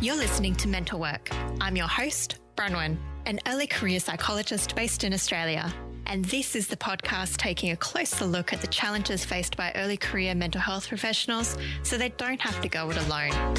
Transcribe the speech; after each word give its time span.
You're 0.00 0.16
listening 0.16 0.54
to 0.56 0.68
Mental 0.68 0.98
Work. 0.98 1.30
I'm 1.60 1.76
your 1.76 1.86
host, 1.86 2.38
Bronwyn, 2.56 2.98
an 3.26 3.40
early 3.46 3.66
career 3.66 4.00
psychologist 4.00 4.74
based 4.74 5.04
in 5.04 5.14
Australia. 5.14 5.72
And 6.06 6.24
this 6.26 6.56
is 6.56 6.66
the 6.66 6.76
podcast 6.76 7.36
taking 7.36 7.70
a 7.70 7.76
closer 7.76 8.26
look 8.26 8.52
at 8.52 8.60
the 8.60 8.66
challenges 8.66 9.24
faced 9.24 9.56
by 9.56 9.72
early 9.76 9.96
career 9.96 10.34
mental 10.34 10.60
health 10.60 10.88
professionals 10.88 11.56
so 11.82 11.96
they 11.96 12.10
don't 12.10 12.40
have 12.40 12.60
to 12.60 12.68
go 12.68 12.90
it 12.90 12.98
alone. 13.06 13.54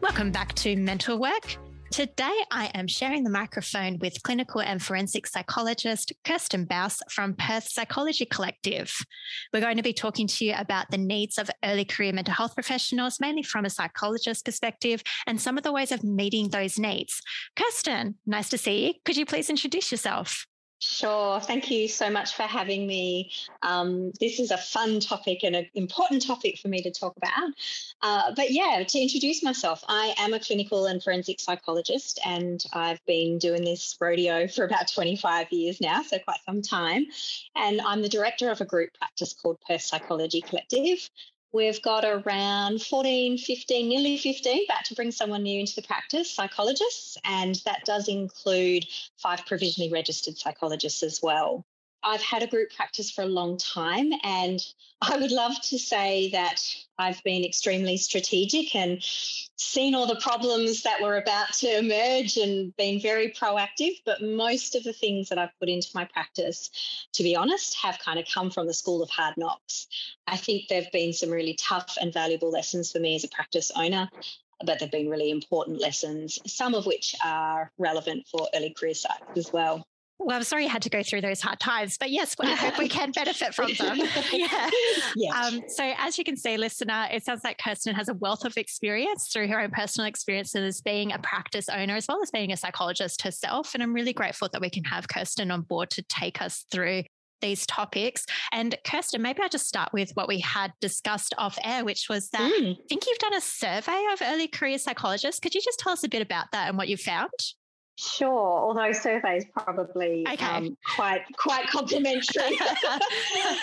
Welcome 0.00 0.30
back 0.30 0.54
to 0.54 0.76
Mental 0.76 1.18
Work. 1.18 1.58
Today, 1.96 2.40
I 2.50 2.70
am 2.74 2.88
sharing 2.88 3.24
the 3.24 3.30
microphone 3.30 3.98
with 4.00 4.22
clinical 4.22 4.60
and 4.60 4.82
forensic 4.82 5.26
psychologist 5.26 6.12
Kirstin 6.26 6.68
Bouse 6.68 7.00
from 7.08 7.32
Perth 7.32 7.70
Psychology 7.70 8.26
Collective. 8.26 8.94
We're 9.50 9.62
going 9.62 9.78
to 9.78 9.82
be 9.82 9.94
talking 9.94 10.26
to 10.26 10.44
you 10.44 10.52
about 10.58 10.90
the 10.90 10.98
needs 10.98 11.38
of 11.38 11.50
early 11.64 11.86
career 11.86 12.12
mental 12.12 12.34
health 12.34 12.54
professionals, 12.54 13.18
mainly 13.18 13.42
from 13.42 13.64
a 13.64 13.70
psychologist 13.70 14.44
perspective, 14.44 15.02
and 15.26 15.40
some 15.40 15.56
of 15.56 15.64
the 15.64 15.72
ways 15.72 15.90
of 15.90 16.04
meeting 16.04 16.50
those 16.50 16.78
needs. 16.78 17.22
Kirstin, 17.58 18.16
nice 18.26 18.50
to 18.50 18.58
see 18.58 18.88
you. 18.88 18.94
Could 19.06 19.16
you 19.16 19.24
please 19.24 19.48
introduce 19.48 19.90
yourself? 19.90 20.46
Sure. 20.78 21.40
Thank 21.40 21.70
you 21.70 21.88
so 21.88 22.10
much 22.10 22.34
for 22.34 22.42
having 22.42 22.86
me. 22.86 23.30
Um, 23.62 24.12
this 24.20 24.38
is 24.38 24.50
a 24.50 24.58
fun 24.58 25.00
topic 25.00 25.42
and 25.42 25.56
an 25.56 25.66
important 25.74 26.26
topic 26.26 26.58
for 26.58 26.68
me 26.68 26.82
to 26.82 26.90
talk 26.90 27.16
about. 27.16 27.50
Uh, 28.02 28.32
but 28.36 28.50
yeah, 28.50 28.84
to 28.86 28.98
introduce 28.98 29.42
myself, 29.42 29.82
I 29.88 30.14
am 30.18 30.34
a 30.34 30.40
clinical 30.40 30.84
and 30.84 31.02
forensic 31.02 31.40
psychologist, 31.40 32.20
and 32.26 32.62
I've 32.74 33.04
been 33.06 33.38
doing 33.38 33.64
this 33.64 33.96
rodeo 33.98 34.48
for 34.54 34.64
about 34.64 34.92
25 34.92 35.50
years 35.50 35.80
now, 35.80 36.02
so 36.02 36.18
quite 36.18 36.40
some 36.44 36.60
time. 36.60 37.06
And 37.54 37.80
I'm 37.80 38.02
the 38.02 38.08
director 38.10 38.50
of 38.50 38.60
a 38.60 38.66
group 38.66 38.90
practice 38.98 39.32
called 39.32 39.58
Perth 39.66 39.80
Psychology 39.82 40.42
Collective. 40.42 41.08
We've 41.52 41.80
got 41.80 42.04
around 42.04 42.82
14, 42.82 43.38
15, 43.38 43.88
nearly 43.88 44.18
15, 44.18 44.64
about 44.68 44.84
to 44.86 44.94
bring 44.94 45.10
someone 45.10 45.42
new 45.42 45.60
into 45.60 45.74
the 45.74 45.82
practice, 45.82 46.30
psychologists, 46.30 47.16
and 47.24 47.54
that 47.64 47.84
does 47.84 48.08
include 48.08 48.86
five 49.16 49.46
provisionally 49.46 49.90
registered 49.90 50.36
psychologists 50.36 51.02
as 51.02 51.20
well. 51.22 51.64
I've 52.06 52.22
had 52.22 52.44
a 52.44 52.46
group 52.46 52.70
practice 52.70 53.10
for 53.10 53.22
a 53.22 53.26
long 53.26 53.58
time, 53.58 54.12
and 54.22 54.64
I 55.02 55.16
would 55.16 55.32
love 55.32 55.60
to 55.62 55.78
say 55.78 56.30
that 56.30 56.62
I've 56.98 57.20
been 57.24 57.44
extremely 57.44 57.96
strategic 57.96 58.76
and 58.76 58.98
seen 59.02 59.96
all 59.96 60.06
the 60.06 60.20
problems 60.20 60.84
that 60.84 61.02
were 61.02 61.16
about 61.16 61.52
to 61.54 61.78
emerge 61.78 62.36
and 62.36 62.74
been 62.76 63.00
very 63.00 63.32
proactive. 63.32 63.96
But 64.04 64.22
most 64.22 64.76
of 64.76 64.84
the 64.84 64.92
things 64.92 65.28
that 65.28 65.38
I've 65.38 65.58
put 65.58 65.68
into 65.68 65.88
my 65.96 66.04
practice, 66.04 66.70
to 67.14 67.24
be 67.24 67.34
honest, 67.34 67.74
have 67.74 67.98
kind 67.98 68.20
of 68.20 68.26
come 68.32 68.52
from 68.52 68.68
the 68.68 68.74
school 68.74 69.02
of 69.02 69.10
hard 69.10 69.34
knocks. 69.36 69.88
I 70.28 70.36
think 70.36 70.68
there 70.68 70.82
have 70.82 70.92
been 70.92 71.12
some 71.12 71.30
really 71.30 71.54
tough 71.54 71.98
and 72.00 72.12
valuable 72.12 72.52
lessons 72.52 72.92
for 72.92 73.00
me 73.00 73.16
as 73.16 73.24
a 73.24 73.28
practice 73.28 73.72
owner 73.74 74.08
but 74.64 74.78
they've 74.78 74.90
been 74.90 75.10
really 75.10 75.30
important 75.30 75.82
lessons, 75.82 76.38
some 76.46 76.74
of 76.74 76.86
which 76.86 77.14
are 77.22 77.70
relevant 77.76 78.26
for 78.26 78.48
early 78.54 78.70
career 78.70 78.94
psychs 78.94 79.36
as 79.36 79.52
well. 79.52 79.86
Well, 80.26 80.34
I'm 80.34 80.42
sorry 80.42 80.64
you 80.64 80.68
had 80.68 80.82
to 80.82 80.90
go 80.90 81.04
through 81.04 81.20
those 81.20 81.40
hard 81.40 81.60
times, 81.60 81.98
but 81.98 82.10
yes, 82.10 82.34
I 82.40 82.56
hope 82.56 82.78
we 82.78 82.88
can 82.88 83.12
benefit 83.12 83.54
from 83.54 83.72
them. 83.78 83.96
yeah. 85.14 85.30
Um, 85.30 85.62
so, 85.68 85.92
as 85.96 86.18
you 86.18 86.24
can 86.24 86.36
see, 86.36 86.56
listener, 86.56 87.06
it 87.12 87.24
sounds 87.24 87.44
like 87.44 87.58
Kirstin 87.58 87.94
has 87.94 88.08
a 88.08 88.14
wealth 88.14 88.44
of 88.44 88.56
experience 88.56 89.28
through 89.28 89.46
her 89.46 89.60
own 89.60 89.70
personal 89.70 90.08
experiences 90.08 90.80
being 90.80 91.12
a 91.12 91.20
practice 91.20 91.68
owner 91.68 91.94
as 91.94 92.06
well 92.08 92.20
as 92.24 92.32
being 92.32 92.50
a 92.50 92.56
psychologist 92.56 93.22
herself. 93.22 93.72
And 93.72 93.84
I'm 93.84 93.94
really 93.94 94.12
grateful 94.12 94.48
that 94.52 94.60
we 94.60 94.68
can 94.68 94.82
have 94.82 95.06
Kirstin 95.06 95.54
on 95.54 95.62
board 95.62 95.90
to 95.90 96.02
take 96.02 96.42
us 96.42 96.66
through 96.72 97.04
these 97.40 97.64
topics. 97.64 98.26
And 98.50 98.76
Kirstin, 98.84 99.20
maybe 99.20 99.42
I'll 99.42 99.48
just 99.48 99.68
start 99.68 99.92
with 99.92 100.10
what 100.14 100.26
we 100.26 100.40
had 100.40 100.72
discussed 100.80 101.34
off 101.38 101.56
air, 101.62 101.84
which 101.84 102.08
was 102.08 102.30
that 102.30 102.52
mm. 102.52 102.72
I 102.72 102.78
think 102.88 103.06
you've 103.06 103.18
done 103.18 103.34
a 103.34 103.40
survey 103.40 104.04
of 104.12 104.20
early 104.22 104.48
career 104.48 104.78
psychologists. 104.78 105.38
Could 105.38 105.54
you 105.54 105.60
just 105.60 105.78
tell 105.78 105.92
us 105.92 106.02
a 106.02 106.08
bit 106.08 106.22
about 106.22 106.46
that 106.50 106.68
and 106.68 106.76
what 106.76 106.88
you 106.88 106.96
found? 106.96 107.30
Sure, 107.98 108.58
although 108.58 108.92
surveys 108.92 109.46
probably 109.52 110.26
okay. 110.30 110.44
um, 110.44 110.76
quite 110.94 111.22
quite 111.36 111.66
complimentary. 111.70 112.42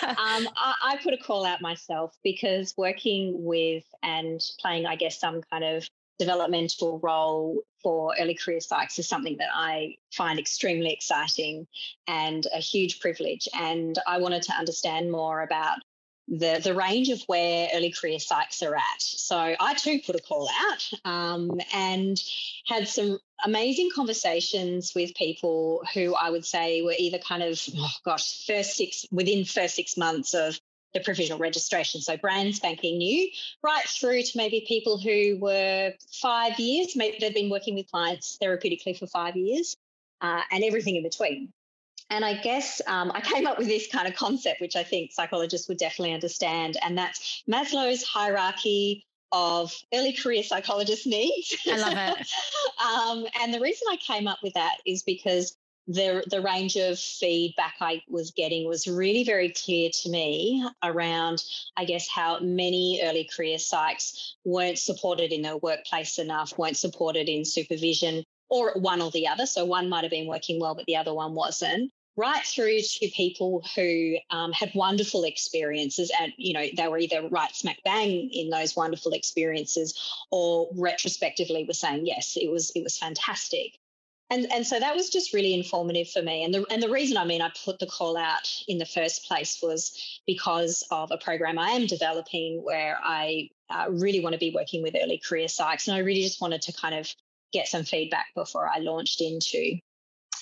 um, 0.02 0.48
I, 0.56 0.74
I, 0.82 0.98
put 1.02 1.14
a 1.14 1.18
call 1.18 1.44
out 1.44 1.60
myself 1.60 2.16
because 2.24 2.74
working 2.76 3.44
with 3.44 3.84
and 4.02 4.40
playing, 4.60 4.86
I 4.86 4.96
guess, 4.96 5.20
some 5.20 5.40
kind 5.52 5.62
of 5.62 5.88
developmental 6.18 6.98
role 7.00 7.60
for 7.80 8.14
early 8.18 8.34
career 8.34 8.58
psychs 8.58 8.98
is 8.98 9.08
something 9.08 9.36
that 9.38 9.50
I 9.54 9.96
find 10.12 10.38
extremely 10.38 10.90
exciting 10.90 11.66
and 12.08 12.44
a 12.52 12.58
huge 12.58 12.98
privilege. 12.98 13.46
And 13.54 13.96
I 14.06 14.18
wanted 14.18 14.42
to 14.42 14.52
understand 14.52 15.12
more 15.12 15.42
about 15.42 15.78
the, 16.28 16.60
the 16.62 16.74
range 16.74 17.10
of 17.10 17.22
where 17.26 17.68
early 17.74 17.90
career 17.90 18.18
psychs 18.18 18.62
are 18.62 18.74
at. 18.74 19.00
So 19.00 19.36
I 19.36 19.74
too 19.74 20.00
put 20.04 20.16
a 20.16 20.22
call 20.22 20.48
out 20.48 20.90
um, 21.04 21.60
and 21.72 22.22
had 22.66 22.88
some 22.88 23.18
amazing 23.44 23.90
conversations 23.94 24.94
with 24.94 25.14
people 25.14 25.84
who 25.92 26.14
I 26.14 26.30
would 26.30 26.46
say 26.46 26.82
were 26.82 26.94
either 26.98 27.18
kind 27.18 27.42
of, 27.42 27.60
oh 27.76 27.90
gosh, 28.04 28.46
first 28.46 28.76
six, 28.76 29.06
within 29.12 29.44
first 29.44 29.74
six 29.74 29.96
months 29.96 30.34
of 30.34 30.58
the 30.94 31.00
provisional 31.00 31.38
registration. 31.38 32.00
So 32.00 32.16
brand 32.16 32.54
spanking 32.54 32.98
new, 32.98 33.28
right 33.62 33.84
through 33.86 34.22
to 34.22 34.38
maybe 34.38 34.64
people 34.66 34.96
who 34.96 35.38
were 35.40 35.92
five 36.22 36.58
years, 36.58 36.96
maybe 36.96 37.18
they've 37.20 37.34
been 37.34 37.50
working 37.50 37.74
with 37.74 37.90
clients 37.90 38.38
therapeutically 38.40 38.98
for 38.98 39.06
five 39.08 39.36
years, 39.36 39.76
uh, 40.20 40.42
and 40.50 40.64
everything 40.64 40.96
in 40.96 41.02
between. 41.02 41.52
And 42.14 42.24
I 42.24 42.34
guess 42.34 42.80
um, 42.86 43.10
I 43.12 43.20
came 43.20 43.44
up 43.44 43.58
with 43.58 43.66
this 43.66 43.88
kind 43.88 44.06
of 44.06 44.14
concept, 44.14 44.60
which 44.60 44.76
I 44.76 44.84
think 44.84 45.10
psychologists 45.10 45.68
would 45.68 45.78
definitely 45.78 46.14
understand, 46.14 46.76
and 46.80 46.96
that's 46.96 47.42
Maslow's 47.50 48.04
hierarchy 48.04 49.04
of 49.32 49.74
early 49.92 50.12
career 50.12 50.44
psychologist 50.44 51.08
needs. 51.08 51.56
I 51.66 51.76
love 51.76 52.16
it. 52.16 52.28
um, 52.80 53.26
and 53.42 53.52
the 53.52 53.58
reason 53.58 53.88
I 53.90 53.96
came 53.96 54.28
up 54.28 54.38
with 54.44 54.54
that 54.54 54.76
is 54.86 55.02
because 55.02 55.56
the 55.88 56.22
the 56.30 56.40
range 56.40 56.76
of 56.76 57.00
feedback 57.00 57.74
I 57.80 58.00
was 58.08 58.30
getting 58.30 58.68
was 58.68 58.86
really 58.86 59.24
very 59.24 59.48
clear 59.48 59.90
to 60.02 60.08
me 60.08 60.64
around, 60.84 61.42
I 61.76 61.84
guess, 61.84 62.06
how 62.08 62.38
many 62.38 63.00
early 63.02 63.28
career 63.36 63.58
psychs 63.58 64.34
weren't 64.44 64.78
supported 64.78 65.32
in 65.32 65.42
their 65.42 65.56
workplace 65.56 66.20
enough, 66.20 66.56
weren't 66.56 66.76
supported 66.76 67.28
in 67.28 67.44
supervision, 67.44 68.22
or 68.48 68.74
one 68.76 69.02
or 69.02 69.10
the 69.10 69.26
other. 69.26 69.46
So 69.46 69.64
one 69.64 69.88
might 69.88 70.04
have 70.04 70.12
been 70.12 70.28
working 70.28 70.60
well, 70.60 70.76
but 70.76 70.86
the 70.86 70.94
other 70.96 71.12
one 71.12 71.34
wasn't. 71.34 71.90
Right 72.16 72.44
through 72.44 72.80
to 72.80 73.08
people 73.08 73.64
who 73.74 74.16
um, 74.30 74.52
had 74.52 74.70
wonderful 74.74 75.24
experiences, 75.24 76.12
and 76.20 76.32
you 76.36 76.52
know 76.52 76.64
they 76.76 76.86
were 76.86 76.98
either 76.98 77.28
right 77.28 77.54
smack 77.54 77.78
bang 77.84 78.30
in 78.30 78.50
those 78.50 78.76
wonderful 78.76 79.12
experiences, 79.12 79.98
or 80.30 80.68
retrospectively 80.76 81.64
were 81.64 81.74
saying 81.74 82.06
yes, 82.06 82.36
it 82.40 82.50
was 82.50 82.70
it 82.76 82.84
was 82.84 82.96
fantastic. 82.98 83.78
And, 84.30 84.50
and 84.50 84.66
so 84.66 84.80
that 84.80 84.96
was 84.96 85.10
just 85.10 85.34
really 85.34 85.54
informative 85.54 86.08
for 86.08 86.22
me. 86.22 86.44
And 86.44 86.54
the, 86.54 86.64
and 86.70 86.82
the 86.82 86.88
reason 86.88 87.16
I 87.16 87.24
mean 87.24 87.42
I 87.42 87.52
put 87.64 87.78
the 87.78 87.86
call 87.86 88.16
out 88.16 88.50
in 88.66 88.78
the 88.78 88.86
first 88.86 89.26
place 89.26 89.60
was 89.62 90.20
because 90.26 90.82
of 90.90 91.10
a 91.10 91.18
program 91.18 91.58
I 91.58 91.70
am 91.70 91.86
developing 91.86 92.62
where 92.64 92.98
I 93.02 93.50
uh, 93.68 93.86
really 93.90 94.20
want 94.20 94.32
to 94.32 94.38
be 94.38 94.52
working 94.54 94.82
with 94.82 94.96
early 95.00 95.18
career 95.18 95.46
psychs. 95.46 95.88
And 95.88 95.96
I 95.96 96.00
really 96.00 96.22
just 96.22 96.40
wanted 96.40 96.62
to 96.62 96.72
kind 96.72 96.94
of 96.94 97.14
get 97.52 97.68
some 97.68 97.84
feedback 97.84 98.26
before 98.34 98.68
I 98.68 98.78
launched 98.78 99.20
into 99.20 99.78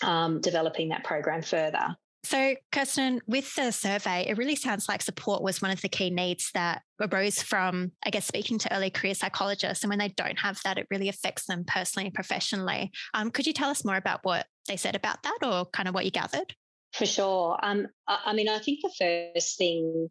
um, 0.03 0.41
developing 0.41 0.89
that 0.91 1.05
program 1.05 1.43
further. 1.43 1.97
So, 2.25 2.55
Kirstin, 2.71 3.19
with 3.27 3.53
the 3.57 3.73
survey, 3.73 4.27
it 4.29 4.39
really 4.39 4.55
sounds 4.55 4.89
like 4.89 5.03
support 5.03 5.43
was 5.43 5.61
one 5.61 5.73
of 5.73 5.81
the 5.83 5.89
key 5.89 6.09
needs 6.09 6.51
that 6.55 6.83
arose 7.01 7.43
from, 7.43 7.91
I 8.07 8.11
guess, 8.11 8.27
speaking 8.27 8.59
to 8.61 8.73
early 8.73 8.91
career 8.91 9.15
psychologists. 9.15 9.83
And 9.83 9.91
when 9.91 9.99
they 9.99 10.09
don't 10.09 10.39
have 10.39 10.61
that, 10.63 10.79
it 10.79 10.87
really 10.89 11.09
affects 11.09 11.47
them 11.47 11.65
personally 11.67 12.07
and 12.07 12.15
professionally. 12.15 12.93
Um, 13.13 13.33
could 13.33 13.47
you 13.47 13.53
tell 13.53 13.71
us 13.71 13.85
more 13.85 13.97
about 13.97 14.21
what 14.23 14.47
they 14.69 14.77
said 14.77 14.95
about 14.95 15.25
that 15.25 15.39
or 15.43 15.67
kind 15.67 15.89
of 15.89 15.95
what 15.95 16.05
you 16.05 16.13
gathered? 16.13 16.55
For 16.93 17.07
sure. 17.07 17.59
Um, 17.61 17.89
I, 18.07 18.19
I, 18.27 18.33
mean, 18.35 18.49
I 18.49 18.59
think 18.61 18.81
the 18.83 19.33
first 19.35 19.59
thing, 19.59 20.09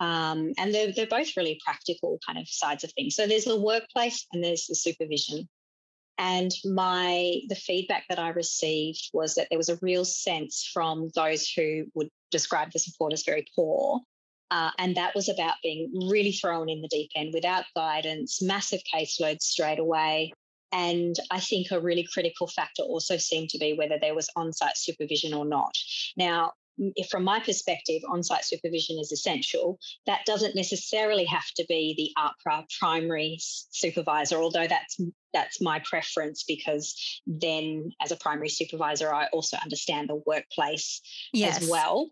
um, 0.00 0.52
and 0.58 0.74
they're, 0.74 0.92
they're 0.92 1.06
both 1.06 1.36
really 1.36 1.58
practical 1.64 2.18
kind 2.26 2.38
of 2.38 2.46
sides 2.48 2.84
of 2.84 2.92
things. 2.92 3.16
So 3.16 3.26
there's 3.26 3.44
the 3.44 3.60
workplace 3.60 4.26
and 4.32 4.44
there's 4.44 4.66
the 4.66 4.74
supervision. 4.74 5.48
And 6.18 6.50
my 6.64 7.40
the 7.48 7.56
feedback 7.56 8.04
that 8.08 8.18
I 8.18 8.28
received 8.28 9.10
was 9.12 9.34
that 9.34 9.48
there 9.50 9.58
was 9.58 9.68
a 9.68 9.78
real 9.82 10.04
sense 10.04 10.68
from 10.72 11.10
those 11.14 11.50
who 11.50 11.86
would 11.94 12.08
describe 12.30 12.70
the 12.72 12.78
support 12.78 13.12
as 13.12 13.24
very 13.24 13.46
poor. 13.56 14.00
Uh, 14.50 14.70
and 14.78 14.94
that 14.94 15.14
was 15.14 15.28
about 15.28 15.54
being 15.62 15.90
really 16.08 16.30
thrown 16.30 16.68
in 16.68 16.80
the 16.80 16.88
deep 16.88 17.10
end 17.16 17.32
without 17.34 17.64
guidance, 17.74 18.40
massive 18.40 18.80
caseloads 18.94 19.42
straight 19.42 19.80
away. 19.80 20.32
And 20.70 21.16
I 21.30 21.40
think 21.40 21.70
a 21.70 21.80
really 21.80 22.06
critical 22.12 22.46
factor 22.46 22.82
also 22.82 23.16
seemed 23.16 23.48
to 23.50 23.58
be 23.58 23.72
whether 23.72 23.98
there 23.98 24.14
was 24.14 24.28
on 24.36 24.52
site 24.52 24.76
supervision 24.76 25.32
or 25.32 25.44
not. 25.44 25.72
Now, 26.16 26.52
from 27.08 27.24
my 27.24 27.40
perspective, 27.40 28.02
on 28.08 28.22
site 28.22 28.44
supervision 28.44 28.98
is 28.98 29.12
essential. 29.12 29.78
That 30.06 30.24
doesn't 30.26 30.56
necessarily 30.56 31.24
have 31.26 31.46
to 31.56 31.64
be 31.68 31.94
the 31.96 32.20
AHPRA 32.20 32.64
primary 32.78 33.38
supervisor, 33.40 34.36
although 34.36 34.66
that's 34.66 35.00
that's 35.32 35.60
my 35.60 35.80
preference 35.80 36.44
because 36.46 36.94
then 37.26 37.90
as 38.00 38.12
a 38.12 38.16
primary 38.16 38.48
supervisor, 38.48 39.12
I 39.12 39.26
also 39.32 39.56
understand 39.62 40.08
the 40.08 40.22
workplace 40.26 41.00
yes. 41.32 41.62
as 41.62 41.68
well. 41.68 42.10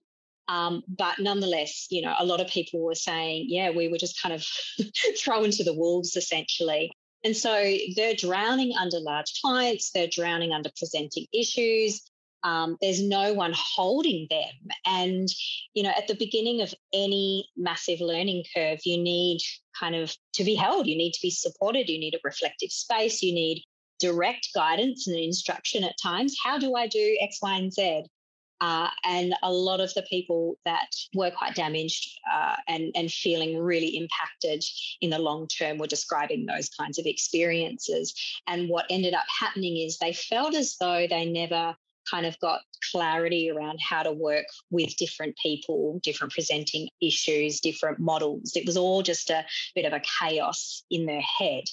Um, 0.49 0.83
but 0.89 1.19
nonetheless, 1.19 1.87
you 1.91 2.03
know, 2.03 2.15
a 2.19 2.25
lot 2.25 2.41
of 2.41 2.49
people 2.49 2.85
were 2.85 2.95
saying, 2.95 3.47
yeah, 3.49 3.71
we 3.71 3.89
were 3.89 3.99
just 3.99 4.21
kind 4.21 4.35
of 4.35 4.45
thrown 5.19 5.51
to 5.53 5.65
the 5.65 5.75
wolves 5.75 6.17
essentially. 6.17 6.93
And 7.25 7.37
so 7.37 7.77
they're 7.95 8.17
drowning 8.17 8.73
under 8.79 8.99
large 8.99 9.41
clients, 9.41 9.93
they're 9.93 10.09
drowning 10.11 10.53
under 10.53 10.71
presenting 10.77 11.27
issues. 11.33 12.03
Um, 12.45 12.77
there's 12.81 13.03
no 13.03 13.33
one 13.33 13.53
holding 13.55 14.27
them. 14.31 14.71
And, 14.85 15.29
you 15.75 15.83
know, 15.83 15.93
at 15.97 16.09
the 16.09 16.15
beginning 16.15 16.61
of 16.61 16.75
any 16.93 17.49
massive 17.57 18.01
learning 18.01 18.45
curve, 18.55 18.81
you 18.85 18.99
need 18.99 19.41
kind 19.79 19.95
of 19.95 20.17
to 20.35 20.45
be 20.45 20.55
held, 20.55 20.87
you 20.87 20.97
need 20.97 21.13
to 21.13 21.23
be 21.23 21.31
supported, 21.31 21.89
you 21.89 21.99
need 21.99 22.15
a 22.15 22.21
reflective 22.25 22.71
space, 22.71 23.23
you 23.23 23.33
need 23.33 23.65
direct 24.01 24.49
guidance 24.55 25.07
and 25.07 25.17
instruction 25.17 25.85
at 25.85 25.95
times. 26.03 26.37
How 26.43 26.59
do 26.59 26.75
I 26.75 26.89
do 26.89 27.17
X, 27.21 27.39
Y, 27.41 27.57
and 27.57 27.73
Z? 27.73 28.05
Uh, 28.61 28.89
and 29.05 29.35
a 29.43 29.53
lot 29.53 29.81
of 29.81 29.93
the 29.95 30.03
people 30.03 30.57
that 30.65 30.89
were 31.17 31.33
quite 31.33 31.55
damaged 31.57 32.17
uh, 32.33 32.55
and, 32.69 32.93
and 32.95 33.11
feeling 33.11 33.59
really 33.59 33.97
impacted 33.97 34.63
in 35.01 35.11
the 35.11 35.19
long 35.19 35.49
term 35.49 35.79
were 35.79 35.87
describing 35.89 36.47
those 36.47 36.69
kinds 36.69 36.97
of 36.97 37.07
experiences. 37.07 38.15
And 38.47 38.69
what 38.69 38.87
ended 38.89 39.15
up 39.15 39.25
happening 39.41 39.79
is 39.79 39.99
they 39.99 40.13
felt 40.13 40.55
as 40.55 40.77
though 40.81 41.09
they 41.09 41.25
never 41.25 41.75
kind 42.11 42.27
of 42.27 42.39
got 42.41 42.61
clarity 42.91 43.51
around 43.51 43.79
how 43.81 44.03
to 44.03 44.13
work 44.13 44.47
with 44.71 44.97
different 44.97 45.37
people, 45.43 46.01
different 46.03 46.33
presenting 46.33 46.89
issues, 47.01 47.61
different 47.61 47.99
models. 47.99 48.53
It 48.55 48.67
was 48.67 48.77
all 48.77 49.03
just 49.03 49.31
a 49.31 49.45
bit 49.75 49.85
of 49.85 49.93
a 49.93 50.03
chaos 50.21 50.85
in 50.91 51.07
their 51.07 51.23
head. 51.23 51.65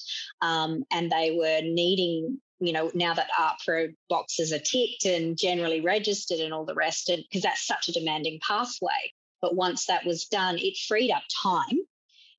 Um, 0.41 0.83
and 0.91 1.11
they 1.11 1.35
were 1.37 1.61
needing 1.63 2.39
you 2.61 2.73
know, 2.73 2.91
now 2.93 3.13
that 3.13 3.29
AHPRA 3.39 3.95
boxes 4.09 4.51
are 4.51 4.59
ticked 4.59 5.05
and 5.05 5.37
generally 5.37 5.79
registered 5.79 6.39
and 6.39 6.53
all 6.53 6.65
the 6.65 6.75
rest, 6.75 7.07
and 7.07 7.23
because 7.23 7.41
that's 7.41 7.65
such 7.65 7.87
a 7.87 7.93
demanding 7.93 8.39
pathway. 8.45 9.13
But 9.41 9.55
once 9.55 9.85
that 9.85 10.05
was 10.05 10.25
done, 10.25 10.57
it 10.57 10.75
freed 10.87 11.11
up 11.11 11.23
time 11.41 11.79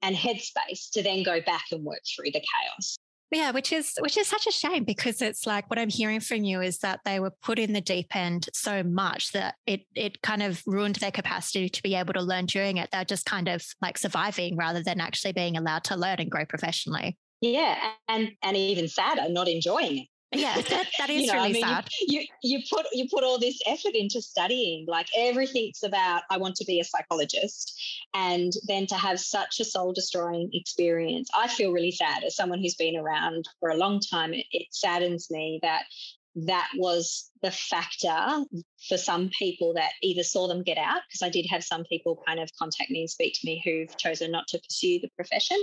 and 0.03 0.15
headspace 0.15 0.91
to 0.93 1.03
then 1.03 1.23
go 1.23 1.41
back 1.41 1.65
and 1.73 1.85
work 1.85 2.01
through 2.15 2.33
the 2.33 2.41
chaos. 2.41 2.99
Yeah, 3.31 3.53
which 3.53 3.73
is 3.73 3.95
which 4.01 4.17
is 4.17 4.27
such 4.27 4.49
a 4.49 4.53
shame 4.53 4.83
because 4.83 5.23
it's 5.23 5.47
like 5.47 5.71
what 5.71 5.79
I'm 5.79 5.89
hearing 5.89 6.19
from 6.19 6.43
you 6.43 6.61
is 6.61 6.79
that 6.79 7.01
they 7.05 7.21
were 7.21 7.31
put 7.31 7.61
in 7.61 7.73
the 7.73 7.81
deep 7.81 8.15
end 8.15 8.49
so 8.53 8.83
much 8.83 9.31
that 9.33 9.55
it 9.67 9.83
it 9.95 10.21
kind 10.23 10.43
of 10.43 10.63
ruined 10.67 10.97
their 10.97 11.13
capacity 11.13 11.69
to 11.69 11.83
be 11.83 11.95
able 11.95 12.13
to 12.15 12.23
learn 12.23 12.47
during 12.47 12.79
it. 12.79 12.91
They're 12.91 13.05
just 13.05 13.27
kind 13.27 13.47
of 13.47 13.65
like 13.81 13.99
surviving 13.99 14.57
rather 14.57 14.83
than 14.83 15.01
actually 15.01 15.33
being 15.33 15.57
allowed 15.57 15.85
to 15.85 15.97
learn 15.97 16.19
and 16.19 16.31
grow 16.31 16.45
professionally. 16.45 17.17
Yeah, 17.41 17.79
and 18.09 18.33
and 18.43 18.57
even 18.57 18.89
sadder, 18.89 19.29
not 19.29 19.47
enjoying 19.47 19.99
it. 19.99 20.09
Yeah, 20.33 20.61
that, 20.61 20.87
that 20.99 21.11
is 21.11 21.23
you 21.23 21.27
know, 21.27 21.35
really 21.35 21.49
I 21.49 21.53
mean, 21.53 21.63
sad. 21.63 21.89
You, 22.01 22.21
you, 22.21 22.27
you 22.43 22.63
put 22.71 22.87
you 22.93 23.09
put 23.13 23.25
all 23.25 23.39
this 23.39 23.61
effort 23.67 23.95
into 23.95 24.23
studying, 24.23 24.87
like 24.87 25.09
everything's 25.17 25.83
about 25.83 26.23
I 26.31 26.39
want 26.39 26.57
to 26.57 26.65
be 26.65 26.81
a 26.81 26.85
psychologist, 26.85 27.81
and 28.15 28.53
then 28.67 28.87
to 28.89 28.95
have 28.95 29.19
such 29.21 29.61
a 29.61 29.65
soul 29.65 29.93
destroying 29.93 30.51
experience, 30.53 31.29
I 31.37 31.49
feel 31.49 31.73
really 31.73 31.91
sad 31.91 32.25
as 32.25 32.37
someone 32.37 32.61
who's 32.61 32.77
been 32.77 32.97
around 32.97 33.49
for 33.59 33.71
a 33.71 33.77
long 33.77 34.01
time. 34.01 34.33
It, 34.35 34.47
it 34.53 34.67
saddens 34.71 35.31
me 35.31 35.59
that 35.63 35.85
that 36.37 36.69
was 36.77 37.31
the 37.43 37.51
factor 37.51 38.45
for 38.89 38.97
some 38.97 39.31
people 39.37 39.75
that 39.75 39.91
either 40.01 40.23
saw 40.23 40.47
them 40.47 40.63
get 40.63 40.79
out 40.79 41.01
because 41.09 41.23
I 41.23 41.29
did 41.29 41.47
have 41.51 41.65
some 41.65 41.85
people 41.85 42.23
kind 42.25 42.39
of 42.39 42.49
contact 42.57 42.91
me 42.91 43.01
and 43.01 43.11
speak 43.11 43.35
to 43.35 43.47
me 43.47 43.61
who've 43.65 43.97
chosen 43.99 44.31
not 44.31 44.47
to 44.49 44.61
pursue 44.61 45.01
the 45.01 45.11
profession 45.17 45.59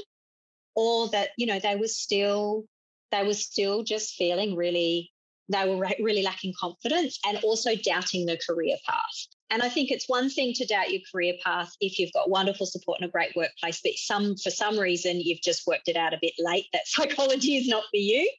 or 0.75 1.07
that 1.09 1.29
you 1.37 1.45
know 1.45 1.59
they 1.59 1.77
were 1.77 1.87
still 1.87 2.65
they 3.11 3.25
were 3.25 3.33
still 3.33 3.83
just 3.83 4.15
feeling 4.15 4.55
really, 4.55 5.11
they 5.49 5.67
were 5.67 5.87
really 5.99 6.23
lacking 6.23 6.53
confidence 6.59 7.19
and 7.25 7.37
also 7.43 7.75
doubting 7.75 8.25
their 8.25 8.37
career 8.37 8.77
path. 8.87 9.27
And 9.49 9.61
I 9.61 9.69
think 9.69 9.91
it's 9.91 10.09
one 10.09 10.29
thing 10.29 10.53
to 10.53 10.65
doubt 10.65 10.91
your 10.91 11.01
career 11.11 11.33
path 11.43 11.71
if 11.79 11.99
you've 11.99 12.11
got 12.11 12.29
wonderful 12.29 12.65
support 12.65 12.99
and 12.99 13.07
a 13.07 13.11
great 13.11 13.35
workplace, 13.35 13.79
but 13.81 13.93
some 13.95 14.35
for 14.35 14.49
some 14.49 14.77
reason 14.77 15.21
you've 15.21 15.41
just 15.41 15.65
worked 15.65 15.87
it 15.87 15.95
out 15.95 16.13
a 16.13 16.19
bit 16.21 16.33
late 16.37 16.65
that 16.73 16.81
psychology 16.87 17.57
is 17.57 17.67
not 17.67 17.83
for 17.83 17.97
you. 17.97 18.29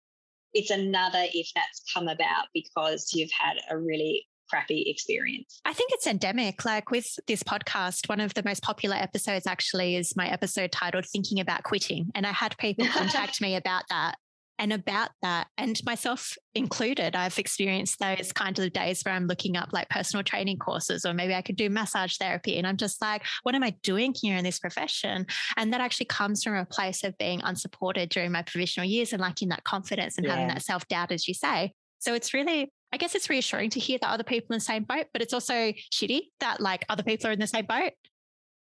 It's 0.54 0.70
another 0.70 1.24
if 1.34 1.48
that's 1.54 1.82
come 1.92 2.08
about 2.08 2.46
because 2.54 3.12
you've 3.14 3.30
had 3.38 3.56
a 3.70 3.78
really 3.78 4.26
crappy 4.48 4.84
experience. 4.86 5.60
I 5.64 5.72
think 5.72 5.90
it's 5.92 6.06
endemic. 6.06 6.64
Like 6.64 6.90
with 6.90 7.18
this 7.26 7.42
podcast, 7.42 8.08
one 8.08 8.20
of 8.20 8.34
the 8.34 8.42
most 8.42 8.62
popular 8.62 8.96
episodes 8.96 9.46
actually 9.46 9.96
is 9.96 10.16
my 10.16 10.28
episode 10.28 10.72
titled 10.72 11.04
Thinking 11.06 11.38
About 11.38 11.64
Quitting. 11.64 12.10
And 12.14 12.26
I 12.26 12.32
had 12.32 12.56
people 12.58 12.86
contact 12.92 13.40
me 13.40 13.56
about 13.56 13.84
that 13.90 14.16
and 14.58 14.72
about 14.72 15.10
that, 15.22 15.46
and 15.56 15.78
myself 15.84 16.36
included, 16.54 17.14
I've 17.14 17.38
experienced 17.38 17.98
those 17.98 18.32
kinds 18.32 18.58
of 18.58 18.72
days 18.72 19.02
where 19.02 19.14
I'm 19.14 19.26
looking 19.26 19.56
up 19.56 19.68
like 19.72 19.88
personal 19.88 20.24
training 20.24 20.58
courses, 20.58 21.04
or 21.06 21.14
maybe 21.14 21.34
I 21.34 21.42
could 21.42 21.56
do 21.56 21.70
massage 21.70 22.16
therapy. 22.16 22.58
And 22.58 22.66
I'm 22.66 22.76
just 22.76 23.00
like, 23.00 23.22
what 23.44 23.54
am 23.54 23.62
I 23.62 23.76
doing 23.82 24.14
here 24.20 24.36
in 24.36 24.44
this 24.44 24.58
profession? 24.58 25.26
And 25.56 25.72
that 25.72 25.80
actually 25.80 26.06
comes 26.06 26.42
from 26.42 26.56
a 26.56 26.64
place 26.64 27.04
of 27.04 27.16
being 27.18 27.40
unsupported 27.42 28.08
during 28.08 28.32
my 28.32 28.42
provisional 28.42 28.88
years 28.88 29.12
and 29.12 29.22
lacking 29.22 29.48
that 29.50 29.64
confidence 29.64 30.18
and 30.18 30.26
yeah. 30.26 30.32
having 30.32 30.48
that 30.48 30.62
self 30.62 30.86
doubt, 30.88 31.12
as 31.12 31.28
you 31.28 31.34
say. 31.34 31.72
So 32.00 32.14
it's 32.14 32.34
really, 32.34 32.72
I 32.92 32.96
guess 32.96 33.14
it's 33.14 33.30
reassuring 33.30 33.70
to 33.70 33.80
hear 33.80 33.98
that 34.00 34.10
other 34.10 34.24
people 34.24 34.54
in 34.54 34.58
the 34.58 34.64
same 34.64 34.84
boat, 34.84 35.06
but 35.12 35.22
it's 35.22 35.32
also 35.32 35.72
shitty 35.92 36.20
that 36.40 36.60
like 36.60 36.84
other 36.88 37.02
people 37.02 37.28
are 37.28 37.32
in 37.32 37.40
the 37.40 37.46
same 37.46 37.66
boat. 37.66 37.92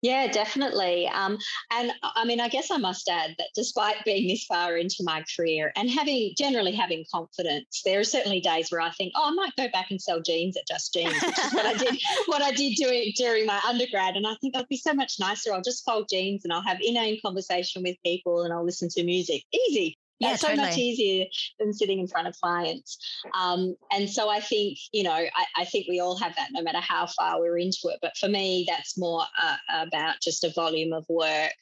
Yeah, 0.05 0.31
definitely. 0.31 1.09
Um, 1.09 1.39
and 1.73 1.91
I 2.03 2.27
mean, 2.27 2.39
I 2.39 2.49
guess 2.49 2.71
I 2.71 2.77
must 2.77 3.09
add 3.09 3.37
that 3.39 3.49
despite 3.55 4.05
being 4.05 4.29
this 4.29 4.45
far 4.45 4.77
into 4.77 4.97
my 5.01 5.25
career 5.35 5.73
and 5.77 5.89
having 5.89 6.35
generally 6.37 6.73
having 6.73 7.07
confidence, 7.11 7.81
there 7.87 8.01
are 8.01 8.05
certainly 8.05 8.39
days 8.43 8.71
where 8.71 8.83
I 8.83 8.91
think, 8.91 9.15
oh, 9.17 9.31
I 9.31 9.31
might 9.31 9.57
go 9.57 9.67
back 9.73 9.91
and 9.91 9.99
sell 9.99 10.21
jeans 10.21 10.59
at 10.59 10.67
Just 10.69 10.93
Jeans, 10.93 11.15
which 11.23 11.39
is 11.39 11.55
what 11.55 11.65
I 11.65 11.73
did 11.73 11.99
what 12.27 12.43
I 12.43 12.53
did 12.53 12.75
doing 12.77 13.15
during 13.17 13.47
my 13.47 13.59
undergrad. 13.67 14.17
And 14.17 14.27
I 14.27 14.35
think 14.43 14.53
that'd 14.53 14.69
be 14.69 14.77
so 14.77 14.93
much 14.93 15.15
nicer. 15.19 15.55
I'll 15.55 15.63
just 15.63 15.87
fold 15.87 16.11
jeans 16.11 16.45
and 16.45 16.53
I'll 16.53 16.61
have 16.61 16.83
inane 16.83 17.19
conversation 17.25 17.83
with 17.83 17.97
people 18.05 18.43
and 18.43 18.53
I'll 18.53 18.63
listen 18.63 18.91
to 18.91 19.05
music. 19.05 19.45
Easy. 19.55 19.97
Yeah, 20.21 20.31
That's 20.31 20.43
totally. 20.43 20.59
so 20.59 20.65
much 20.65 20.79
easier 20.79 21.27
than 21.59 21.73
sitting 21.73 21.99
in 21.99 22.07
front 22.07 22.29
of 22.29 22.37
clients. 22.41 22.99
Um, 23.39 23.75
and 23.93 24.09
so 24.09 24.29
I 24.29 24.41
think, 24.41 24.79
you 24.93 25.03
know, 25.03 25.13
I, 25.13 25.29
I, 25.57 25.65
think 25.65 25.87
we 25.89 26.01
all 26.01 26.17
have 26.19 26.37
that 26.37 26.51
no 26.53 26.63
matter 26.63 26.79
how 26.79 27.07
far 27.07 27.41
we're 27.41 27.59
into 27.59 27.89
it. 27.89 27.99
But 28.01 28.17
for 28.17 28.29
me, 28.29 28.65
that's 28.69 28.97
more 28.97 29.23
uh, 29.43 29.57
about 29.69 30.17
just 30.23 30.45
a 30.45 30.51
volume 30.51 30.93
of 30.93 31.05
work 31.09 31.53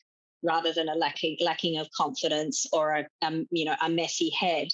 rather 0.42 0.72
than 0.72 0.90
a 0.90 0.94
lacking, 0.94 1.38
lacking 1.40 1.78
of 1.78 1.88
confidence 1.96 2.66
or 2.72 2.90
a, 2.90 3.06
um, 3.22 3.46
you 3.50 3.64
know, 3.64 3.76
a 3.80 3.88
messy 3.88 4.30
head. 4.30 4.68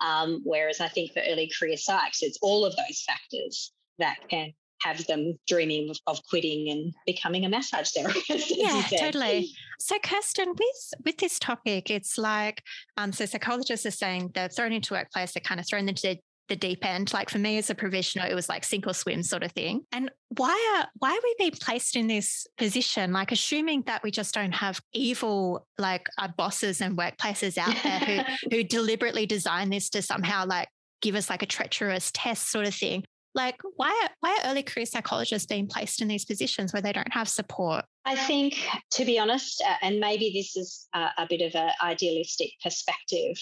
Um, 0.00 0.42
whereas 0.44 0.80
I 0.80 0.88
think 0.88 1.12
for 1.12 1.22
early 1.26 1.50
career 1.58 1.76
psychs, 1.76 2.18
it's 2.20 2.38
all 2.40 2.64
of 2.64 2.76
those 2.76 3.02
factors 3.02 3.72
that 3.98 4.18
can 4.28 4.52
have 4.84 5.06
them 5.06 5.38
dreaming 5.46 5.90
of, 5.90 5.98
of 6.06 6.20
quitting 6.28 6.68
and 6.70 6.92
becoming 7.06 7.44
a 7.44 7.48
massage 7.48 7.90
therapist. 7.90 8.56
Yeah, 8.56 8.82
totally. 8.98 9.50
So, 9.80 9.96
Kirstin, 9.98 10.48
with 10.48 11.04
with 11.04 11.18
this 11.18 11.38
topic, 11.38 11.90
it's 11.90 12.18
like 12.18 12.62
um, 12.96 13.12
so 13.12 13.26
psychologists 13.26 13.86
are 13.86 13.90
saying 13.90 14.30
they're 14.34 14.48
thrown 14.48 14.72
into 14.72 14.94
workplace, 14.94 15.32
they're 15.32 15.40
kind 15.40 15.60
of 15.60 15.66
thrown 15.68 15.88
into 15.88 16.02
the, 16.02 16.18
the 16.48 16.56
deep 16.56 16.84
end. 16.84 17.12
Like 17.12 17.30
for 17.30 17.38
me 17.38 17.58
as 17.58 17.70
a 17.70 17.74
provisional, 17.74 18.28
it 18.30 18.34
was 18.34 18.48
like 18.48 18.64
sink 18.64 18.86
or 18.86 18.94
swim 18.94 19.22
sort 19.22 19.42
of 19.42 19.52
thing. 19.52 19.82
And 19.92 20.10
why 20.36 20.76
are 20.76 20.88
why 20.98 21.10
are 21.10 21.22
we 21.22 21.34
being 21.38 21.52
placed 21.52 21.96
in 21.96 22.06
this 22.06 22.46
position? 22.58 23.12
Like 23.12 23.32
assuming 23.32 23.82
that 23.86 24.02
we 24.02 24.10
just 24.10 24.34
don't 24.34 24.52
have 24.52 24.80
evil 24.92 25.66
like 25.78 26.06
our 26.18 26.32
bosses 26.36 26.80
and 26.80 26.96
workplaces 26.96 27.58
out 27.58 27.74
there 27.82 27.98
who 28.00 28.20
who 28.50 28.64
deliberately 28.64 29.26
design 29.26 29.70
this 29.70 29.90
to 29.90 30.02
somehow 30.02 30.44
like 30.46 30.68
give 31.00 31.14
us 31.14 31.28
like 31.28 31.42
a 31.42 31.46
treacherous 31.46 32.10
test 32.12 32.50
sort 32.50 32.66
of 32.66 32.74
thing. 32.74 33.04
Like, 33.34 33.56
why 33.76 33.88
are, 34.04 34.10
why 34.20 34.38
are 34.38 34.50
early 34.50 34.62
career 34.62 34.86
psychologists 34.86 35.46
being 35.46 35.66
placed 35.66 36.00
in 36.00 36.08
these 36.08 36.24
positions 36.24 36.72
where 36.72 36.82
they 36.82 36.92
don't 36.92 37.12
have 37.12 37.28
support? 37.28 37.84
I 38.04 38.16
think, 38.16 38.54
to 38.92 39.04
be 39.04 39.18
honest, 39.18 39.62
uh, 39.66 39.74
and 39.82 39.98
maybe 39.98 40.30
this 40.32 40.56
is 40.56 40.88
a, 40.94 41.08
a 41.18 41.26
bit 41.28 41.40
of 41.40 41.54
an 41.54 41.70
idealistic 41.82 42.50
perspective. 42.62 43.36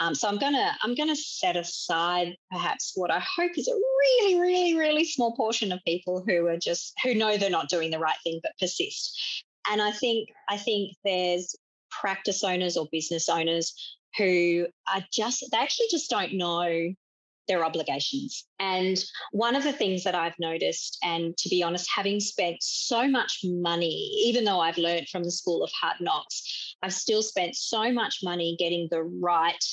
Um, 0.00 0.14
so 0.14 0.28
I'm 0.28 0.38
gonna 0.38 0.76
I'm 0.82 0.94
gonna 0.94 1.16
set 1.16 1.56
aside 1.56 2.36
perhaps 2.52 2.92
what 2.94 3.10
I 3.10 3.18
hope 3.18 3.58
is 3.58 3.66
a 3.66 3.74
really 3.74 4.40
really 4.40 4.78
really 4.78 5.04
small 5.04 5.34
portion 5.34 5.72
of 5.72 5.80
people 5.84 6.22
who 6.24 6.46
are 6.46 6.56
just 6.56 6.94
who 7.02 7.14
know 7.14 7.36
they're 7.36 7.50
not 7.50 7.68
doing 7.68 7.90
the 7.90 7.98
right 7.98 8.16
thing 8.22 8.38
but 8.42 8.52
persist. 8.60 9.44
And 9.70 9.82
I 9.82 9.90
think 9.90 10.28
I 10.48 10.56
think 10.56 10.92
there's 11.04 11.56
practice 11.90 12.44
owners 12.44 12.76
or 12.76 12.86
business 12.92 13.28
owners 13.28 13.74
who 14.16 14.66
are 14.92 15.04
just 15.12 15.44
they 15.50 15.58
actually 15.58 15.88
just 15.90 16.10
don't 16.10 16.34
know 16.34 16.94
their 17.48 17.64
obligations. 17.64 18.44
And 18.60 19.02
one 19.32 19.56
of 19.56 19.64
the 19.64 19.72
things 19.72 20.04
that 20.04 20.14
I've 20.14 20.38
noticed, 20.38 20.98
and 21.02 21.36
to 21.38 21.48
be 21.48 21.62
honest, 21.62 21.88
having 21.94 22.20
spent 22.20 22.58
so 22.60 23.08
much 23.08 23.40
money, 23.44 24.10
even 24.24 24.44
though 24.44 24.60
I've 24.60 24.78
learned 24.78 25.08
from 25.08 25.24
the 25.24 25.30
School 25.30 25.64
of 25.64 25.70
Hard 25.72 25.96
Knocks, 26.00 26.76
I've 26.82 26.94
still 26.94 27.22
spent 27.22 27.56
so 27.56 27.92
much 27.92 28.20
money 28.22 28.56
getting 28.58 28.88
the 28.90 29.02
right 29.02 29.64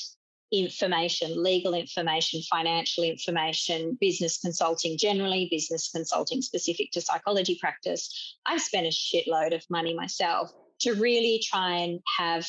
information, 0.52 1.42
legal 1.42 1.74
information, 1.74 2.40
financial 2.42 3.04
information, 3.04 3.98
business 4.00 4.38
consulting 4.38 4.96
generally, 4.96 5.48
business 5.50 5.90
consulting 5.90 6.40
specific 6.40 6.90
to 6.92 7.00
psychology 7.00 7.58
practice. 7.60 8.36
I've 8.46 8.62
spent 8.62 8.86
a 8.86 8.90
shitload 8.90 9.54
of 9.54 9.64
money 9.70 9.94
myself 9.94 10.52
to 10.80 10.94
really 10.94 11.42
try 11.44 11.78
and 11.78 12.00
have 12.18 12.46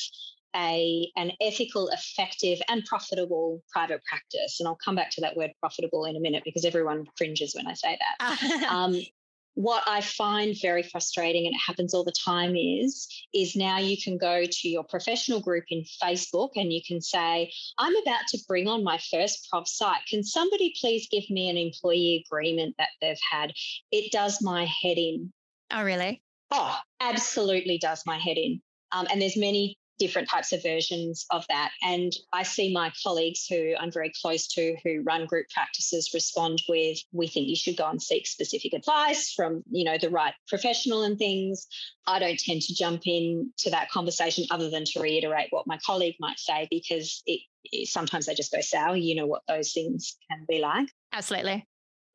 a 0.54 1.10
an 1.16 1.32
ethical, 1.40 1.88
effective, 1.88 2.60
and 2.68 2.84
profitable 2.84 3.62
private 3.70 4.02
practice. 4.04 4.58
And 4.58 4.68
I'll 4.68 4.78
come 4.82 4.96
back 4.96 5.10
to 5.12 5.20
that 5.22 5.36
word 5.36 5.52
profitable 5.60 6.04
in 6.04 6.16
a 6.16 6.20
minute 6.20 6.42
because 6.44 6.64
everyone 6.64 7.04
cringes 7.16 7.54
when 7.54 7.66
I 7.66 7.74
say 7.74 7.98
that. 7.98 8.64
um, 8.70 9.00
what 9.54 9.82
I 9.88 10.02
find 10.02 10.54
very 10.62 10.84
frustrating, 10.84 11.44
and 11.44 11.54
it 11.54 11.60
happens 11.66 11.92
all 11.92 12.04
the 12.04 12.14
time, 12.24 12.54
is 12.54 13.08
is 13.34 13.56
now 13.56 13.78
you 13.78 13.96
can 14.00 14.16
go 14.16 14.44
to 14.48 14.68
your 14.68 14.84
professional 14.84 15.40
group 15.40 15.64
in 15.70 15.84
Facebook 16.00 16.50
and 16.54 16.72
you 16.72 16.80
can 16.86 17.00
say, 17.00 17.52
"I'm 17.76 17.96
about 17.96 18.26
to 18.28 18.38
bring 18.46 18.68
on 18.68 18.84
my 18.84 18.98
first 19.10 19.48
prof 19.50 19.66
psych. 19.66 20.06
Can 20.08 20.22
somebody 20.22 20.72
please 20.80 21.08
give 21.10 21.28
me 21.28 21.48
an 21.48 21.56
employee 21.56 22.24
agreement 22.24 22.76
that 22.78 22.90
they've 23.00 23.18
had?" 23.32 23.52
It 23.90 24.12
does 24.12 24.40
my 24.40 24.64
head 24.66 24.96
in. 24.96 25.32
Oh, 25.72 25.82
really? 25.82 26.22
Oh, 26.52 26.78
absolutely 27.00 27.78
does 27.78 28.04
my 28.06 28.18
head 28.18 28.38
in. 28.38 28.62
Um, 28.92 29.06
and 29.10 29.20
there's 29.20 29.36
many 29.36 29.76
different 29.98 30.28
types 30.28 30.52
of 30.52 30.62
versions 30.62 31.26
of 31.30 31.44
that. 31.48 31.70
And 31.82 32.12
I 32.32 32.42
see 32.42 32.72
my 32.72 32.92
colleagues 33.02 33.46
who 33.46 33.74
I'm 33.78 33.92
very 33.92 34.12
close 34.20 34.46
to 34.54 34.76
who 34.84 35.02
run 35.02 35.26
group 35.26 35.46
practices 35.52 36.10
respond 36.14 36.62
with, 36.68 36.98
we 37.12 37.28
think 37.28 37.48
you 37.48 37.56
should 37.56 37.76
go 37.76 37.88
and 37.88 38.02
seek 38.02 38.26
specific 38.26 38.72
advice 38.72 39.32
from, 39.32 39.62
you 39.70 39.84
know, 39.84 39.98
the 40.00 40.10
right 40.10 40.34
professional 40.48 41.02
and 41.02 41.18
things. 41.18 41.66
I 42.06 42.18
don't 42.18 42.38
tend 42.38 42.62
to 42.62 42.74
jump 42.74 43.02
in 43.06 43.52
to 43.58 43.70
that 43.70 43.90
conversation 43.90 44.46
other 44.50 44.70
than 44.70 44.84
to 44.86 45.00
reiterate 45.00 45.48
what 45.50 45.66
my 45.66 45.78
colleague 45.84 46.16
might 46.20 46.38
say 46.38 46.66
because 46.70 47.22
it, 47.26 47.40
it 47.64 47.88
sometimes 47.88 48.26
they 48.26 48.34
just 48.34 48.52
go 48.52 48.60
sour. 48.60 48.96
You 48.96 49.16
know 49.16 49.26
what 49.26 49.42
those 49.46 49.72
things 49.72 50.16
can 50.30 50.46
be 50.48 50.60
like. 50.60 50.88
Absolutely 51.12 51.67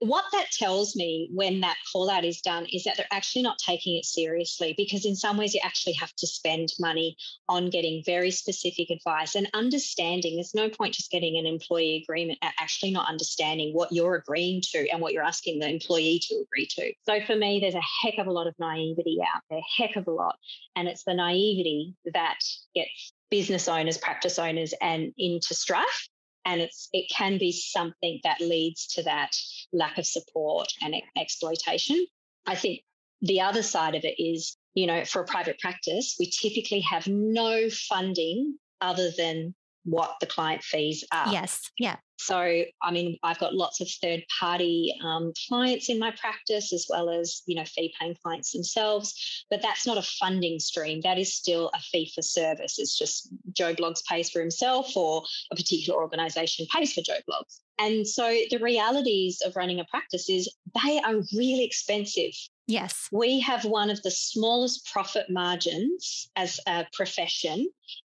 what 0.03 0.25
that 0.33 0.51
tells 0.51 0.95
me 0.95 1.29
when 1.31 1.61
that 1.61 1.77
call 1.91 2.09
out 2.09 2.25
is 2.25 2.41
done 2.41 2.65
is 2.71 2.83
that 2.83 2.97
they're 2.97 3.05
actually 3.11 3.41
not 3.41 3.57
taking 3.57 3.95
it 3.97 4.05
seriously 4.05 4.73
because 4.75 5.05
in 5.05 5.15
some 5.15 5.37
ways 5.37 5.53
you 5.53 5.61
actually 5.63 5.93
have 5.93 6.13
to 6.15 6.27
spend 6.27 6.69
money 6.79 7.15
on 7.47 7.69
getting 7.69 8.03
very 8.05 8.31
specific 8.31 8.89
advice 8.89 9.35
and 9.35 9.49
understanding. 9.53 10.35
There's 10.35 10.53
no 10.53 10.69
point 10.69 10.95
just 10.95 11.11
getting 11.11 11.37
an 11.37 11.45
employee 11.45 12.03
agreement 12.03 12.39
actually 12.59 12.91
not 12.91 13.09
understanding 13.09 13.73
what 13.73 13.91
you're 13.91 14.15
agreeing 14.15 14.61
to 14.71 14.87
and 14.91 15.01
what 15.01 15.13
you're 15.13 15.23
asking 15.23 15.59
the 15.59 15.69
employee 15.69 16.19
to 16.23 16.35
agree 16.35 16.67
to. 16.71 16.93
So 17.05 17.19
for 17.25 17.35
me 17.35 17.59
there's 17.59 17.75
a 17.75 17.81
heck 18.03 18.17
of 18.17 18.27
a 18.27 18.31
lot 18.31 18.47
of 18.47 18.55
naivety 18.59 19.19
out 19.21 19.41
there 19.49 19.61
heck 19.77 19.95
of 19.95 20.07
a 20.07 20.11
lot. 20.11 20.37
And 20.75 20.87
it's 20.87 21.03
the 21.03 21.13
naivety 21.13 21.95
that 22.13 22.39
gets 22.75 23.13
business 23.29 23.67
owners 23.67 23.97
practice 23.97 24.37
owners 24.37 24.73
and 24.81 25.13
into 25.17 25.53
strife 25.53 26.07
and 26.45 26.61
it's 26.61 26.89
it 26.93 27.09
can 27.09 27.37
be 27.37 27.51
something 27.51 28.19
that 28.23 28.41
leads 28.41 28.87
to 28.87 29.03
that 29.03 29.35
lack 29.71 29.97
of 29.97 30.05
support 30.05 30.67
and 30.81 30.95
exploitation. 31.17 32.05
I 32.45 32.55
think 32.55 32.81
the 33.21 33.41
other 33.41 33.63
side 33.63 33.95
of 33.95 34.03
it 34.03 34.21
is 34.21 34.57
you 34.73 34.87
know 34.87 35.05
for 35.05 35.21
a 35.21 35.25
private 35.25 35.59
practice 35.59 36.15
we 36.19 36.29
typically 36.29 36.81
have 36.81 37.07
no 37.07 37.69
funding 37.69 38.57
other 38.81 39.11
than 39.17 39.55
what 39.83 40.15
the 40.19 40.25
client 40.25 40.63
fees 40.63 41.03
are. 41.11 41.31
Yes. 41.31 41.69
Yeah. 41.77 41.97
So, 42.17 42.37
I 42.81 42.91
mean, 42.91 43.17
I've 43.21 43.39
got 43.39 43.53
lots 43.53 43.81
of 43.81 43.89
third 44.01 44.23
party 44.39 44.95
um, 45.03 45.33
clients 45.49 45.89
in 45.89 45.99
my 45.99 46.11
practice, 46.11 46.71
as 46.71 46.85
well 46.89 47.09
as, 47.09 47.41
you 47.47 47.55
know, 47.55 47.65
fee 47.65 47.93
paying 47.99 48.15
clients 48.23 48.53
themselves. 48.53 49.45
But 49.49 49.61
that's 49.61 49.85
not 49.85 49.97
a 49.97 50.01
funding 50.01 50.59
stream. 50.59 51.01
That 51.01 51.17
is 51.17 51.35
still 51.35 51.69
a 51.73 51.79
fee 51.79 52.11
for 52.15 52.21
service. 52.21 52.79
It's 52.79 52.97
just 52.97 53.29
Joe 53.51 53.73
Bloggs 53.73 54.05
pays 54.09 54.29
for 54.29 54.39
himself 54.39 54.95
or 54.95 55.23
a 55.51 55.55
particular 55.55 55.99
organization 55.99 56.65
pays 56.73 56.93
for 56.93 57.01
Joe 57.01 57.19
Bloggs. 57.29 57.59
And 57.79 58.07
so 58.07 58.33
the 58.49 58.59
realities 58.59 59.41
of 59.45 59.55
running 59.55 59.79
a 59.79 59.85
practice 59.85 60.29
is 60.29 60.53
they 60.81 60.99
are 60.99 61.15
really 61.35 61.65
expensive. 61.65 62.31
Yes. 62.67 63.09
We 63.11 63.41
have 63.41 63.65
one 63.65 63.89
of 63.89 64.01
the 64.03 64.11
smallest 64.11 64.89
profit 64.91 65.29
margins 65.29 66.29
as 66.37 66.59
a 66.67 66.85
profession 66.93 67.67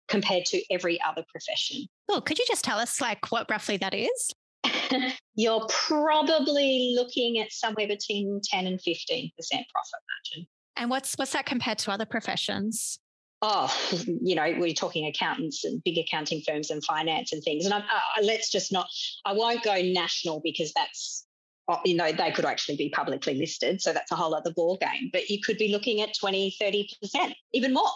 compared 0.08 0.44
to 0.46 0.62
every 0.70 1.00
other 1.02 1.25
profession. 1.30 1.86
Well, 2.08 2.20
could 2.20 2.38
you 2.38 2.44
just 2.46 2.64
tell 2.64 2.78
us 2.78 3.00
like 3.00 3.30
what 3.32 3.50
roughly 3.50 3.76
that 3.78 3.94
is? 3.94 4.32
You're 5.34 5.66
probably 5.68 6.94
looking 6.96 7.38
at 7.38 7.52
somewhere 7.52 7.88
between 7.88 8.40
10 8.44 8.66
and 8.66 8.78
15% 8.80 9.32
profit 9.32 9.32
margin. 9.50 10.46
And 10.76 10.90
what's 10.90 11.14
what's 11.14 11.32
that 11.32 11.46
compared 11.46 11.78
to 11.78 11.90
other 11.90 12.04
professions? 12.04 12.98
Oh, 13.42 13.72
you 14.06 14.34
know, 14.34 14.54
we're 14.58 14.72
talking 14.72 15.06
accountants 15.06 15.64
and 15.64 15.82
big 15.84 15.98
accounting 15.98 16.42
firms 16.46 16.70
and 16.70 16.82
finance 16.84 17.32
and 17.32 17.42
things. 17.42 17.64
And 17.66 17.75
I, 17.75 17.78
uh, 17.78 18.22
let's 18.22 18.50
just 18.50 18.72
not, 18.72 18.88
I 19.26 19.34
won't 19.34 19.62
go 19.62 19.75
national 19.82 20.40
because 20.42 20.72
that's, 20.72 21.26
uh, 21.68 21.76
you 21.84 21.96
know, 21.96 22.12
they 22.12 22.30
could 22.30 22.46
actually 22.46 22.76
be 22.76 22.88
publicly 22.88 23.34
listed. 23.34 23.82
So 23.82 23.92
that's 23.92 24.10
a 24.10 24.16
whole 24.16 24.34
other 24.34 24.52
ball 24.54 24.78
game. 24.78 25.10
But 25.12 25.28
you 25.28 25.38
could 25.42 25.58
be 25.58 25.68
looking 25.68 26.00
at 26.00 26.14
20, 26.18 26.56
30%, 26.60 27.34
even 27.52 27.75
more 27.75 27.90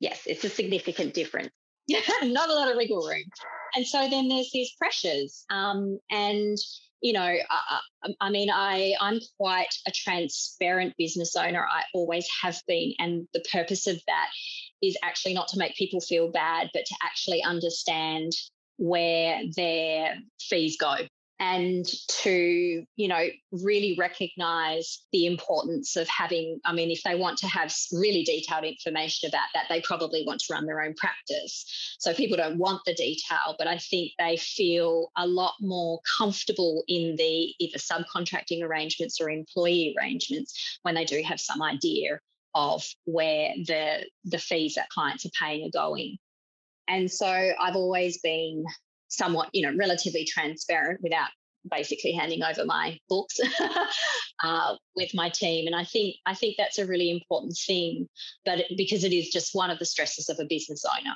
yes, 0.00 0.22
it's 0.26 0.44
a 0.44 0.48
significant 0.48 1.14
difference. 1.14 1.50
Not 2.22 2.50
a 2.50 2.54
lot 2.54 2.70
of 2.70 2.76
wiggle 2.76 3.06
room. 3.06 3.24
And 3.74 3.86
so 3.86 4.08
then 4.08 4.28
there's 4.28 4.50
these 4.52 4.72
pressures. 4.78 5.44
Um, 5.50 5.98
and, 6.10 6.56
you 7.00 7.12
know, 7.12 7.20
I, 7.50 7.80
I 8.20 8.30
mean, 8.30 8.50
I, 8.50 8.94
I'm 9.00 9.20
quite 9.38 9.74
a 9.86 9.92
transparent 9.92 10.94
business 10.98 11.36
owner. 11.36 11.66
I 11.70 11.82
always 11.94 12.26
have 12.42 12.60
been. 12.66 12.94
And 12.98 13.26
the 13.32 13.44
purpose 13.52 13.86
of 13.86 14.00
that 14.06 14.28
is 14.82 14.96
actually 15.02 15.34
not 15.34 15.48
to 15.48 15.58
make 15.58 15.76
people 15.76 16.00
feel 16.00 16.30
bad, 16.30 16.70
but 16.72 16.84
to 16.86 16.94
actually 17.02 17.42
understand 17.42 18.32
where 18.76 19.42
their 19.56 20.16
fees 20.40 20.76
go 20.78 20.96
and 21.40 21.86
to 22.08 22.84
you 22.96 23.08
know 23.08 23.26
really 23.52 23.94
recognize 23.98 25.02
the 25.12 25.26
importance 25.26 25.94
of 25.96 26.08
having 26.08 26.58
i 26.64 26.72
mean 26.72 26.90
if 26.90 27.02
they 27.04 27.14
want 27.14 27.38
to 27.38 27.46
have 27.46 27.72
really 27.92 28.24
detailed 28.24 28.64
information 28.64 29.28
about 29.28 29.46
that 29.54 29.66
they 29.68 29.80
probably 29.82 30.24
want 30.26 30.40
to 30.40 30.52
run 30.52 30.66
their 30.66 30.80
own 30.80 30.94
practice. 30.94 31.96
So 31.98 32.12
people 32.12 32.36
don't 32.36 32.58
want 32.58 32.82
the 32.84 32.94
detail 32.94 33.54
but 33.56 33.68
i 33.68 33.78
think 33.78 34.12
they 34.18 34.36
feel 34.36 35.10
a 35.16 35.26
lot 35.26 35.54
more 35.60 36.00
comfortable 36.18 36.82
in 36.88 37.14
the 37.16 37.54
either 37.58 37.78
subcontracting 37.78 38.62
arrangements 38.62 39.20
or 39.20 39.30
employee 39.30 39.94
arrangements 39.98 40.78
when 40.82 40.94
they 40.94 41.04
do 41.04 41.22
have 41.22 41.40
some 41.40 41.62
idea 41.62 42.18
of 42.54 42.84
where 43.04 43.52
the 43.66 44.06
the 44.24 44.38
fees 44.38 44.74
that 44.74 44.88
clients 44.88 45.24
are 45.24 45.30
paying 45.38 45.66
are 45.66 45.88
going. 45.88 46.16
And 46.88 47.10
so 47.10 47.26
i've 47.60 47.76
always 47.76 48.18
been 48.22 48.64
somewhat, 49.08 49.48
you 49.52 49.66
know, 49.66 49.76
relatively 49.76 50.24
transparent 50.24 51.00
without 51.02 51.28
basically 51.70 52.12
handing 52.12 52.42
over 52.42 52.64
my 52.64 52.98
books 53.08 53.38
uh, 54.44 54.74
with 54.96 55.14
my 55.14 55.28
team. 55.28 55.66
And 55.66 55.74
I 55.74 55.84
think 55.84 56.16
I 56.26 56.34
think 56.34 56.54
that's 56.56 56.78
a 56.78 56.86
really 56.86 57.10
important 57.10 57.56
thing, 57.66 58.08
but 58.44 58.60
it, 58.60 58.66
because 58.76 59.04
it 59.04 59.12
is 59.12 59.28
just 59.28 59.54
one 59.54 59.70
of 59.70 59.78
the 59.78 59.86
stresses 59.86 60.28
of 60.28 60.38
a 60.38 60.46
business 60.46 60.84
owner. 60.84 61.14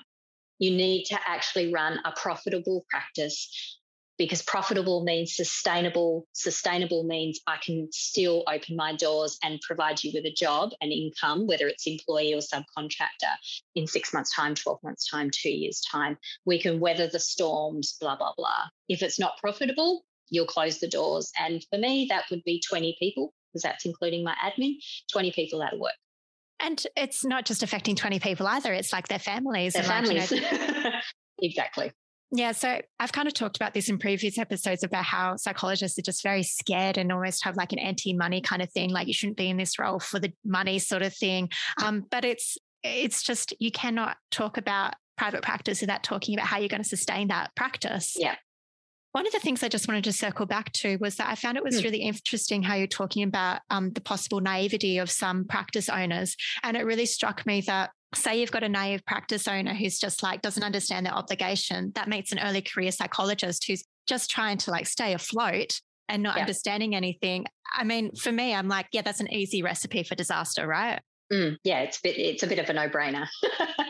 You 0.59 0.71
need 0.71 1.05
to 1.07 1.19
actually 1.27 1.73
run 1.73 1.99
a 2.05 2.13
profitable 2.13 2.85
practice 2.89 3.81
because 4.19 4.43
profitable 4.43 5.05
means 5.05 5.35
sustainable. 5.35 6.27
Sustainable 6.33 7.05
means 7.05 7.41
I 7.47 7.57
can 7.63 7.89
still 7.93 8.45
open 8.47 8.77
my 8.77 8.95
doors 8.95 9.39
and 9.43 9.61
provide 9.61 10.03
you 10.05 10.13
with 10.15 10.25
a 10.25 10.33
job 10.33 10.71
and 10.81 10.93
income, 10.93 11.47
whether 11.47 11.67
it's 11.67 11.87
employee 11.87 12.35
or 12.35 12.41
subcontractor, 12.41 13.35
in 13.75 13.87
six 13.87 14.13
months' 14.13 14.35
time, 14.35 14.55
12 14.55 14.79
months' 14.83 15.09
time, 15.09 15.31
two 15.33 15.51
years' 15.51 15.83
time. 15.91 16.19
We 16.45 16.61
can 16.61 16.81
weather 16.81 17.09
the 17.09 17.21
storms, 17.21 17.97
blah, 18.01 18.17
blah, 18.17 18.33
blah. 18.37 18.69
If 18.89 19.03
it's 19.03 19.19
not 19.19 19.39
profitable, 19.39 20.05
you'll 20.29 20.47
close 20.47 20.79
the 20.79 20.89
doors. 20.89 21.31
And 21.39 21.65
for 21.71 21.79
me, 21.79 22.07
that 22.11 22.25
would 22.31 22.45
be 22.45 22.63
20 22.67 22.97
people, 22.99 23.33
because 23.53 23.63
that's 23.63 23.85
including 23.85 24.25
my 24.25 24.35
admin, 24.45 24.75
20 25.13 25.33
people 25.33 25.63
out 25.63 25.75
of 25.75 25.81
work. 25.81 25.93
And 26.61 26.85
it's 26.97 27.25
not 27.25 27.45
just 27.45 27.63
affecting 27.63 27.97
20 27.97 28.21
people 28.21 28.47
either, 28.47 28.73
it's 28.73 28.93
like 28.93 29.09
their 29.09 29.19
families. 29.19 29.73
Their 29.73 29.83
families. 29.83 30.31
Like, 30.31 30.43
you 30.43 30.49
know, 30.49 30.91
exactly. 31.43 31.93
Yeah, 32.35 32.53
so 32.53 32.81
I've 32.99 33.13
kind 33.13 33.29
of 33.29 33.35
talked 33.35 33.57
about 33.57 33.75
this 33.75 33.91
in 33.91 33.99
previous 33.99 34.39
episodes 34.39 34.83
about 34.83 35.05
how 35.05 35.37
psychologists 35.37 35.99
are 35.99 36.03
just 36.03 36.23
very 36.23 36.43
scared 36.43 36.97
and 36.97 37.13
almost 37.13 37.45
have 37.45 37.59
like 37.59 37.73
an 37.73 37.79
anti-money 37.79 38.41
kind 38.41 38.63
of 38.63 38.73
thing, 38.73 38.89
like 38.89 39.07
you 39.07 39.13
shouldn't 39.13 39.37
be 39.37 39.51
in 39.51 39.59
this 39.59 39.79
role 39.79 40.01
for 40.01 40.19
the 40.19 40.33
money 40.43 40.79
sort 40.79 41.03
of 41.03 41.15
thing. 41.15 41.51
Um, 41.83 42.07
but 42.11 42.25
it's 42.25 42.57
it's 42.83 43.23
just 43.23 43.55
you 43.61 43.71
cannot 43.71 44.17
talk 44.31 44.57
about 44.57 44.95
private 45.19 45.43
practice 45.43 45.83
without 45.83 46.03
talking 46.03 46.35
about 46.35 46.47
how 46.47 46.59
you're 46.59 46.69
going 46.71 46.83
to 46.83 46.89
sustain 46.89 47.29
that 47.29 47.55
practice. 47.55 48.17
Yeah. 48.19 48.37
One 49.13 49.27
of 49.27 49.33
the 49.33 49.39
things 49.39 49.63
I 49.63 49.69
just 49.69 49.87
wanted 49.87 50.05
to 50.05 50.13
circle 50.13 50.47
back 50.47 50.73
to 50.73 50.97
was 50.97 51.17
that 51.17 51.29
I 51.29 51.35
found 51.35 51.59
it 51.59 51.63
was 51.63 51.83
mm. 51.83 51.85
really 51.85 52.01
interesting 52.01 52.63
how 52.63 52.77
you're 52.77 52.87
talking 52.87 53.25
about 53.25 53.61
um, 53.69 53.91
the 53.93 54.01
possible 54.01 54.41
naivety 54.41 54.97
of 54.97 55.11
some 55.11 55.45
practice 55.45 55.91
owners. 55.91 56.35
And 56.63 56.79
it 56.79 56.87
really 56.87 57.05
struck 57.05 57.45
me 57.45 57.61
that 57.67 57.91
say 58.15 58.41
you've 58.41 58.51
got 58.51 58.63
a 58.63 58.69
naive 58.69 59.05
practice 59.07 59.49
owner 59.49 59.75
who's 59.75 59.99
just 59.99 60.23
like 60.23 60.43
doesn't 60.43 60.63
understand 60.63 61.07
their 61.07 61.15
obligation 61.15 61.93
that 61.95 62.09
meets 62.09 62.33
an 62.33 62.39
early 62.41 62.63
career 62.63 62.93
psychologist 62.93 63.65
who's 63.67 63.85
just 64.07 64.31
trying 64.31 64.59
to 64.59 64.71
like 64.71 64.87
stay 64.87 65.15
afloat 65.15 65.81
and 66.09 66.23
not 66.23 66.37
yeah. 66.37 66.43
understanding 66.43 66.95
anything 66.95 67.47
i 67.75 67.85
mean 67.85 68.15
for 68.15 68.33
me 68.33 68.55
i'm 68.55 68.69
like 68.69 68.87
yeah 68.93 69.03
that's 69.03 69.21
an 69.21 69.33
easy 69.33 69.63
recipe 69.63 70.03
for 70.03 70.15
disaster 70.15 70.67
right 70.67 71.01
mm, 71.33 71.57
yeah 71.65 71.81
it's 71.81 71.99
a 71.99 72.01
bit 72.03 72.19
it's 72.19 72.43
a 72.43 72.47
bit 72.47 72.59
of 72.59 72.69
a 72.69 72.73
no-brainer 72.73 73.27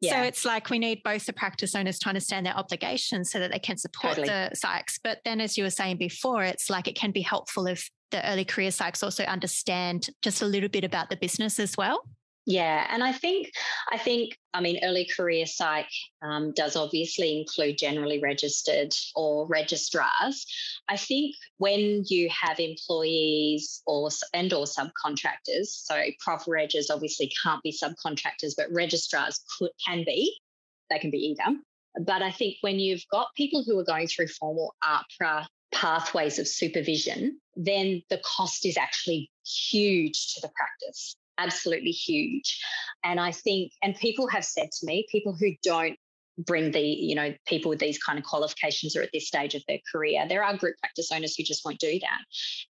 Yeah. 0.00 0.20
So 0.20 0.26
it's 0.26 0.44
like 0.44 0.68
we 0.68 0.78
need 0.78 1.02
both 1.02 1.24
the 1.24 1.32
practice 1.32 1.74
owners 1.74 1.98
to 2.00 2.08
understand 2.08 2.44
their 2.44 2.56
obligations 2.56 3.30
so 3.30 3.38
that 3.38 3.50
they 3.50 3.58
can 3.58 3.78
support 3.78 4.16
totally. 4.16 4.28
the 4.28 4.50
psychs. 4.54 5.00
But 5.02 5.20
then, 5.24 5.40
as 5.40 5.56
you 5.56 5.64
were 5.64 5.70
saying 5.70 5.96
before, 5.96 6.42
it's 6.44 6.68
like 6.68 6.86
it 6.86 6.96
can 6.96 7.12
be 7.12 7.22
helpful 7.22 7.66
if 7.66 7.90
the 8.10 8.24
early 8.30 8.44
career 8.44 8.70
psychs 8.70 9.02
also 9.02 9.24
understand 9.24 10.08
just 10.22 10.42
a 10.42 10.46
little 10.46 10.68
bit 10.68 10.84
about 10.84 11.08
the 11.08 11.16
business 11.16 11.58
as 11.58 11.76
well. 11.76 12.02
Yeah, 12.48 12.86
and 12.90 13.02
I 13.02 13.10
think 13.10 13.50
I 13.90 13.98
think 13.98 14.38
I 14.54 14.60
mean 14.60 14.78
early 14.84 15.04
career 15.04 15.46
psych 15.46 15.90
um, 16.22 16.52
does 16.52 16.76
obviously 16.76 17.40
include 17.40 17.76
generally 17.76 18.20
registered 18.20 18.94
or 19.16 19.48
registrars. 19.48 20.46
I 20.88 20.96
think 20.96 21.34
when 21.58 22.04
you 22.06 22.30
have 22.30 22.60
employees 22.60 23.82
or 23.84 24.10
and 24.32 24.52
or 24.52 24.64
subcontractors, 24.64 25.66
so 25.66 26.00
prof 26.20 26.44
regis 26.46 26.88
obviously 26.88 27.32
can't 27.42 27.62
be 27.64 27.72
subcontractors, 27.72 28.54
but 28.56 28.70
registrars 28.70 29.40
could 29.58 29.72
can 29.84 30.04
be. 30.04 30.32
They 30.88 31.00
can 31.00 31.10
be 31.10 31.34
either. 31.36 31.58
But 32.00 32.22
I 32.22 32.30
think 32.30 32.58
when 32.60 32.78
you've 32.78 33.04
got 33.10 33.34
people 33.36 33.64
who 33.64 33.76
are 33.80 33.84
going 33.84 34.06
through 34.06 34.28
formal 34.28 34.76
AHPRA 34.84 35.46
pathways 35.72 36.38
of 36.38 36.46
supervision, 36.46 37.40
then 37.56 38.02
the 38.08 38.18
cost 38.18 38.64
is 38.64 38.76
actually 38.76 39.32
huge 39.44 40.34
to 40.34 40.40
the 40.42 40.50
practice 40.54 41.16
absolutely 41.38 41.90
huge. 41.90 42.60
And 43.04 43.20
I 43.20 43.32
think, 43.32 43.72
and 43.82 43.94
people 43.96 44.28
have 44.28 44.44
said 44.44 44.70
to 44.72 44.86
me, 44.86 45.06
people 45.10 45.34
who 45.38 45.52
don't 45.62 45.96
bring 46.38 46.70
the, 46.70 46.80
you 46.80 47.14
know, 47.14 47.34
people 47.46 47.70
with 47.70 47.78
these 47.78 47.98
kind 47.98 48.18
of 48.18 48.24
qualifications 48.24 48.94
or 48.94 49.02
at 49.02 49.10
this 49.12 49.26
stage 49.26 49.54
of 49.54 49.62
their 49.66 49.78
career, 49.90 50.26
there 50.28 50.44
are 50.44 50.56
group 50.56 50.76
practice 50.78 51.10
owners 51.12 51.34
who 51.34 51.42
just 51.42 51.64
won't 51.64 51.78
do 51.78 51.98
that. 51.98 52.20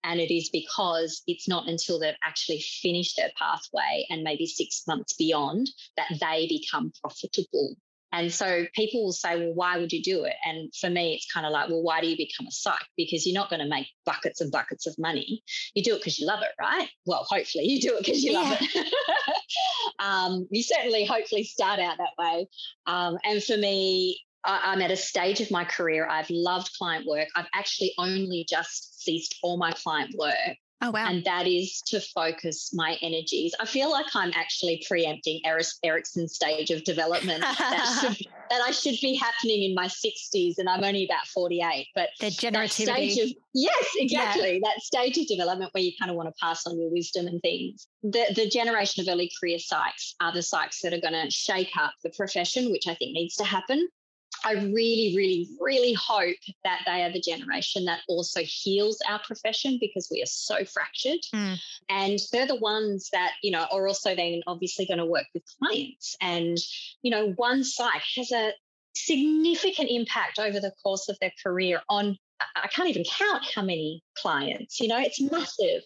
And 0.03 0.19
it 0.19 0.34
is 0.34 0.50
because 0.50 1.24
it's 1.25 1.48
not 1.48 1.67
until 1.67 2.00
they've 2.00 2.13
actually 2.24 2.63
finished 2.81 3.17
their 3.17 3.31
pathway 3.38 4.05
and 4.10 4.24
maybe 4.24 4.45
six 4.45 4.84
months 4.88 5.13
beyond 5.13 5.69
that 5.98 6.12
they 6.19 6.48
become 6.48 6.91
profitable 7.01 7.75
and 8.12 8.34
so 8.34 8.66
people 8.74 9.04
will 9.04 9.12
say, 9.12 9.38
well, 9.38 9.54
why 9.54 9.78
would 9.78 9.92
you 9.92 10.02
do 10.02 10.24
it? 10.24 10.36
And 10.46 10.74
for 10.80 10.90
me, 10.90 11.16
it's 11.16 11.32
kind 11.32 11.46
of 11.46 11.52
like, 11.52 11.70
well, 11.70 11.84
why 11.84 12.02
do 12.02 12.08
you 12.08 12.16
become 12.16 12.48
a 12.48 12.52
psych? 12.52 12.86
Because 12.96 13.26
you're 13.26 13.40
not 13.40 13.50
going 13.50 13.62
to 13.62 13.68
make 13.68 13.88
buckets 14.06 14.42
and 14.42 14.52
buckets 14.52 14.88
of 14.88 14.96
money. 14.98 15.44
You 15.74 15.84
do 15.84 15.96
it 15.96 16.00
because 16.00 16.18
you 16.18 16.28
love 16.28 16.42
it, 16.42 16.52
right? 16.60 16.88
Well, 17.06 17.26
hopefully 17.30 17.66
you 17.66 17.82
do 17.82 17.98
it 17.98 18.06
because 18.06 18.24
you 18.24 18.34
yeah. 18.34 18.40
love 18.40 18.58
it. 18.62 18.94
um, 20.00 20.48
you 20.50 20.64
certainly, 20.64 21.06
hopefully, 21.06 21.44
start 21.44 21.80
out 21.80 21.98
that 21.98 22.24
way. 22.24 22.48
Um, 22.88 23.18
and 23.26 23.44
for 23.44 23.58
me, 23.58 24.20
I, 24.46 24.62
I'm 24.66 24.82
at 24.82 24.92
a 24.92 24.98
stage 24.98 25.42
of 25.42 25.52
my 25.52 25.66
career. 25.66 26.08
I've 26.08 26.30
loved 26.30 26.72
client 26.78 27.06
work. 27.08 27.28
I've 27.36 27.50
actually 27.54 27.94
only 27.98 28.46
just 28.48 29.02
ceased 29.04 29.36
all 29.44 29.58
my 29.58 29.72
client 29.72 30.16
work 30.18 30.58
Oh, 30.82 30.91
wow. 30.91 31.08
And 31.08 31.24
that 31.24 31.48
is 31.48 31.82
to 31.88 32.01
focus 32.01 32.72
my 32.74 32.98
energies. 33.01 33.55
I 33.60 33.65
feel 33.65 33.89
like 33.89 34.08
I'm 34.13 34.32
actually 34.36 34.84
preempting 34.88 35.41
Erikson's 35.46 36.36
stage 36.36 36.70
of 36.70 36.84
development 36.84 37.41
that, 37.41 38.00
should, 38.01 38.27
that 38.50 38.62
I 38.62 38.72
should 38.72 38.96
be 39.01 39.15
happening 39.15 39.63
in 39.63 39.74
my 39.74 39.88
60s, 39.88 40.55
and 40.58 40.67
I'm 40.67 40.84
only 40.84 41.05
about 41.05 41.25
48. 41.27 41.88
But 41.96 42.10
the 42.20 42.27
generativity. 42.27 43.12
Stage 43.12 43.17
of, 43.20 43.36
yes, 43.53 43.86
exactly. 43.96 44.53
Yeah. 44.53 44.70
That 44.70 44.82
stage 44.82 45.17
of 45.17 45.27
development 45.27 45.74
where 45.74 45.84
you 45.84 45.94
kind 45.98 46.12
of 46.12 46.17
want 46.17 46.27
to 46.27 46.36
pass 46.41 46.67
on 46.67 46.77
your 46.77 46.91
wisdom 46.91 47.27
and 47.27 47.41
things. 47.41 47.88
The, 48.03 48.25
the 48.36 48.50
generation 48.50 49.01
of 49.01 49.12
early 49.12 49.32
career 49.39 49.58
psychs 49.58 50.13
are 50.20 50.34
the 50.34 50.39
psychs 50.39 50.82
that 50.84 50.94
are 50.94 51.00
going 51.00 51.13
to 51.13 51.32
shake 51.32 51.72
up 51.79 51.94
the 52.03 52.10
profession, 52.10 52.70
which 52.70 52.88
I 52.88 52.96
think 52.96 53.13
needs 53.13 53.36
to 53.36 53.46
happen. 53.46 53.88
I 54.46 54.54
really, 54.54 55.14
really, 55.18 55.50
really 55.60 55.94
hope 55.94 56.38
that 56.64 56.82
they 56.86 57.04
are 57.04 57.12
the 57.12 57.20
generation 57.20 57.86
that 57.86 58.02
also 58.08 58.42
heals 58.44 59.00
our 59.10 59.20
profession 59.20 59.80
because 59.82 60.08
we 60.12 60.22
are 60.22 60.28
so 60.28 60.64
fractured. 60.64 61.20
Mm. 61.34 61.58
And 61.90 62.20
they're 62.32 62.46
the 62.46 62.56
ones 62.56 63.10
that, 63.12 63.32
you 63.42 63.50
know, 63.50 63.66
are 63.72 63.88
also 63.88 64.16
then 64.16 64.42
obviously 64.46 64.86
going 64.86 65.00
to 65.00 65.06
work 65.06 65.25
with 65.34 65.44
clients. 65.60 66.16
And, 66.22 66.58
you 67.02 67.10
know, 67.10 67.32
one 67.38 67.64
psych 67.64 68.04
has 68.18 68.32
a 68.32 68.54
significant 68.96 69.90
impact 69.90 70.38
over 70.38 70.60
the 70.60 70.74
course 70.84 71.10
of 71.10 71.18
their 71.20 71.34
career 71.44 71.82
on 71.90 72.18
I 72.56 72.68
can't 72.68 72.89
even 72.89 73.06
count 73.06 73.44
how 73.54 73.62
many 73.62 74.04
clients, 74.18 74.80
you 74.80 74.88
know, 74.88 75.00
it's 75.00 75.22
massive. 75.22 75.84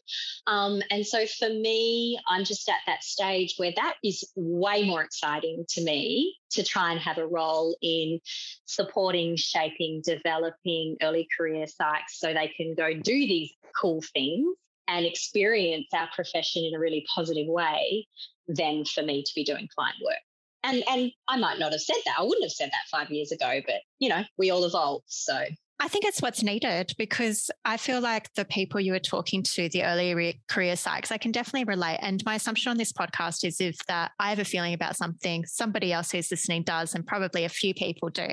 Um, 0.48 0.82
and 0.89 1.06
so 1.06 1.25
for 1.27 1.50
me, 1.50 2.20
I'm 2.27 2.44
just 2.44 2.68
at 2.68 2.79
that 2.88 3.03
stage 3.03 3.53
where 3.58 3.72
that 3.75 3.96
is 4.03 4.27
way 4.36 4.84
more 4.84 5.03
exciting 5.03 5.65
to 5.70 5.84
me 5.84 6.36
to 6.51 6.63
try 6.63 6.91
and 6.91 7.00
have 7.00 7.18
a 7.18 7.27
role 7.27 7.75
in 7.82 8.20
supporting, 8.65 9.36
shaping, 9.36 10.01
developing 10.03 10.98
early 11.03 11.27
career 11.38 11.65
psychs 11.65 12.13
so 12.13 12.34
they 12.34 12.51
can 12.58 12.74
go 12.75 12.94
do 12.94 13.13
these 13.13 13.51
cool 13.79 14.01
things 14.13 14.56
and 14.88 15.06
experience 15.06 15.88
our 15.94 16.10
profession 16.15 16.63
in 16.63 16.74
a 16.74 16.79
really 16.79 17.06
positive 17.13 17.48
way 17.48 18.08
than 18.48 18.84
for 18.86 19.03
me 19.03 19.22
to 19.22 19.32
be 19.36 19.44
doing 19.44 19.68
client 19.75 19.98
work. 20.03 20.18
And 20.64 20.83
and 20.90 21.12
I 21.27 21.38
might 21.38 21.59
not 21.59 21.72
have 21.72 21.81
said 21.81 21.96
that. 22.05 22.16
I 22.18 22.24
wouldn't 22.24 22.44
have 22.44 22.51
said 22.51 22.70
that 22.70 22.90
five 22.92 23.09
years 23.12 23.31
ago, 23.31 23.62
but 23.66 23.81
you 24.00 24.09
know, 24.09 24.24
we 24.38 24.50
all 24.50 24.66
evolve. 24.66 25.03
So 25.05 25.46
I 25.81 25.87
think 25.87 26.03
it's 26.03 26.22
what's 26.22 26.44
needed 26.44 26.94
because 26.98 27.50
I 27.63 27.77
feel 27.77 28.01
like 28.01 28.33
the 28.33 28.44
people 28.44 28.81
you 28.81 28.92
were 28.92 29.00
talking 29.00 29.44
to, 29.44 29.70
the 29.70 29.83
early 29.85 30.42
career 30.50 30.74
psychs, 30.74 31.09
I 31.11 31.18
can 31.18 31.31
definitely 31.31 31.63
relate. 31.63 32.00
And 32.01 32.22
my 32.25 32.35
assumption 32.35 32.70
on 32.70 32.77
this 32.77 32.92
podcast 32.92 33.46
is 33.46 33.61
if 33.61 33.77
that 33.87 34.11
I 34.20 34.29
have 34.29 34.39
a 34.39 34.46
feeling 34.46 34.74
about 34.74 34.98
something, 34.98 35.46
somebody 35.46 35.94
else 35.94 36.11
who's 36.11 36.29
listening 36.29 36.63
does, 36.63 36.96
and 36.96 37.07
probably 37.07 37.46
a 37.46 37.50
few 37.50 37.74
people 37.74 38.09
do. 38.09 38.27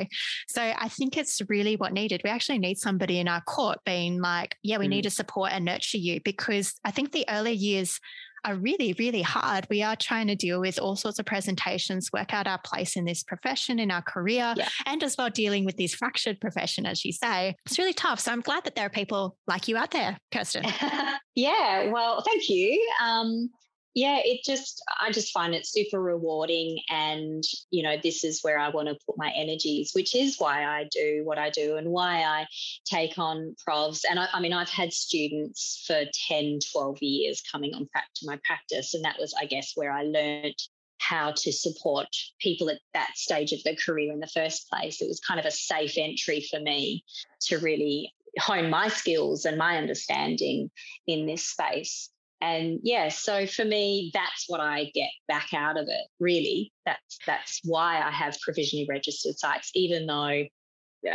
So 0.48 0.60
I 0.60 0.88
think 0.88 1.16
it's 1.16 1.40
really 1.48 1.76
what 1.76 1.92
needed. 1.92 2.20
We 2.24 2.30
actually 2.30 2.58
need 2.58 2.78
somebody 2.78 3.20
in 3.20 3.28
our 3.28 3.42
court 3.42 3.78
being 3.84 4.20
like, 4.20 4.56
yeah, 4.64 4.78
we 4.78 4.86
mm. 4.86 4.90
need 4.90 5.02
to 5.02 5.10
support 5.10 5.52
and 5.52 5.64
nurture 5.64 5.98
you 5.98 6.20
because 6.24 6.74
I 6.84 6.90
think 6.90 7.12
the 7.12 7.26
early 7.28 7.52
years 7.52 8.00
are 8.46 8.54
really, 8.54 8.94
really 8.98 9.22
hard. 9.22 9.66
We 9.68 9.82
are 9.82 9.96
trying 9.96 10.28
to 10.28 10.36
deal 10.36 10.60
with 10.60 10.78
all 10.78 10.96
sorts 10.96 11.18
of 11.18 11.26
presentations, 11.26 12.12
work 12.12 12.32
out 12.32 12.46
our 12.46 12.60
place 12.64 12.96
in 12.96 13.04
this 13.04 13.22
profession, 13.22 13.78
in 13.78 13.90
our 13.90 14.02
career, 14.02 14.54
yeah. 14.56 14.68
and 14.86 15.02
as 15.02 15.16
well 15.18 15.28
dealing 15.28 15.64
with 15.64 15.76
this 15.76 15.94
fractured 15.94 16.40
profession, 16.40 16.86
as 16.86 17.04
you 17.04 17.12
say. 17.12 17.56
It's 17.66 17.78
really 17.78 17.92
tough. 17.92 18.20
So 18.20 18.32
I'm 18.32 18.40
glad 18.40 18.64
that 18.64 18.76
there 18.76 18.86
are 18.86 18.90
people 18.90 19.36
like 19.46 19.68
you 19.68 19.76
out 19.76 19.90
there, 19.90 20.16
Kirstin. 20.32 20.72
yeah, 21.34 21.90
well, 21.90 22.22
thank 22.22 22.48
you. 22.48 22.80
Um, 23.02 23.50
yeah, 23.96 24.18
it 24.22 24.44
just, 24.44 24.84
I 25.00 25.10
just 25.10 25.32
find 25.32 25.54
it 25.54 25.66
super 25.66 25.98
rewarding. 25.98 26.80
And, 26.90 27.42
you 27.70 27.82
know, 27.82 27.96
this 28.00 28.24
is 28.24 28.42
where 28.42 28.58
I 28.58 28.68
want 28.68 28.88
to 28.88 28.98
put 29.06 29.16
my 29.16 29.32
energies, 29.34 29.92
which 29.94 30.14
is 30.14 30.36
why 30.38 30.66
I 30.66 30.86
do 30.92 31.22
what 31.24 31.38
I 31.38 31.48
do 31.48 31.76
and 31.76 31.88
why 31.88 32.22
I 32.22 32.46
take 32.84 33.18
on 33.18 33.56
provs. 33.66 34.02
And 34.08 34.20
I, 34.20 34.28
I 34.34 34.40
mean, 34.40 34.52
I've 34.52 34.68
had 34.68 34.92
students 34.92 35.82
for 35.86 36.02
10, 36.28 36.58
12 36.72 36.98
years 37.00 37.42
coming 37.50 37.74
on 37.74 37.88
to 38.16 38.26
my 38.26 38.38
practice. 38.44 38.92
And 38.92 39.02
that 39.06 39.18
was, 39.18 39.32
I 39.32 39.46
guess, 39.46 39.72
where 39.74 39.90
I 39.90 40.02
learned 40.02 40.62
how 40.98 41.32
to 41.34 41.50
support 41.50 42.08
people 42.38 42.68
at 42.68 42.80
that 42.92 43.16
stage 43.16 43.52
of 43.52 43.64
their 43.64 43.76
career 43.76 44.12
in 44.12 44.20
the 44.20 44.26
first 44.26 44.68
place. 44.68 45.00
It 45.00 45.08
was 45.08 45.20
kind 45.20 45.40
of 45.40 45.46
a 45.46 45.50
safe 45.50 45.94
entry 45.96 46.46
for 46.50 46.60
me 46.60 47.02
to 47.46 47.56
really 47.60 48.12
hone 48.38 48.68
my 48.68 48.88
skills 48.88 49.46
and 49.46 49.56
my 49.56 49.78
understanding 49.78 50.70
in 51.06 51.24
this 51.24 51.46
space 51.46 52.10
and 52.40 52.80
yeah 52.82 53.08
so 53.08 53.46
for 53.46 53.64
me 53.64 54.10
that's 54.12 54.44
what 54.46 54.60
i 54.60 54.90
get 54.94 55.10
back 55.26 55.48
out 55.54 55.78
of 55.78 55.86
it 55.88 56.06
really. 56.20 56.72
That's 56.84 57.18
that's 57.26 57.60
why 57.64 58.00
i 58.00 58.10
have 58.10 58.36
provisionally 58.42 58.86
registered 58.88 59.36
psychs 59.42 59.70
even 59.74 60.06
though 60.06 60.44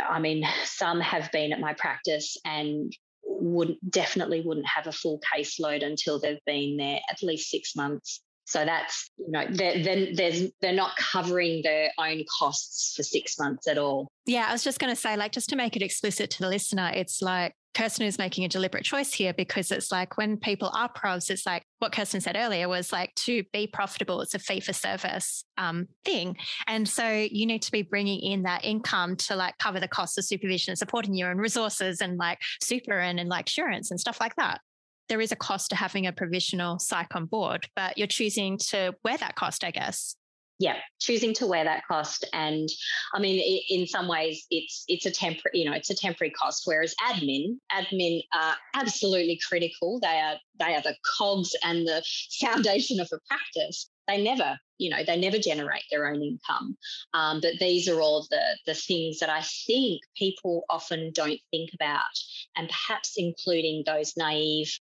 i 0.08 0.18
mean 0.18 0.44
some 0.64 1.00
have 1.00 1.30
been 1.32 1.52
at 1.52 1.60
my 1.60 1.74
practice 1.74 2.36
and 2.44 2.92
would 3.24 3.76
definitely 3.88 4.40
wouldn't 4.40 4.66
have 4.66 4.86
a 4.86 4.92
full 4.92 5.20
caseload 5.34 5.84
until 5.84 6.18
they've 6.18 6.44
been 6.46 6.76
there 6.76 7.00
at 7.10 7.22
least 7.22 7.50
six 7.50 7.74
months. 7.74 8.20
So 8.44 8.64
that's 8.64 9.10
you 9.16 9.30
know 9.30 9.46
then 9.50 10.14
there's 10.14 10.50
they're 10.60 10.72
not 10.72 10.96
covering 10.96 11.62
their 11.62 11.90
own 11.98 12.24
costs 12.38 12.94
for 12.96 13.02
six 13.02 13.38
months 13.38 13.68
at 13.68 13.78
all. 13.78 14.08
Yeah 14.26 14.46
i 14.48 14.52
was 14.52 14.64
just 14.64 14.78
going 14.80 14.92
to 14.92 15.00
say 15.00 15.16
like 15.16 15.32
just 15.32 15.48
to 15.50 15.56
make 15.56 15.76
it 15.76 15.82
explicit 15.82 16.30
to 16.30 16.40
the 16.40 16.48
listener 16.48 16.90
it's 16.94 17.22
like 17.22 17.54
Kirstin 17.74 18.06
is 18.06 18.18
making 18.18 18.44
a 18.44 18.48
deliberate 18.48 18.84
choice 18.84 19.12
here 19.12 19.32
because 19.32 19.70
it's 19.72 19.90
like 19.90 20.16
when 20.18 20.36
people 20.36 20.70
are 20.74 20.90
pros, 20.90 21.30
it's 21.30 21.46
like 21.46 21.64
what 21.78 21.92
Kirstin 21.92 22.20
said 22.20 22.36
earlier 22.36 22.68
was 22.68 22.92
like 22.92 23.14
to 23.14 23.42
be 23.52 23.66
profitable, 23.66 24.20
it's 24.20 24.34
a 24.34 24.38
fee 24.38 24.60
for 24.60 24.72
service 24.72 25.44
um, 25.56 25.88
thing. 26.04 26.36
And 26.66 26.86
so 26.86 27.08
you 27.08 27.46
need 27.46 27.62
to 27.62 27.72
be 27.72 27.82
bringing 27.82 28.20
in 28.20 28.42
that 28.42 28.64
income 28.64 29.16
to 29.16 29.36
like 29.36 29.56
cover 29.58 29.80
the 29.80 29.88
costs 29.88 30.18
of 30.18 30.24
supervision 30.24 30.72
and 30.72 30.78
supporting 30.78 31.14
you 31.14 31.26
and 31.26 31.40
resources 31.40 32.00
and 32.00 32.18
like 32.18 32.38
super 32.60 32.98
and, 32.98 33.18
and 33.18 33.28
like 33.28 33.46
insurance 33.46 33.90
and 33.90 33.98
stuff 33.98 34.20
like 34.20 34.36
that. 34.36 34.60
There 35.08 35.20
is 35.20 35.32
a 35.32 35.36
cost 35.36 35.70
to 35.70 35.76
having 35.76 36.06
a 36.06 36.12
provisional 36.12 36.78
psych 36.78 37.14
on 37.16 37.26
board, 37.26 37.68
but 37.74 37.96
you're 37.96 38.06
choosing 38.06 38.58
to 38.68 38.94
wear 39.04 39.16
that 39.16 39.34
cost, 39.34 39.64
I 39.64 39.70
guess 39.70 40.16
yeah 40.62 40.76
choosing 41.00 41.34
to 41.34 41.46
wear 41.46 41.64
that 41.64 41.82
cost. 41.86 42.24
And 42.32 42.68
i 43.14 43.18
mean 43.18 43.62
in 43.68 43.86
some 43.86 44.08
ways 44.08 44.46
it's 44.50 44.84
it's 44.88 45.06
a 45.06 45.10
temporary 45.10 45.58
you 45.58 45.64
know 45.64 45.76
it's 45.76 45.90
a 45.90 45.96
temporary 45.96 46.30
cost 46.30 46.62
whereas 46.64 46.94
admin 47.06 47.58
admin 47.70 48.22
are 48.32 48.54
absolutely 48.74 49.38
critical. 49.46 49.98
They 50.00 50.20
are 50.20 50.36
they 50.58 50.74
are 50.74 50.82
the 50.82 50.96
cogs 51.18 51.54
and 51.64 51.86
the 51.86 52.02
foundation 52.40 53.00
of 53.00 53.08
a 53.12 53.18
practice. 53.28 53.90
They 54.06 54.22
never 54.22 54.58
you 54.78 54.90
know 54.90 55.02
they 55.04 55.18
never 55.18 55.38
generate 55.38 55.84
their 55.90 56.06
own 56.06 56.22
income. 56.22 56.76
Um, 57.12 57.40
but 57.40 57.58
these 57.58 57.88
are 57.88 58.00
all 58.00 58.26
the 58.30 58.44
the 58.66 58.74
things 58.74 59.18
that 59.18 59.30
i 59.30 59.42
think 59.66 60.02
people 60.16 60.64
often 60.68 61.12
don't 61.14 61.40
think 61.50 61.70
about 61.74 62.16
and 62.56 62.68
perhaps 62.68 63.14
including 63.16 63.82
those 63.86 64.12
naive 64.16 64.78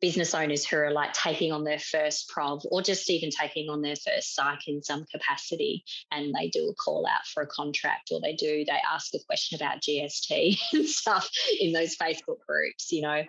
business 0.00 0.34
owners 0.34 0.66
who 0.66 0.76
are 0.76 0.90
like 0.90 1.12
taking 1.12 1.52
on 1.52 1.64
their 1.64 1.78
first 1.78 2.28
prov 2.28 2.62
or 2.70 2.82
just 2.82 3.08
even 3.10 3.30
taking 3.30 3.68
on 3.70 3.82
their 3.82 3.96
first 3.96 4.34
psych 4.34 4.66
in 4.66 4.82
some 4.82 5.04
capacity 5.10 5.84
and 6.12 6.34
they 6.34 6.48
do 6.48 6.68
a 6.68 6.74
call 6.74 7.06
out 7.06 7.26
for 7.32 7.42
a 7.42 7.46
contract 7.46 8.10
or 8.12 8.20
they 8.20 8.34
do 8.34 8.64
they 8.64 8.78
ask 8.92 9.14
a 9.14 9.18
question 9.26 9.56
about 9.56 9.80
gst 9.80 10.58
and 10.72 10.86
stuff 10.86 11.30
in 11.60 11.72
those 11.72 11.96
facebook 11.96 12.38
groups 12.46 12.92
you 12.92 13.02
know 13.02 13.22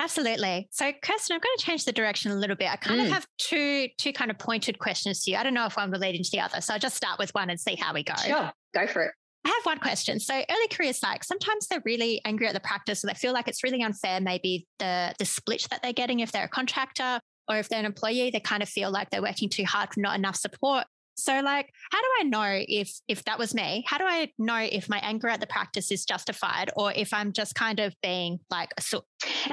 Absolutely. 0.00 0.68
So, 0.70 0.92
Kirstin, 0.92 1.32
I'm 1.32 1.40
going 1.40 1.56
to 1.58 1.64
change 1.64 1.84
the 1.84 1.90
direction 1.90 2.30
a 2.30 2.36
little 2.36 2.54
bit. 2.54 2.70
I 2.70 2.76
kind 2.76 3.00
mm. 3.00 3.06
of 3.06 3.12
have 3.12 3.26
two 3.38 3.88
two 3.98 4.12
kind 4.12 4.30
of 4.30 4.38
pointed 4.38 4.78
questions 4.78 5.24
to 5.24 5.32
you. 5.32 5.36
I 5.36 5.42
don't 5.42 5.54
know 5.54 5.66
if 5.66 5.76
one 5.76 5.90
related 5.90 6.22
to 6.24 6.30
the 6.30 6.38
other, 6.38 6.60
so 6.60 6.74
I'll 6.74 6.78
just 6.78 6.94
start 6.94 7.18
with 7.18 7.34
one 7.34 7.50
and 7.50 7.58
see 7.58 7.74
how 7.74 7.92
we 7.92 8.04
go. 8.04 8.14
Sure, 8.14 8.52
go 8.74 8.86
for 8.86 9.02
it. 9.02 9.12
I 9.48 9.50
have 9.50 9.64
one 9.64 9.78
question. 9.78 10.20
So 10.20 10.34
early 10.34 10.68
career 10.70 10.92
psych, 10.92 11.24
sometimes 11.24 11.68
they're 11.68 11.82
really 11.86 12.20
angry 12.26 12.46
at 12.48 12.54
the 12.54 12.60
practice, 12.60 13.00
so 13.00 13.08
they 13.08 13.14
feel 13.14 13.32
like 13.32 13.48
it's 13.48 13.64
really 13.64 13.82
unfair. 13.82 14.20
Maybe 14.20 14.66
the 14.78 15.14
the 15.18 15.24
split 15.24 15.66
that 15.70 15.82
they're 15.82 15.94
getting 15.94 16.20
if 16.20 16.32
they're 16.32 16.44
a 16.44 16.48
contractor 16.48 17.18
or 17.48 17.56
if 17.56 17.70
they're 17.70 17.78
an 17.78 17.86
employee, 17.86 18.30
they 18.30 18.40
kind 18.40 18.62
of 18.62 18.68
feel 18.68 18.90
like 18.90 19.08
they're 19.08 19.22
working 19.22 19.48
too 19.48 19.64
hard 19.64 19.94
for 19.94 20.00
not 20.00 20.16
enough 20.16 20.36
support. 20.36 20.84
So 21.16 21.40
like, 21.40 21.72
how 21.90 21.98
do 21.98 22.06
I 22.20 22.22
know 22.24 22.62
if 22.68 22.92
if 23.08 23.24
that 23.24 23.38
was 23.38 23.54
me? 23.54 23.84
How 23.86 23.96
do 23.96 24.04
I 24.04 24.30
know 24.38 24.58
if 24.58 24.88
my 24.88 24.98
anger 24.98 25.28
at 25.28 25.40
the 25.40 25.46
practice 25.46 25.90
is 25.90 26.04
justified 26.04 26.70
or 26.76 26.92
if 26.92 27.14
I'm 27.14 27.32
just 27.32 27.54
kind 27.54 27.80
of 27.80 27.94
being 28.02 28.40
like 28.50 28.70
a? 28.76 28.82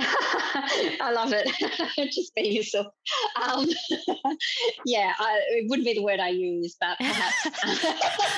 I 1.02 1.12
love 1.14 1.34
it. 1.34 1.48
just 2.14 2.34
be 2.36 2.50
yourself. 2.50 2.88
Um, 3.42 3.68
yeah, 4.86 5.14
I, 5.18 5.42
it 5.50 5.70
wouldn't 5.70 5.86
be 5.86 5.96
the 5.96 6.04
word 6.04 6.20
I 6.20 6.30
use, 6.30 6.76
but 6.80 6.98
perhaps. 6.98 7.46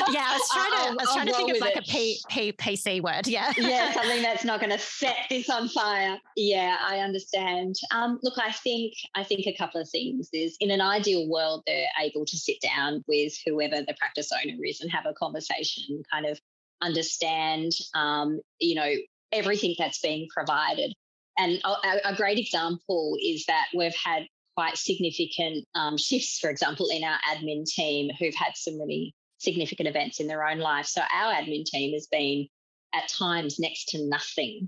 yeah, 0.09 0.25
I 0.25 0.37
was 0.37 0.49
trying 0.49 0.71
to. 0.71 0.77
i 0.77 0.87
I 0.87 0.93
was 0.93 1.13
trying 1.13 1.27
to 1.27 1.33
think 1.33 1.51
of 1.51 1.59
like 1.59 1.75
it. 1.75 1.87
a 1.87 1.91
P, 1.91 2.19
P, 2.29 2.51
PC 2.53 3.01
word. 3.01 3.27
Yeah. 3.27 3.51
yeah, 3.57 3.91
something 3.91 4.21
that's 4.21 4.45
not 4.45 4.61
going 4.61 4.71
to 4.71 4.79
set 4.79 5.17
this 5.29 5.49
on 5.49 5.67
fire. 5.67 6.17
Yeah, 6.35 6.77
I 6.81 6.99
understand. 6.99 7.75
Um, 7.91 8.19
look, 8.23 8.35
I 8.37 8.51
think 8.51 8.93
I 9.15 9.23
think 9.23 9.47
a 9.47 9.55
couple 9.57 9.81
of 9.81 9.89
things 9.89 10.29
is 10.31 10.55
in 10.59 10.71
an 10.71 10.81
ideal 10.81 11.27
world 11.29 11.63
they're 11.67 11.87
able 12.01 12.25
to 12.25 12.37
sit 12.37 12.61
down 12.61 13.03
with 13.07 13.27
with 13.27 13.37
whoever 13.45 13.81
the 13.81 13.95
practice 13.97 14.31
owner 14.31 14.57
is 14.63 14.81
and 14.81 14.91
have 14.91 15.05
a 15.05 15.13
conversation, 15.13 16.03
kind 16.11 16.25
of 16.25 16.39
understand, 16.81 17.71
um, 17.95 18.39
you 18.59 18.75
know, 18.75 18.91
everything 19.31 19.75
that's 19.77 19.99
being 19.99 20.27
provided. 20.33 20.93
And 21.37 21.61
a, 21.63 22.09
a, 22.09 22.15
great 22.15 22.39
example 22.39 23.15
is 23.21 23.45
that 23.45 23.67
we've 23.75 23.95
had 23.95 24.23
quite 24.55 24.77
significant 24.77 25.65
um, 25.75 25.97
shifts, 25.97 26.39
for 26.39 26.49
example, 26.49 26.87
in 26.89 27.03
our 27.03 27.17
admin 27.29 27.65
team 27.65 28.09
who've 28.19 28.33
had 28.33 28.53
some 28.55 28.79
really 28.79 29.13
significant 29.37 29.87
events 29.87 30.19
in 30.19 30.27
their 30.27 30.47
own 30.47 30.57
life. 30.57 30.87
So 30.87 31.01
our 31.01 31.33
admin 31.33 31.63
team 31.65 31.93
has 31.93 32.07
been 32.07 32.47
at 32.93 33.07
times 33.07 33.59
next 33.59 33.89
to 33.89 34.09
nothing. 34.09 34.67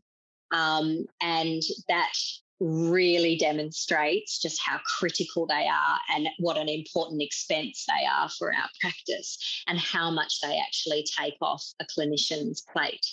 Um, 0.52 1.06
and 1.22 1.62
that 1.88 2.14
really 2.60 3.38
demonstrates 3.38 4.40
just 4.40 4.62
how 4.62 4.80
critical 4.86 5.48
they 5.48 5.68
are 5.68 5.98
and 6.14 6.28
what 6.40 6.58
an 6.58 6.68
important 6.68 7.22
expense 7.22 7.86
they 7.88 8.06
are 8.06 8.30
for 8.30 8.54
our 8.54 8.70
practice 8.82 9.64
and 9.68 9.80
how 9.80 10.12
much 10.12 10.42
they 10.42 10.60
actually 10.60 11.06
take 11.18 11.36
off 11.42 11.64
a 11.80 11.86
clinician's 11.86 12.64
plate. 12.74 13.06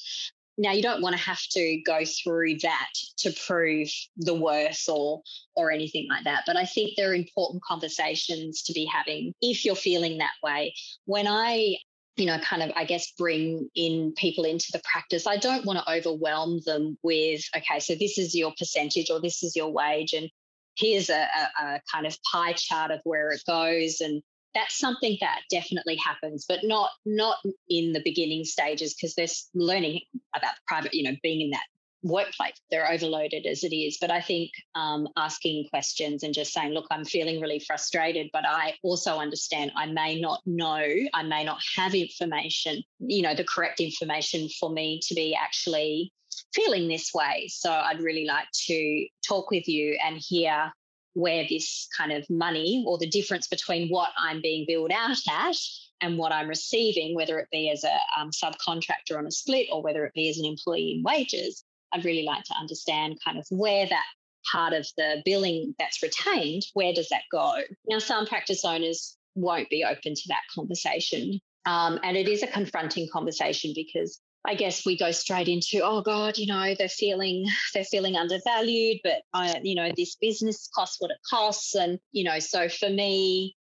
Now 0.58 0.72
you 0.72 0.82
don't 0.82 1.02
want 1.02 1.14
to 1.16 1.22
have 1.22 1.42
to 1.50 1.82
go 1.84 2.00
through 2.04 2.58
that 2.60 2.92
to 3.18 3.32
prove 3.46 3.88
the 4.16 4.34
worth 4.34 4.88
or 4.88 5.22
or 5.54 5.70
anything 5.70 6.06
like 6.08 6.24
that. 6.24 6.44
But 6.46 6.56
I 6.56 6.64
think 6.64 6.92
there 6.96 7.10
are 7.10 7.14
important 7.14 7.62
conversations 7.62 8.62
to 8.62 8.72
be 8.72 8.84
having 8.86 9.32
if 9.42 9.64
you're 9.64 9.76
feeling 9.76 10.18
that 10.18 10.34
way. 10.42 10.74
When 11.04 11.26
I 11.26 11.76
you 12.16 12.24
know, 12.24 12.38
kind 12.38 12.62
of, 12.62 12.72
I 12.74 12.84
guess, 12.84 13.12
bring 13.12 13.68
in 13.74 14.14
people 14.16 14.44
into 14.44 14.68
the 14.72 14.80
practice. 14.90 15.26
I 15.26 15.36
don't 15.36 15.66
want 15.66 15.78
to 15.78 15.92
overwhelm 15.92 16.60
them 16.64 16.96
with, 17.02 17.42
okay, 17.54 17.78
so 17.78 17.94
this 17.94 18.16
is 18.16 18.34
your 18.34 18.54
percentage 18.58 19.10
or 19.10 19.20
this 19.20 19.42
is 19.42 19.54
your 19.54 19.70
wage, 19.70 20.14
and 20.14 20.30
here's 20.76 21.10
a, 21.10 21.20
a, 21.60 21.64
a 21.64 21.80
kind 21.92 22.06
of 22.06 22.16
pie 22.32 22.54
chart 22.54 22.90
of 22.90 23.00
where 23.04 23.30
it 23.32 23.42
goes. 23.46 24.00
And 24.00 24.22
that's 24.56 24.78
something 24.78 25.18
that 25.20 25.42
definitely 25.50 25.96
happens, 25.96 26.46
but 26.48 26.60
not 26.62 26.90
not 27.04 27.36
in 27.68 27.92
the 27.92 28.00
beginning 28.02 28.44
stages 28.44 28.94
because 28.94 29.14
they're 29.14 29.26
learning 29.54 30.00
about 30.34 30.54
the 30.54 30.62
private, 30.66 30.94
you 30.94 31.04
know, 31.04 31.16
being 31.22 31.42
in 31.42 31.50
that 31.50 31.66
workplace. 32.02 32.54
They're 32.70 32.90
overloaded 32.90 33.44
as 33.46 33.64
it 33.64 33.74
is. 33.74 33.98
But 34.00 34.10
I 34.10 34.20
think 34.20 34.50
um, 34.74 35.08
asking 35.16 35.68
questions 35.68 36.22
and 36.22 36.32
just 36.32 36.52
saying, 36.52 36.72
look, 36.72 36.86
I'm 36.90 37.04
feeling 37.04 37.40
really 37.40 37.58
frustrated, 37.58 38.30
but 38.32 38.44
I 38.46 38.74
also 38.82 39.18
understand 39.18 39.72
I 39.76 39.86
may 39.86 40.20
not 40.20 40.40
know, 40.46 40.82
I 41.12 41.22
may 41.22 41.44
not 41.44 41.58
have 41.76 41.94
information, 41.94 42.82
you 42.98 43.22
know, 43.22 43.34
the 43.34 43.44
correct 43.44 43.80
information 43.80 44.48
for 44.58 44.70
me 44.70 45.00
to 45.08 45.14
be 45.14 45.36
actually 45.38 46.12
feeling 46.54 46.88
this 46.88 47.12
way. 47.12 47.48
So 47.50 47.70
I'd 47.70 48.00
really 48.00 48.24
like 48.24 48.48
to 48.66 49.06
talk 49.26 49.50
with 49.50 49.68
you 49.68 49.98
and 50.04 50.16
hear 50.18 50.72
where 51.16 51.46
this 51.48 51.88
kind 51.96 52.12
of 52.12 52.28
money 52.28 52.84
or 52.86 52.98
the 52.98 53.08
difference 53.08 53.48
between 53.48 53.88
what 53.88 54.10
I'm 54.18 54.42
being 54.42 54.66
billed 54.68 54.92
out 54.92 55.16
at 55.30 55.56
and 56.02 56.18
what 56.18 56.30
I'm 56.30 56.46
receiving, 56.46 57.14
whether 57.14 57.38
it 57.38 57.48
be 57.50 57.70
as 57.70 57.84
a 57.84 57.98
um, 58.20 58.30
subcontractor 58.30 59.16
on 59.16 59.26
a 59.26 59.30
split 59.30 59.68
or 59.72 59.82
whether 59.82 60.04
it 60.04 60.12
be 60.12 60.28
as 60.28 60.36
an 60.36 60.44
employee 60.44 60.92
in 60.92 61.02
wages, 61.02 61.64
I'd 61.90 62.04
really 62.04 62.24
like 62.24 62.44
to 62.44 62.54
understand 62.54 63.18
kind 63.24 63.38
of 63.38 63.46
where 63.50 63.86
that 63.86 64.04
part 64.52 64.74
of 64.74 64.86
the 64.98 65.22
billing 65.24 65.74
that's 65.78 66.02
retained, 66.02 66.64
where 66.74 66.92
does 66.92 67.08
that 67.08 67.22
go? 67.32 67.54
Now, 67.88 67.98
some 67.98 68.26
practice 68.26 68.62
owners 68.62 69.16
won't 69.34 69.70
be 69.70 69.84
open 69.84 70.14
to 70.14 70.28
that 70.28 70.42
conversation. 70.54 71.40
Um, 71.64 71.98
and 72.02 72.14
it 72.18 72.28
is 72.28 72.42
a 72.42 72.46
confronting 72.46 73.08
conversation 73.10 73.72
because 73.74 74.20
I 74.46 74.54
guess 74.54 74.86
we 74.86 74.96
go 74.96 75.10
straight 75.10 75.48
into, 75.48 75.80
oh 75.82 76.02
God, 76.02 76.38
you 76.38 76.46
know, 76.46 76.74
they're 76.78 76.88
feeling 76.88 77.46
they're 77.74 77.84
feeling 77.84 78.16
undervalued, 78.16 78.98
but 79.02 79.22
I, 79.34 79.60
you 79.62 79.74
know, 79.74 79.90
this 79.96 80.16
business 80.16 80.68
costs 80.74 81.00
what 81.00 81.10
it 81.10 81.18
costs. 81.28 81.74
And, 81.74 81.98
you 82.12 82.24
know, 82.24 82.38
so 82.38 82.68
for 82.68 82.88
me, 82.88 83.56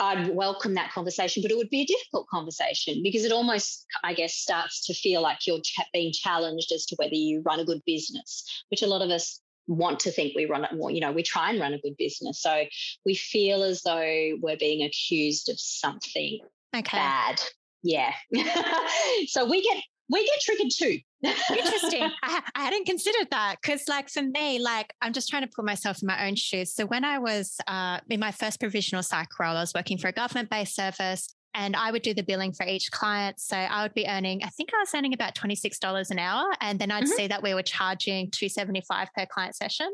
I, 0.00 0.14
would 0.14 0.34
welcome 0.34 0.74
that 0.74 0.92
conversation, 0.92 1.42
but 1.42 1.50
it 1.50 1.56
would 1.56 1.70
be 1.70 1.82
a 1.82 1.86
difficult 1.86 2.28
conversation 2.28 3.02
because 3.02 3.24
it 3.24 3.32
almost, 3.32 3.86
I 4.04 4.14
guess, 4.14 4.34
starts 4.34 4.86
to 4.86 4.94
feel 4.94 5.22
like 5.22 5.46
you're 5.46 5.60
ch- 5.60 5.80
being 5.92 6.12
challenged 6.12 6.72
as 6.72 6.86
to 6.86 6.96
whether 6.96 7.14
you 7.14 7.42
run 7.44 7.60
a 7.60 7.64
good 7.64 7.82
business, 7.86 8.44
which 8.70 8.82
a 8.82 8.86
lot 8.86 9.02
of 9.02 9.10
us 9.10 9.40
want 9.66 10.00
to 10.00 10.10
think 10.10 10.34
we 10.34 10.46
run 10.46 10.64
it 10.64 10.72
more. 10.72 10.90
You 10.90 11.00
know, 11.00 11.12
we 11.12 11.22
try 11.22 11.50
and 11.50 11.60
run 11.60 11.74
a 11.74 11.80
good 11.80 11.96
business, 11.96 12.42
so 12.42 12.64
we 13.04 13.14
feel 13.14 13.62
as 13.62 13.82
though 13.82 14.38
we're 14.40 14.56
being 14.56 14.82
accused 14.84 15.48
of 15.48 15.58
something 15.58 16.40
okay. 16.74 16.96
bad. 16.96 17.42
Yeah. 17.82 18.12
so 19.28 19.48
we 19.48 19.62
get 19.62 19.82
we 20.10 20.26
get 20.26 20.40
triggered 20.40 20.70
too. 20.72 20.98
Interesting. 21.22 22.10
I, 22.22 22.42
I, 22.54 22.64
hadn't 22.64 22.86
considered 22.86 23.28
that 23.30 23.56
because, 23.62 23.88
like, 23.88 24.08
for 24.08 24.22
me, 24.22 24.58
like, 24.58 24.92
I'm 25.00 25.12
just 25.12 25.28
trying 25.28 25.42
to 25.42 25.48
put 25.48 25.64
myself 25.64 26.02
in 26.02 26.06
my 26.06 26.26
own 26.26 26.34
shoes. 26.34 26.74
So, 26.74 26.86
when 26.86 27.04
I 27.04 27.18
was 27.18 27.58
uh, 27.66 28.00
in 28.08 28.20
my 28.20 28.32
first 28.32 28.58
provisional 28.58 29.02
psych 29.02 29.38
role, 29.38 29.56
I 29.56 29.60
was 29.60 29.72
working 29.74 29.98
for 29.98 30.08
a 30.08 30.12
government 30.12 30.50
based 30.50 30.74
service 30.74 31.34
and 31.54 31.76
I 31.76 31.90
would 31.90 32.02
do 32.02 32.14
the 32.14 32.22
billing 32.22 32.52
for 32.52 32.66
each 32.66 32.90
client. 32.90 33.38
So, 33.38 33.56
I 33.56 33.82
would 33.82 33.94
be 33.94 34.06
earning, 34.08 34.42
I 34.42 34.48
think 34.48 34.70
I 34.74 34.78
was 34.78 34.92
earning 34.94 35.14
about 35.14 35.34
$26 35.34 36.10
an 36.10 36.18
hour. 36.18 36.46
And 36.60 36.78
then 36.78 36.90
I'd 36.90 37.04
mm-hmm. 37.04 37.12
see 37.12 37.26
that 37.28 37.42
we 37.42 37.54
were 37.54 37.62
charging 37.62 38.30
275 38.30 39.08
per 39.16 39.26
client 39.26 39.54
session. 39.54 39.90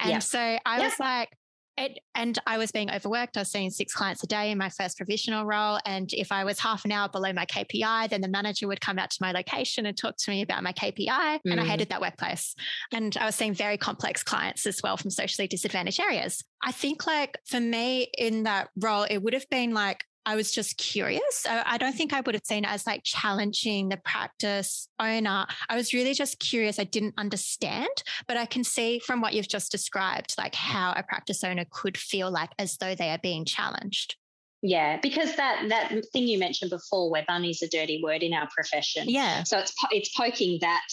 And 0.00 0.10
yeah. 0.10 0.18
so 0.20 0.38
I 0.38 0.60
yeah. 0.64 0.84
was 0.84 1.00
like, 1.00 1.30
it, 1.78 1.98
and 2.14 2.38
I 2.46 2.58
was 2.58 2.72
being 2.72 2.90
overworked. 2.90 3.36
I 3.36 3.40
was 3.40 3.50
seeing 3.50 3.70
six 3.70 3.94
clients 3.94 4.22
a 4.22 4.26
day 4.26 4.50
in 4.50 4.58
my 4.58 4.68
first 4.68 4.96
provisional 4.96 5.44
role. 5.44 5.78
And 5.86 6.12
if 6.12 6.32
I 6.32 6.44
was 6.44 6.58
half 6.58 6.84
an 6.84 6.92
hour 6.92 7.08
below 7.08 7.32
my 7.32 7.46
KPI, 7.46 8.08
then 8.10 8.20
the 8.20 8.28
manager 8.28 8.66
would 8.68 8.80
come 8.80 8.98
out 8.98 9.10
to 9.10 9.18
my 9.20 9.32
location 9.32 9.86
and 9.86 9.96
talk 9.96 10.16
to 10.18 10.30
me 10.30 10.42
about 10.42 10.62
my 10.62 10.72
KPI. 10.72 11.06
Mm. 11.08 11.40
And 11.44 11.60
I 11.60 11.64
mm. 11.64 11.68
hated 11.68 11.88
that 11.90 12.00
workplace. 12.00 12.54
And 12.92 13.16
I 13.18 13.26
was 13.26 13.34
seeing 13.34 13.54
very 13.54 13.76
complex 13.76 14.22
clients 14.22 14.66
as 14.66 14.80
well 14.82 14.96
from 14.96 15.10
socially 15.10 15.48
disadvantaged 15.48 16.00
areas. 16.00 16.44
I 16.62 16.72
think, 16.72 17.06
like, 17.06 17.38
for 17.46 17.60
me 17.60 18.10
in 18.18 18.42
that 18.44 18.68
role, 18.76 19.06
it 19.08 19.18
would 19.18 19.34
have 19.34 19.48
been 19.48 19.72
like, 19.72 20.04
I 20.28 20.36
was 20.36 20.52
just 20.52 20.76
curious. 20.76 21.46
I 21.48 21.78
don't 21.78 21.94
think 21.94 22.12
I 22.12 22.20
would 22.20 22.34
have 22.34 22.44
seen 22.44 22.64
it 22.64 22.70
as 22.70 22.86
like 22.86 23.00
challenging 23.02 23.88
the 23.88 23.96
practice 23.96 24.86
owner. 25.00 25.46
I 25.70 25.74
was 25.74 25.94
really 25.94 26.12
just 26.12 26.38
curious. 26.38 26.78
I 26.78 26.84
didn't 26.84 27.14
understand, 27.16 27.88
but 28.26 28.36
I 28.36 28.44
can 28.44 28.62
see 28.62 28.98
from 28.98 29.22
what 29.22 29.32
you've 29.32 29.48
just 29.48 29.72
described, 29.72 30.34
like 30.36 30.54
how 30.54 30.92
a 30.94 31.02
practice 31.02 31.42
owner 31.42 31.64
could 31.70 31.96
feel 31.96 32.30
like 32.30 32.50
as 32.58 32.76
though 32.76 32.94
they 32.94 33.08
are 33.08 33.18
being 33.22 33.46
challenged. 33.46 34.16
Yeah, 34.60 34.98
because 35.00 35.34
that 35.36 35.64
that 35.70 35.94
thing 36.12 36.28
you 36.28 36.38
mentioned 36.38 36.72
before, 36.72 37.10
where 37.10 37.24
money's 37.26 37.62
a 37.62 37.68
dirty 37.68 38.02
word 38.04 38.22
in 38.22 38.34
our 38.34 38.50
profession. 38.54 39.08
Yeah. 39.08 39.44
So 39.44 39.56
it's 39.56 39.72
it's 39.92 40.14
poking 40.14 40.58
that 40.60 40.84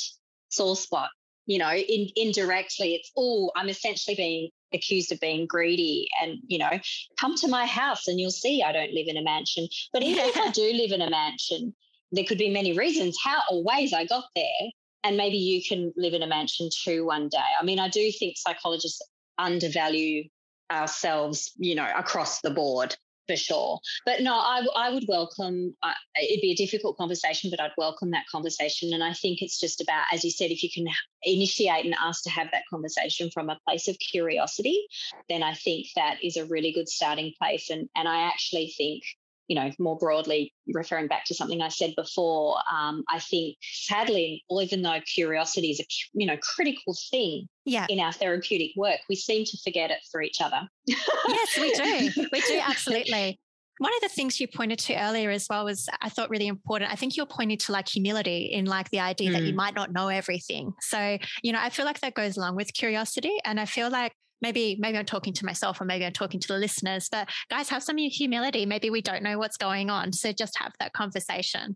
sore 0.47 0.77
spot. 0.77 1.09
You 1.45 1.57
know, 1.57 1.73
in, 1.73 2.07
indirectly, 2.15 2.95
it's 2.95 3.11
oh, 3.17 3.51
I'm 3.57 3.67
essentially 3.67 4.15
being 4.15 4.49
accused 4.73 5.11
of 5.11 5.19
being 5.19 5.45
greedy 5.45 6.07
and 6.21 6.39
you 6.47 6.57
know 6.57 6.79
come 7.19 7.35
to 7.35 7.47
my 7.47 7.65
house 7.65 8.07
and 8.07 8.19
you'll 8.19 8.31
see 8.31 8.63
i 8.63 8.71
don't 8.71 8.93
live 8.93 9.07
in 9.07 9.17
a 9.17 9.23
mansion. 9.23 9.67
But 9.93 10.03
even 10.03 10.25
if 10.25 10.37
i 10.37 10.49
do 10.51 10.73
live 10.73 10.91
in 10.91 11.01
a 11.01 11.09
mansion 11.09 11.73
there 12.11 12.23
could 12.23 12.37
be 12.37 12.49
many 12.49 12.77
reasons 12.77 13.17
how 13.23 13.41
or 13.51 13.63
ways 13.63 13.93
i 13.93 14.05
got 14.05 14.25
there 14.35 14.69
and 15.03 15.17
maybe 15.17 15.37
you 15.37 15.61
can 15.63 15.93
live 15.95 16.13
in 16.13 16.23
a 16.23 16.27
mansion 16.27 16.69
too 16.83 17.05
one 17.05 17.29
day. 17.29 17.37
I 17.59 17.63
mean 17.63 17.79
i 17.79 17.89
do 17.89 18.11
think 18.11 18.37
psychologists 18.37 19.01
undervalue 19.37 20.23
ourselves 20.71 21.51
you 21.57 21.75
know 21.75 21.87
across 21.95 22.41
the 22.41 22.49
board 22.49 22.95
for 23.27 23.35
sure. 23.35 23.79
But 24.05 24.21
no, 24.21 24.33
I, 24.33 24.65
I 24.75 24.93
would 24.93 25.05
welcome, 25.07 25.75
uh, 25.83 25.93
it'd 26.21 26.41
be 26.41 26.51
a 26.51 26.55
difficult 26.55 26.97
conversation, 26.97 27.49
but 27.49 27.59
I'd 27.59 27.71
welcome 27.77 28.11
that 28.11 28.27
conversation. 28.31 28.93
And 28.93 29.03
I 29.03 29.13
think 29.13 29.41
it's 29.41 29.59
just 29.59 29.81
about, 29.81 30.05
as 30.11 30.23
you 30.23 30.31
said, 30.31 30.51
if 30.51 30.63
you 30.63 30.69
can 30.73 30.87
initiate 31.23 31.85
and 31.85 31.95
ask 31.99 32.23
to 32.23 32.29
have 32.29 32.47
that 32.51 32.63
conversation 32.69 33.29
from 33.33 33.49
a 33.49 33.59
place 33.67 33.87
of 33.87 33.97
curiosity, 33.99 34.85
then 35.29 35.43
I 35.43 35.53
think 35.53 35.87
that 35.95 36.17
is 36.23 36.37
a 36.37 36.45
really 36.45 36.71
good 36.71 36.89
starting 36.89 37.33
place. 37.37 37.69
And, 37.69 37.89
and 37.95 38.07
I 38.07 38.27
actually 38.27 38.73
think 38.77 39.03
you 39.47 39.55
know, 39.55 39.71
more 39.79 39.97
broadly, 39.97 40.53
referring 40.73 41.07
back 41.07 41.25
to 41.25 41.35
something 41.35 41.61
I 41.61 41.69
said 41.69 41.93
before, 41.95 42.57
um, 42.73 43.03
I 43.09 43.19
think 43.19 43.57
sadly, 43.61 44.43
even 44.49 44.81
though 44.81 44.99
curiosity 45.13 45.71
is 45.71 45.79
a 45.79 45.85
you 46.13 46.25
know 46.25 46.37
critical 46.37 46.95
thing 47.11 47.47
yeah. 47.65 47.85
in 47.89 47.99
our 47.99 48.11
therapeutic 48.11 48.71
work, 48.75 48.99
we 49.09 49.15
seem 49.15 49.45
to 49.45 49.57
forget 49.63 49.91
it 49.91 49.99
for 50.11 50.21
each 50.21 50.41
other. 50.41 50.67
yes, 50.87 51.59
we 51.59 51.71
do. 51.73 52.27
We 52.31 52.41
do 52.41 52.59
absolutely. 52.61 53.39
One 53.77 53.91
of 53.93 54.01
the 54.01 54.07
things 54.07 54.39
you 54.39 54.47
pointed 54.47 54.79
to 54.79 54.95
earlier 54.95 55.29
as 55.31 55.47
well 55.49 55.65
was 55.65 55.89
I 56.01 56.07
thought 56.07 56.29
really 56.29 56.47
important. 56.47 56.93
I 56.93 56.95
think 56.95 57.17
you're 57.17 57.25
pointing 57.25 57.57
to 57.57 57.73
like 57.73 57.89
humility 57.89 58.45
in 58.45 58.65
like 58.65 58.89
the 58.89 59.01
idea 59.01 59.31
mm. 59.31 59.33
that 59.33 59.43
you 59.43 59.51
mm. 59.51 59.57
might 59.57 59.75
not 59.75 59.91
know 59.91 60.07
everything. 60.07 60.73
So, 60.79 61.17
you 61.43 61.51
know, 61.51 61.59
I 61.61 61.69
feel 61.69 61.85
like 61.85 61.99
that 61.99 62.13
goes 62.13 62.37
along 62.37 62.55
with 62.55 62.73
curiosity. 62.73 63.37
And 63.43 63.59
I 63.59 63.65
feel 63.65 63.89
like 63.89 64.13
maybe 64.45 64.77
maybe 64.79 64.97
I'm 64.97 65.05
talking 65.05 65.33
to 65.33 65.45
myself 65.45 65.81
or 65.81 65.85
maybe 65.85 66.05
I'm 66.05 66.13
talking 66.13 66.39
to 66.39 66.47
the 66.47 66.59
listeners, 66.59 67.09
but 67.09 67.27
guys, 67.49 67.67
have 67.69 67.81
some 67.81 67.97
humility. 67.97 68.65
Maybe 68.65 68.91
we 68.91 69.01
don't 69.01 69.23
know 69.23 69.39
what's 69.39 69.57
going 69.57 69.89
on. 69.89 70.13
So 70.13 70.31
just 70.31 70.57
have 70.59 70.73
that 70.79 70.93
conversation. 70.93 71.75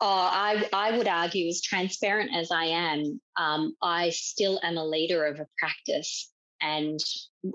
Oh, 0.00 0.06
I, 0.32 0.66
I 0.72 0.96
would 0.96 1.06
argue, 1.06 1.46
as 1.48 1.60
transparent 1.60 2.30
as 2.34 2.50
I 2.50 2.64
am, 2.64 3.20
um, 3.36 3.74
I 3.82 4.08
still 4.10 4.58
am 4.62 4.78
a 4.78 4.84
leader 4.84 5.26
of 5.26 5.40
a 5.40 5.46
practice. 5.58 6.30
And, 6.62 6.98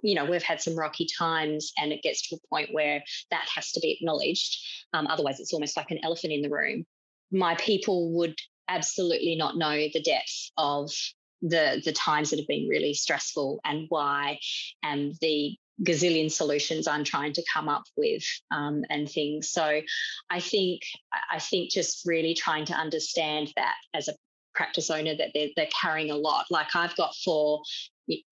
you 0.04 0.14
know, 0.14 0.26
we've 0.26 0.44
had 0.44 0.62
some 0.62 0.76
rocky 0.78 1.08
times 1.18 1.72
and 1.80 1.92
it 1.92 2.04
gets 2.04 2.30
to 2.30 2.36
a 2.36 2.48
point 2.48 2.70
where 2.72 3.04
that 3.32 3.50
has 3.56 3.72
to 3.72 3.80
be 3.80 3.98
acknowledged. 4.00 4.58
Um, 4.94 5.08
otherwise, 5.08 5.40
it's 5.40 5.54
almost 5.54 5.76
like 5.76 5.90
an 5.90 6.02
elephant 6.04 6.34
in 6.34 6.44
the 6.44 6.52
room. 6.52 6.86
My 7.32 7.56
people 7.56 8.12
would 8.18 8.36
absolutely 8.68 9.36
not 9.36 9.58
know 9.58 9.76
the 9.92 10.04
depth 10.04 10.52
of 10.56 10.92
the 11.48 11.82
the 11.84 11.94
times 11.94 12.30
that 12.30 12.40
have 12.40 12.48
been 12.48 12.68
really 12.68 12.94
stressful 12.94 13.60
and 13.64 13.86
why 13.90 14.40
and 14.84 15.14
the 15.22 15.56
gazillion 15.84 16.32
solutions 16.32 16.88
I'm 16.88 17.04
trying 17.04 17.34
to 17.34 17.44
come 17.52 17.68
up 17.68 17.84
with 17.98 18.24
um, 18.52 18.84
and 18.90 19.10
things. 19.10 19.50
So 19.52 19.82
I 20.30 20.40
think 20.40 20.82
I 21.32 21.40
think 21.40 21.72
just 21.72 22.04
really 22.06 22.34
trying 22.34 22.66
to 22.66 22.74
understand 22.74 23.52
that 23.56 23.76
as 23.94 24.08
a 24.08 24.14
practice 24.54 24.90
owner 24.90 25.16
that 25.16 25.32
they're, 25.34 25.50
they're 25.56 25.68
carrying 25.82 26.12
a 26.12 26.16
lot. 26.16 26.46
Like 26.50 26.76
I've 26.76 26.96
got 26.96 27.14
four 27.24 27.62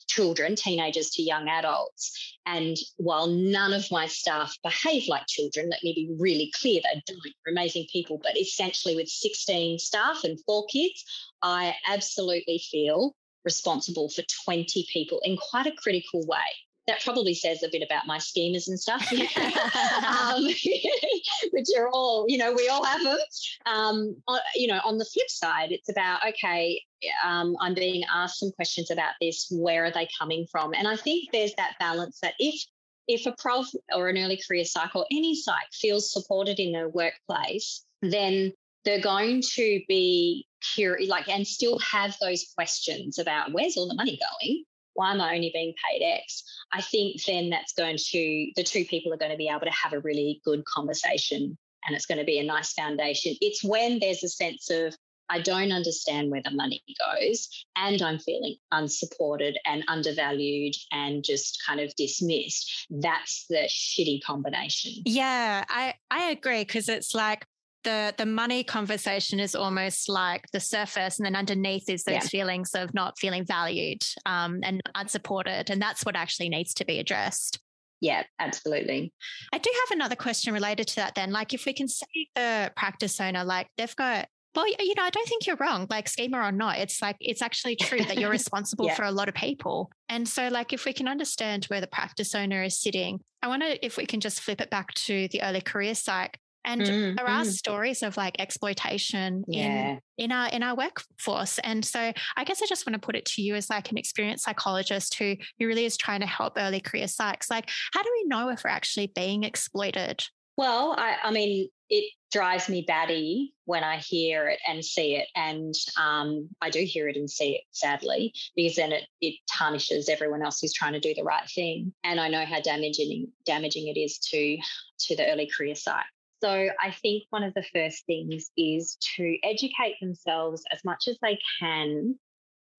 children, 0.08 0.56
teenagers 0.56 1.10
to 1.12 1.24
young 1.24 1.48
adults. 1.50 2.38
And 2.46 2.78
while 2.98 3.28
none 3.28 3.74
of 3.74 3.90
my 3.92 4.08
staff 4.08 4.56
behave 4.64 5.08
like 5.08 5.28
children, 5.28 5.70
let 5.70 5.84
me 5.84 5.94
be 5.94 6.16
really 6.20 6.52
clear, 6.60 6.82
they 6.84 7.02
don't, 7.08 7.20
they're 7.24 7.54
amazing 7.54 7.88
people. 7.92 8.20
But 8.22 8.38
essentially, 8.38 8.96
with 8.96 9.10
16 9.10 9.80
staff 9.80 10.24
and 10.24 10.40
four 10.46 10.66
kids, 10.68 11.04
I 11.42 11.76
absolutely 11.88 12.62
feel 12.72 13.16
responsible 13.46 14.10
for 14.10 14.24
20 14.46 14.88
people 14.92 15.20
in 15.24 15.38
quite 15.38 15.68
a 15.68 15.76
critical 15.76 16.26
way 16.26 16.40
that 16.88 17.02
probably 17.02 17.34
says 17.34 17.64
a 17.64 17.70
bit 17.72 17.82
about 17.82 18.08
my 18.08 18.18
schemas 18.18 18.68
and 18.68 18.80
stuff, 18.80 19.08
um, 20.06 20.44
which 21.52 21.68
are 21.78 21.88
all, 21.90 22.26
you 22.28 22.38
know, 22.38 22.54
we 22.54 22.68
all 22.68 22.84
have 22.84 23.04
them. 23.04 23.18
Um, 23.66 24.16
you 24.56 24.68
know, 24.68 24.80
on 24.84 24.98
the 24.98 25.06
flip 25.06 25.30
side, 25.30 25.72
it's 25.72 25.90
about, 25.90 26.28
okay, 26.28 26.82
um, 27.26 27.56
I'm 27.60 27.74
being 27.74 28.04
asked 28.14 28.40
some 28.40 28.52
questions 28.52 28.92
about 28.92 29.14
this. 29.22 29.48
Where 29.52 29.86
are 29.86 29.92
they 29.92 30.10
coming 30.20 30.46
from? 30.52 30.74
And 30.74 30.88
I 30.88 30.96
think 30.96 31.30
there's 31.32 31.54
that 31.56 31.76
balance 31.80 32.20
that 32.22 32.34
if 32.40 32.64
if 33.08 33.26
a 33.26 33.36
prof 33.38 33.68
or 33.94 34.08
an 34.08 34.18
early 34.18 34.42
career 34.48 34.64
psych 34.64 34.96
or 34.96 35.06
any 35.12 35.36
psych 35.36 35.68
feels 35.74 36.12
supported 36.12 36.58
in 36.58 36.72
their 36.72 36.88
workplace, 36.88 37.84
then 38.02 38.54
they're 38.86 39.02
going 39.02 39.42
to 39.56 39.82
be 39.88 40.48
curious, 40.74 41.10
like, 41.10 41.28
and 41.28 41.46
still 41.46 41.80
have 41.80 42.16
those 42.22 42.46
questions 42.56 43.20
about 43.20 43.52
where's 43.52 43.76
all 43.78 43.88
the 43.88 43.96
money 43.96 44.18
going? 44.42 44.64
Why 44.94 45.12
am 45.12 45.22
I 45.22 45.36
only 45.36 45.52
being 45.54 45.74
paid 45.90 46.04
X? 46.04 46.44
I 46.72 46.82
think 46.82 47.24
then 47.24 47.50
that's 47.50 47.74
going 47.74 47.98
to, 47.98 48.52
the 48.56 48.64
two 48.64 48.86
people 48.86 49.14
are 49.14 49.18
going 49.18 49.32
to 49.32 49.38
be 49.38 49.50
able 49.50 49.66
to 49.66 49.72
have 49.72 49.94
a 49.94 50.00
really 50.00 50.42
good 50.46 50.64
conversation 50.66 51.58
and 51.86 51.96
it's 51.96 52.06
going 52.06 52.20
to 52.20 52.24
be 52.24 52.40
a 52.40 52.44
nice 52.44 52.74
foundation. 52.74 53.36
It's 53.42 53.64
when 53.64 54.00
there's 54.00 54.24
a 54.24 54.30
sense 54.30 54.70
of, 54.70 54.96
I 55.30 55.40
don't 55.40 55.72
understand 55.72 56.32
where 56.32 56.42
the 56.44 56.52
money 56.52 56.84
goes 57.00 57.48
and 57.76 58.02
I'm 58.02 58.20
feeling 58.20 58.58
unsupported 58.72 59.58
and 59.66 59.84
undervalued 59.88 60.76
and 60.92 61.24
just 61.24 61.64
kind 61.66 61.80
of 61.80 61.96
dismissed. 61.96 62.88
That's 62.90 63.46
the 63.50 63.68
shitty 63.68 64.22
combination. 64.24 65.02
Yeah, 65.06 65.64
I, 65.70 65.96
I 66.12 66.32
agree 66.32 66.62
because 66.62 66.90
it's 66.90 67.16
like 67.16 67.46
the 67.84 68.14
the 68.18 68.26
money 68.26 68.64
conversation 68.64 69.40
is 69.40 69.56
almost 69.56 70.10
like 70.10 70.46
the 70.52 70.60
surface 70.60 71.20
and 71.20 71.26
then 71.26 71.36
underneath 71.36 71.90
is 71.90 72.04
those 72.04 72.14
yeah. 72.14 72.20
feelings 72.22 72.72
of 72.74 72.94
not 72.94 73.18
feeling 73.18 73.46
valued 73.46 74.04
um, 74.26 74.60
and 74.64 74.82
unsupported 74.96 75.70
and 75.70 75.82
that's 75.82 76.04
what 76.04 76.16
actually 76.16 76.50
needs 76.50 76.74
to 76.74 76.86
be 76.86 77.00
addressed 77.00 77.60
yeah 78.02 78.24
absolutely 78.40 79.14
i 79.54 79.58
do 79.58 79.70
have 79.86 79.96
another 79.96 80.16
question 80.16 80.54
related 80.54 80.88
to 80.88 80.96
that 80.98 81.16
then 81.16 81.32
like 81.32 81.54
if 81.54 81.66
we 81.66 81.74
can 81.74 81.88
say 81.88 82.28
the 82.36 82.72
practice 82.76 83.20
owner 83.22 83.44
like 83.44 83.68
they've 83.78 83.96
got 83.96 84.28
well, 84.56 84.68
you 84.68 84.94
know, 84.96 85.02
I 85.02 85.10
don't 85.10 85.28
think 85.28 85.48
you're 85.48 85.56
wrong. 85.56 85.88
Like 85.90 86.08
schema 86.08 86.38
or 86.38 86.52
not, 86.52 86.78
it's 86.78 87.02
like 87.02 87.18
it's 87.20 87.42
actually 87.42 87.76
true 87.76 88.04
that 88.04 88.20
you're 88.20 88.30
responsible 88.42 88.86
yeah. 88.86 88.94
for 88.94 89.04
a 89.04 89.12
lot 89.12 89.28
of 89.28 89.34
people. 89.34 89.90
And 90.10 90.28
so, 90.28 90.48
like, 90.50 90.74
if 90.74 90.86
we 90.86 90.94
can 90.94 91.08
understand 91.08 91.66
where 91.66 91.82
the 91.82 91.88
practice 91.88 92.36
owner 92.36 92.62
is 92.62 92.80
sitting, 92.80 93.20
I 93.42 93.48
wonder 93.48 93.66
if 93.82 93.98
we 93.98 94.06
can 94.06 94.20
just 94.20 94.42
flip 94.42 94.62
it 94.62 94.70
back 94.70 94.94
to 94.94 95.28
the 95.30 95.42
early 95.42 95.62
career 95.62 95.96
psych 95.96 96.38
and 96.66 96.82
mm, 96.82 97.18
there 97.18 97.28
are 97.28 97.44
mm. 97.44 97.52
stories 97.52 98.04
of 98.04 98.18
like 98.18 98.36
exploitation 98.40 99.44
yeah. 99.48 99.98
in 100.18 100.26
in 100.26 100.32
our 100.32 100.50
in 100.50 100.64
our 100.64 100.76
workforce 100.76 101.60
and 101.60 101.84
so 101.84 102.12
i 102.38 102.44
guess 102.44 102.62
i 102.62 102.66
just 102.66 102.86
want 102.86 102.94
to 102.94 103.06
put 103.06 103.16
it 103.16 103.26
to 103.26 103.42
you 103.42 103.56
as 103.56 103.70
like 103.70 103.92
an 103.92 103.98
experienced 103.98 104.46
psychologist 104.46 105.16
who 105.16 105.36
who 105.60 105.68
really 105.68 105.86
is 105.86 105.98
trying 105.98 106.22
to 106.22 106.28
help 106.28 106.54
early 106.58 106.80
career 106.80 107.06
psychs 107.06 107.50
like 107.50 107.70
how 107.94 108.02
do 108.02 108.10
we 108.14 108.28
know 108.28 108.50
if 108.50 108.64
we're 108.64 108.70
actually 108.70 109.12
being 109.16 109.44
exploited 109.44 110.24
well 110.58 110.96
i 110.98 111.16
i 111.24 111.32
mean 111.32 111.70
it 111.90 112.12
drives 112.32 112.68
me 112.68 112.84
batty 112.88 113.54
when 113.66 113.84
I 113.84 113.98
hear 113.98 114.48
it 114.48 114.60
and 114.68 114.84
see 114.84 115.16
it. 115.16 115.28
And 115.36 115.76
um, 116.02 116.50
I 116.60 116.72
do 116.72 116.80
hear 116.80 117.08
it 117.08 117.16
and 117.16 117.30
see 117.30 117.54
it, 117.54 117.62
sadly, 117.72 118.34
because 118.56 118.76
then 118.76 118.92
it, 118.92 119.04
it 119.22 119.36
tarnishes 119.56 120.10
everyone 120.10 120.44
else 120.44 120.60
who's 120.60 120.74
trying 120.74 120.94
to 120.94 121.00
do 121.00 121.14
the 121.14 121.24
right 121.24 121.48
thing. 121.54 121.94
And 122.04 122.20
I 122.20 122.30
know 122.30 122.46
how 122.46 122.60
damaging 122.62 123.28
damaging 123.46 123.88
it 123.88 124.00
is 124.00 124.18
to 124.32 124.58
to 125.02 125.16
the 125.16 125.32
early 125.32 125.48
career 125.56 125.76
psych. 125.76 126.04
So 126.44 126.68
I 126.78 126.92
think 126.92 127.24
one 127.30 127.44
of 127.44 127.54
the 127.54 127.64
first 127.74 128.06
things 128.06 128.52
is 128.58 128.98
to 129.16 129.38
educate 129.44 129.96
themselves 130.02 130.62
as 130.74 130.84
much 130.84 131.08
as 131.08 131.18
they 131.22 131.40
can 131.58 132.20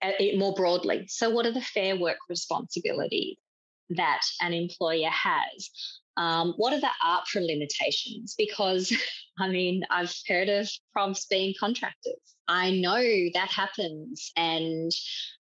uh, 0.03 0.13
more 0.37 0.53
broadly. 0.53 1.07
So, 1.09 1.31
what 1.31 1.47
are 1.47 1.53
the 1.53 1.63
fair 1.63 1.97
work 1.97 2.19
responsibilities 2.29 3.39
that 3.89 4.21
an 4.43 4.53
employer 4.53 5.09
has? 5.09 5.71
Um, 6.19 6.53
what 6.59 6.75
are 6.75 6.81
the 6.81 6.91
AHPRA 7.03 7.47
limitations? 7.47 8.35
Because, 8.37 8.95
I 9.39 9.49
mean, 9.49 9.83
I've 9.89 10.15
heard 10.29 10.51
of 10.51 10.69
profs 10.93 11.25
being 11.25 11.55
contractors. 11.59 12.21
I 12.47 12.71
know 12.71 13.03
that 13.33 13.51
happens. 13.51 14.31
And 14.37 14.93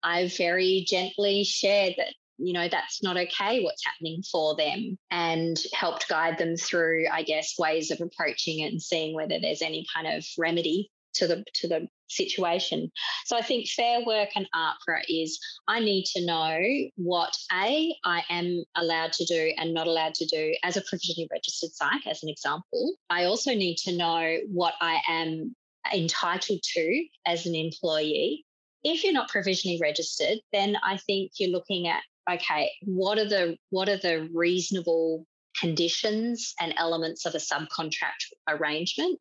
I've 0.02 0.36
very 0.36 0.84
gently 0.88 1.44
shared 1.44 1.94
that 1.98 2.14
you 2.38 2.52
know 2.52 2.68
that's 2.68 3.02
not 3.02 3.16
okay 3.16 3.62
what's 3.62 3.84
happening 3.84 4.22
for 4.30 4.56
them 4.56 4.96
and 5.10 5.58
helped 5.72 6.08
guide 6.08 6.38
them 6.38 6.56
through 6.56 7.06
i 7.12 7.22
guess 7.22 7.54
ways 7.58 7.90
of 7.90 8.00
approaching 8.00 8.60
it 8.60 8.72
and 8.72 8.82
seeing 8.82 9.14
whether 9.14 9.38
there's 9.40 9.62
any 9.62 9.84
kind 9.94 10.06
of 10.06 10.24
remedy 10.38 10.90
to 11.14 11.26
the 11.26 11.44
to 11.54 11.68
the 11.68 11.88
situation. 12.10 12.90
So 13.26 13.36
i 13.36 13.42
think 13.42 13.68
fair 13.68 14.00
work 14.04 14.30
and 14.34 14.48
AHPRA 14.54 15.02
is 15.08 15.38
i 15.66 15.78
need 15.80 16.04
to 16.14 16.24
know 16.24 16.58
what 16.96 17.36
a 17.52 17.94
i 18.04 18.22
am 18.30 18.64
allowed 18.76 19.12
to 19.14 19.24
do 19.26 19.52
and 19.58 19.74
not 19.74 19.86
allowed 19.86 20.14
to 20.14 20.26
do 20.26 20.54
as 20.64 20.76
a 20.76 20.82
provisionally 20.82 21.28
registered 21.30 21.70
psych 21.74 22.06
as 22.06 22.22
an 22.22 22.30
example. 22.30 22.96
I 23.10 23.24
also 23.24 23.54
need 23.54 23.76
to 23.84 23.96
know 23.96 24.38
what 24.50 24.74
i 24.80 25.00
am 25.08 25.54
entitled 25.92 26.60
to 26.62 27.04
as 27.26 27.46
an 27.46 27.54
employee. 27.54 28.44
If 28.84 29.04
you're 29.04 29.12
not 29.12 29.28
provisionally 29.28 29.78
registered, 29.82 30.38
then 30.52 30.76
I 30.84 30.98
think 30.98 31.32
you're 31.38 31.50
looking 31.50 31.88
at 31.88 32.02
okay, 32.30 32.70
what 32.82 33.18
are 33.18 33.28
the 33.28 33.56
what 33.70 33.88
are 33.88 33.96
the 33.96 34.28
reasonable 34.32 35.26
conditions 35.58 36.54
and 36.60 36.74
elements 36.76 37.26
of 37.26 37.34
a 37.34 37.38
subcontract 37.38 38.32
arrangement? 38.48 39.18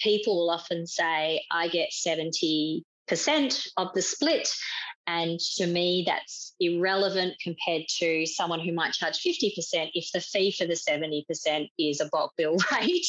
People 0.00 0.36
will 0.36 0.50
often 0.50 0.86
say, 0.86 1.42
I 1.50 1.68
get 1.68 1.90
70% 1.90 2.82
of 3.76 3.88
the 3.94 4.02
split. 4.02 4.48
And 5.06 5.40
to 5.56 5.66
me, 5.66 6.04
that's 6.06 6.54
irrelevant 6.60 7.34
compared 7.42 7.84
to 7.98 8.26
someone 8.26 8.60
who 8.60 8.72
might 8.72 8.92
charge 8.92 9.18
50% 9.20 9.90
if 9.94 10.12
the 10.12 10.20
fee 10.20 10.52
for 10.52 10.66
the 10.66 10.74
70% 10.74 11.68
is 11.78 12.00
a 12.00 12.08
bulk 12.12 12.32
bill 12.36 12.58
rate 12.72 13.06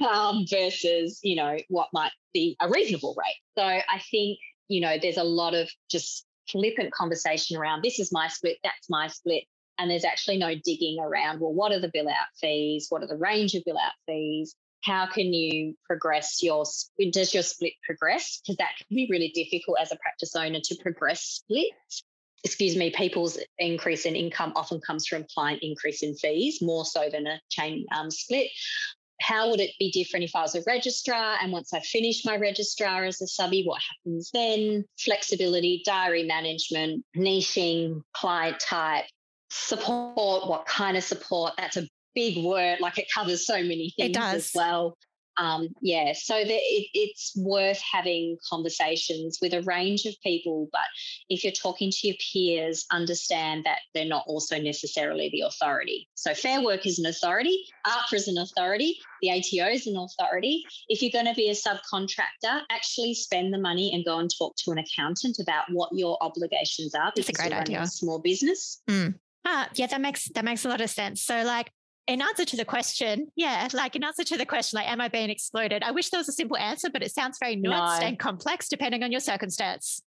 um, 0.00 0.46
versus, 0.48 1.20
you 1.22 1.36
know, 1.36 1.58
what 1.68 1.88
might 1.92 2.12
be 2.32 2.56
a 2.60 2.70
reasonable 2.70 3.14
rate. 3.18 3.36
So 3.58 3.64
I 3.64 4.00
think, 4.10 4.38
you 4.68 4.80
know, 4.80 4.96
there's 5.00 5.18
a 5.18 5.24
lot 5.24 5.54
of 5.54 5.70
just 5.90 6.24
flippant 6.52 6.92
conversation 6.92 7.56
around 7.56 7.82
this 7.82 7.98
is 7.98 8.12
my 8.12 8.28
split, 8.28 8.58
that's 8.62 8.88
my 8.88 9.08
split. 9.08 9.44
And 9.78 9.90
there's 9.90 10.04
actually 10.04 10.36
no 10.36 10.54
digging 10.54 10.98
around, 11.00 11.40
well, 11.40 11.52
what 11.52 11.72
are 11.72 11.80
the 11.80 11.90
bill 11.92 12.08
out 12.08 12.28
fees? 12.40 12.86
What 12.90 13.02
are 13.02 13.08
the 13.08 13.16
range 13.16 13.54
of 13.54 13.64
bill 13.64 13.78
out 13.78 13.92
fees? 14.06 14.54
How 14.84 15.06
can 15.06 15.32
you 15.32 15.74
progress 15.86 16.42
your, 16.42 16.64
does 17.10 17.32
your 17.32 17.42
split 17.42 17.72
progress? 17.84 18.40
Because 18.40 18.58
that 18.58 18.72
can 18.76 18.94
be 18.94 19.08
really 19.10 19.32
difficult 19.34 19.78
as 19.80 19.90
a 19.90 19.96
practice 19.96 20.36
owner 20.36 20.60
to 20.62 20.76
progress 20.82 21.22
splits. 21.22 22.04
excuse 22.44 22.76
me, 22.76 22.90
people's 22.90 23.38
increase 23.58 24.04
in 24.04 24.16
income 24.16 24.52
often 24.56 24.80
comes 24.80 25.06
from 25.06 25.24
client 25.32 25.60
increase 25.62 26.02
in 26.02 26.14
fees 26.14 26.60
more 26.60 26.84
so 26.84 27.08
than 27.10 27.26
a 27.26 27.40
chain 27.50 27.86
um, 27.96 28.10
split. 28.10 28.48
How 29.22 29.50
would 29.50 29.60
it 29.60 29.70
be 29.78 29.90
different 29.90 30.24
if 30.24 30.34
I 30.34 30.42
was 30.42 30.54
a 30.54 30.62
registrar? 30.66 31.36
And 31.40 31.52
once 31.52 31.72
I 31.72 31.80
finish 31.80 32.24
my 32.24 32.36
registrar 32.36 33.04
as 33.04 33.20
a 33.22 33.26
subby, 33.26 33.64
what 33.64 33.80
happens 33.80 34.30
then? 34.32 34.84
Flexibility, 34.98 35.82
diary 35.84 36.24
management, 36.24 37.04
niching, 37.16 38.02
client 38.12 38.58
type, 38.60 39.04
support, 39.50 40.48
what 40.48 40.66
kind 40.66 40.96
of 40.96 41.04
support? 41.04 41.54
That's 41.56 41.76
a 41.76 41.86
big 42.14 42.44
word, 42.44 42.78
like 42.80 42.98
it 42.98 43.06
covers 43.14 43.46
so 43.46 43.54
many 43.54 43.92
things 43.96 44.10
it 44.10 44.14
does. 44.14 44.34
as 44.34 44.50
well. 44.54 44.96
Um, 45.38 45.68
yeah, 45.80 46.12
so 46.14 46.36
it, 46.36 46.48
it's 46.94 47.32
worth 47.36 47.80
having 47.80 48.36
conversations 48.48 49.38
with 49.40 49.54
a 49.54 49.62
range 49.62 50.04
of 50.04 50.14
people. 50.22 50.68
But 50.72 50.82
if 51.28 51.44
you're 51.44 51.52
talking 51.52 51.90
to 51.90 52.06
your 52.06 52.16
peers, 52.32 52.86
understand 52.92 53.64
that 53.64 53.78
they're 53.94 54.04
not 54.04 54.24
also 54.26 54.60
necessarily 54.60 55.30
the 55.30 55.42
authority. 55.42 56.08
So 56.14 56.34
Fair 56.34 56.62
Work 56.62 56.86
is 56.86 56.98
an 56.98 57.06
authority, 57.06 57.64
AHPRA 57.86 58.14
is 58.14 58.28
an 58.28 58.38
authority, 58.38 58.98
the 59.22 59.30
ATO 59.30 59.70
is 59.70 59.86
an 59.86 59.96
authority. 59.96 60.64
If 60.88 61.02
you're 61.02 61.10
going 61.12 61.32
to 61.32 61.34
be 61.34 61.48
a 61.48 61.54
subcontractor, 61.54 62.62
actually 62.70 63.14
spend 63.14 63.54
the 63.54 63.58
money 63.58 63.92
and 63.94 64.04
go 64.04 64.18
and 64.18 64.30
talk 64.36 64.54
to 64.64 64.70
an 64.72 64.78
accountant 64.78 65.38
about 65.40 65.64
what 65.70 65.90
your 65.92 66.18
obligations 66.20 66.94
are. 66.94 67.12
That's 67.14 67.28
a 67.28 67.32
great 67.32 67.52
idea. 67.52 67.82
A 67.82 67.86
small 67.86 68.18
business. 68.18 68.82
Mm. 68.88 69.14
Ah, 69.44 69.68
yeah, 69.74 69.86
that 69.88 70.00
makes 70.00 70.28
that 70.34 70.44
makes 70.44 70.64
a 70.64 70.68
lot 70.68 70.80
of 70.80 70.90
sense. 70.90 71.22
So, 71.22 71.42
like, 71.42 71.72
in 72.06 72.20
answer 72.20 72.44
to 72.44 72.56
the 72.56 72.64
question, 72.64 73.28
yeah, 73.36 73.68
like 73.72 73.94
in 73.94 74.04
answer 74.04 74.24
to 74.24 74.36
the 74.36 74.46
question, 74.46 74.76
like, 74.76 74.88
am 74.88 75.00
I 75.00 75.08
being 75.08 75.30
exploited? 75.30 75.82
I 75.82 75.92
wish 75.92 76.10
there 76.10 76.18
was 76.18 76.28
a 76.28 76.32
simple 76.32 76.56
answer, 76.56 76.90
but 76.90 77.02
it 77.02 77.12
sounds 77.12 77.38
very 77.40 77.56
nuanced 77.56 78.00
no. 78.00 78.06
and 78.06 78.18
complex 78.18 78.68
depending 78.68 79.02
on 79.02 79.12
your 79.12 79.20
circumstance. 79.20 80.02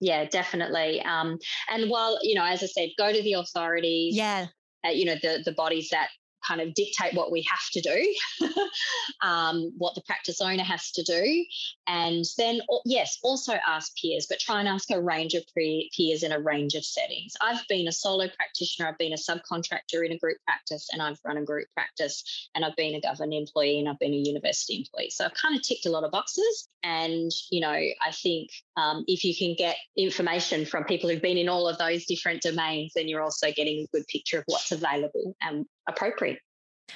Yeah, 0.00 0.24
definitely. 0.24 1.02
Um, 1.02 1.38
and 1.70 1.90
while 1.90 2.18
you 2.22 2.34
know, 2.34 2.44
as 2.44 2.62
I 2.62 2.66
said, 2.66 2.90
go 2.98 3.12
to 3.12 3.22
the 3.22 3.34
authorities. 3.34 4.16
Yeah. 4.16 4.46
Uh, 4.84 4.90
you 4.90 5.06
know 5.06 5.14
the 5.22 5.42
the 5.44 5.52
bodies 5.52 5.88
that 5.90 6.08
kind 6.46 6.60
of 6.60 6.74
dictate 6.74 7.14
what 7.14 7.30
we 7.30 7.46
have 7.50 7.68
to 7.72 7.80
do, 7.80 8.46
um, 9.22 9.72
what 9.78 9.94
the 9.94 10.02
practice 10.02 10.40
owner 10.40 10.62
has 10.62 10.90
to 10.92 11.02
do. 11.02 11.44
And 11.86 12.24
then, 12.38 12.60
yes, 12.84 13.18
also 13.22 13.54
ask 13.66 13.92
peers, 14.00 14.26
but 14.28 14.40
try 14.40 14.60
and 14.60 14.68
ask 14.68 14.90
a 14.90 15.00
range 15.00 15.34
of 15.34 15.44
peers 15.54 16.22
in 16.22 16.32
a 16.32 16.40
range 16.40 16.74
of 16.74 16.84
settings. 16.84 17.34
I've 17.40 17.66
been 17.68 17.88
a 17.88 17.92
solo 17.92 18.28
practitioner, 18.28 18.88
I've 18.88 18.98
been 18.98 19.12
a 19.12 19.16
subcontractor 19.16 20.04
in 20.04 20.12
a 20.12 20.18
group 20.18 20.38
practice, 20.46 20.88
and 20.92 21.02
I've 21.02 21.18
run 21.24 21.36
a 21.36 21.44
group 21.44 21.68
practice, 21.74 22.48
and 22.54 22.64
I've 22.64 22.76
been 22.76 22.94
a 22.94 23.00
government 23.00 23.34
employee, 23.34 23.78
and 23.78 23.88
I've 23.88 23.98
been 23.98 24.14
a 24.14 24.16
university 24.16 24.76
employee. 24.76 25.10
So 25.10 25.24
I've 25.24 25.34
kind 25.34 25.56
of 25.56 25.62
ticked 25.62 25.86
a 25.86 25.90
lot 25.90 26.04
of 26.04 26.10
boxes. 26.10 26.68
And, 26.82 27.30
you 27.50 27.60
know, 27.60 27.72
I 27.72 28.12
think 28.12 28.50
um, 28.76 29.04
if 29.06 29.24
you 29.24 29.34
can 29.34 29.54
get 29.56 29.76
information 29.96 30.66
from 30.66 30.84
people 30.84 31.08
who've 31.08 31.22
been 31.22 31.38
in 31.38 31.48
all 31.48 31.66
of 31.66 31.78
those 31.78 32.04
different 32.04 32.42
domains, 32.42 32.92
then 32.94 33.08
you're 33.08 33.22
also 33.22 33.50
getting 33.52 33.80
a 33.80 33.96
good 33.96 34.06
picture 34.06 34.38
of 34.38 34.44
what's 34.46 34.70
available 34.70 35.34
and 35.40 35.64
appropriate. 35.88 36.38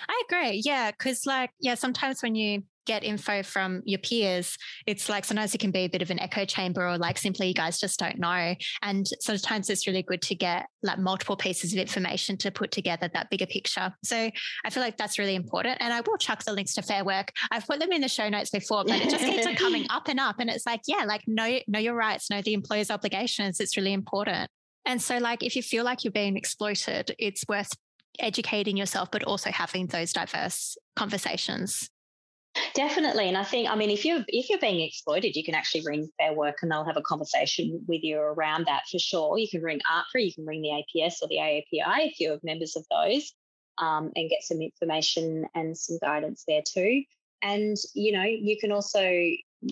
I 0.09 0.22
agree. 0.29 0.62
Yeah. 0.64 0.90
Cause, 0.92 1.24
like, 1.27 1.51
yeah, 1.61 1.74
sometimes 1.74 2.22
when 2.22 2.35
you 2.35 2.62
get 2.88 3.05
info 3.05 3.42
from 3.42 3.83
your 3.85 3.98
peers, 3.98 4.57
it's 4.87 5.11
like 5.11 5.24
sometimes 5.24 5.55
it 5.55 5.59
can 5.59 5.70
be 5.70 5.81
a 5.81 5.88
bit 5.88 6.01
of 6.01 6.11
an 6.11 6.18
echo 6.18 6.46
chamber 6.46 6.88
or 6.88 6.96
like 6.96 7.18
simply 7.18 7.46
you 7.46 7.55
guys 7.55 7.79
just 7.79 7.98
don't 7.98 8.18
know. 8.18 8.55
And 8.83 9.07
sometimes 9.20 9.68
it's 9.68 9.87
really 9.87 10.03
good 10.03 10.22
to 10.22 10.35
get 10.35 10.66
like 10.83 10.98
multiple 10.98 11.37
pieces 11.37 11.72
of 11.72 11.79
information 11.79 12.38
to 12.38 12.51
put 12.51 12.70
together 12.70 13.11
that 13.12 13.29
bigger 13.29 13.46
picture. 13.46 13.92
So 14.05 14.31
I 14.64 14.70
feel 14.70 14.83
like 14.83 14.96
that's 14.96 15.18
really 15.18 15.35
important. 15.35 15.77
And 15.81 15.92
I 15.92 16.01
will 16.01 16.16
chuck 16.16 16.42
the 16.44 16.53
links 16.53 16.74
to 16.74 16.83
Fair 16.83 17.05
Work. 17.05 17.31
I've 17.51 17.66
put 17.66 17.79
them 17.79 17.92
in 17.92 18.01
the 18.01 18.09
show 18.09 18.29
notes 18.31 18.51
before, 18.51 18.85
but 18.85 18.96
it 18.96 19.11
just 19.11 19.24
keeps 19.24 19.46
on 19.46 19.55
coming 19.55 19.87
up 19.90 20.09
and 20.09 20.18
up. 20.18 20.37
And 20.38 20.48
it's 20.48 20.64
like, 20.64 20.81
yeah, 20.87 21.05
like 21.05 21.22
know, 21.27 21.59
know 21.68 21.79
your 21.79 21.94
rights, 21.94 22.31
know 22.31 22.40
the 22.40 22.55
employer's 22.55 22.90
obligations. 22.90 23.61
It's 23.61 23.77
really 23.77 23.92
important. 23.92 24.51
And 24.87 25.03
so, 25.03 25.18
like, 25.18 25.42
if 25.42 25.55
you 25.55 25.62
feel 25.62 25.85
like 25.85 26.03
you're 26.03 26.12
being 26.12 26.38
exploited, 26.38 27.14
it's 27.18 27.44
worth 27.46 27.70
educating 28.18 28.76
yourself, 28.76 29.11
but 29.11 29.22
also 29.24 29.50
having 29.50 29.87
those 29.87 30.12
diverse 30.12 30.76
conversations. 30.96 31.90
Definitely, 32.74 33.28
and 33.28 33.37
I 33.37 33.44
think 33.44 33.70
I 33.70 33.76
mean 33.76 33.90
if 33.90 34.04
you're 34.04 34.24
if 34.26 34.48
you're 34.48 34.59
being 34.59 34.81
exploited, 34.81 35.37
you 35.37 35.44
can 35.44 35.54
actually 35.54 35.83
ring 35.87 36.09
Fair 36.18 36.33
Work, 36.33 36.57
and 36.62 36.70
they'll 36.70 36.85
have 36.85 36.96
a 36.96 37.02
conversation 37.02 37.85
with 37.87 38.02
you 38.02 38.18
around 38.18 38.66
that 38.66 38.83
for 38.90 38.98
sure. 38.98 39.38
You 39.38 39.48
can 39.48 39.62
ring 39.62 39.81
AHPRA, 39.90 40.24
you 40.24 40.33
can 40.33 40.46
ring 40.46 40.62
the 40.62 40.70
APS 40.70 41.22
or 41.22 41.28
the 41.28 41.37
AAPI 41.37 42.09
if 42.09 42.20
you're 42.20 42.38
members 42.42 42.74
of 42.74 42.85
those, 42.90 43.33
um, 43.78 44.11
and 44.16 44.31
get 44.31 44.42
some 44.42 44.61
information 44.61 45.46
and 45.54 45.76
some 45.76 45.98
guidance 46.00 46.44
there 46.48 46.62
too. 46.66 47.02
And 47.42 47.76
you 47.94 48.12
know 48.12 48.24
you 48.24 48.57
can 48.59 48.72
also 48.72 49.00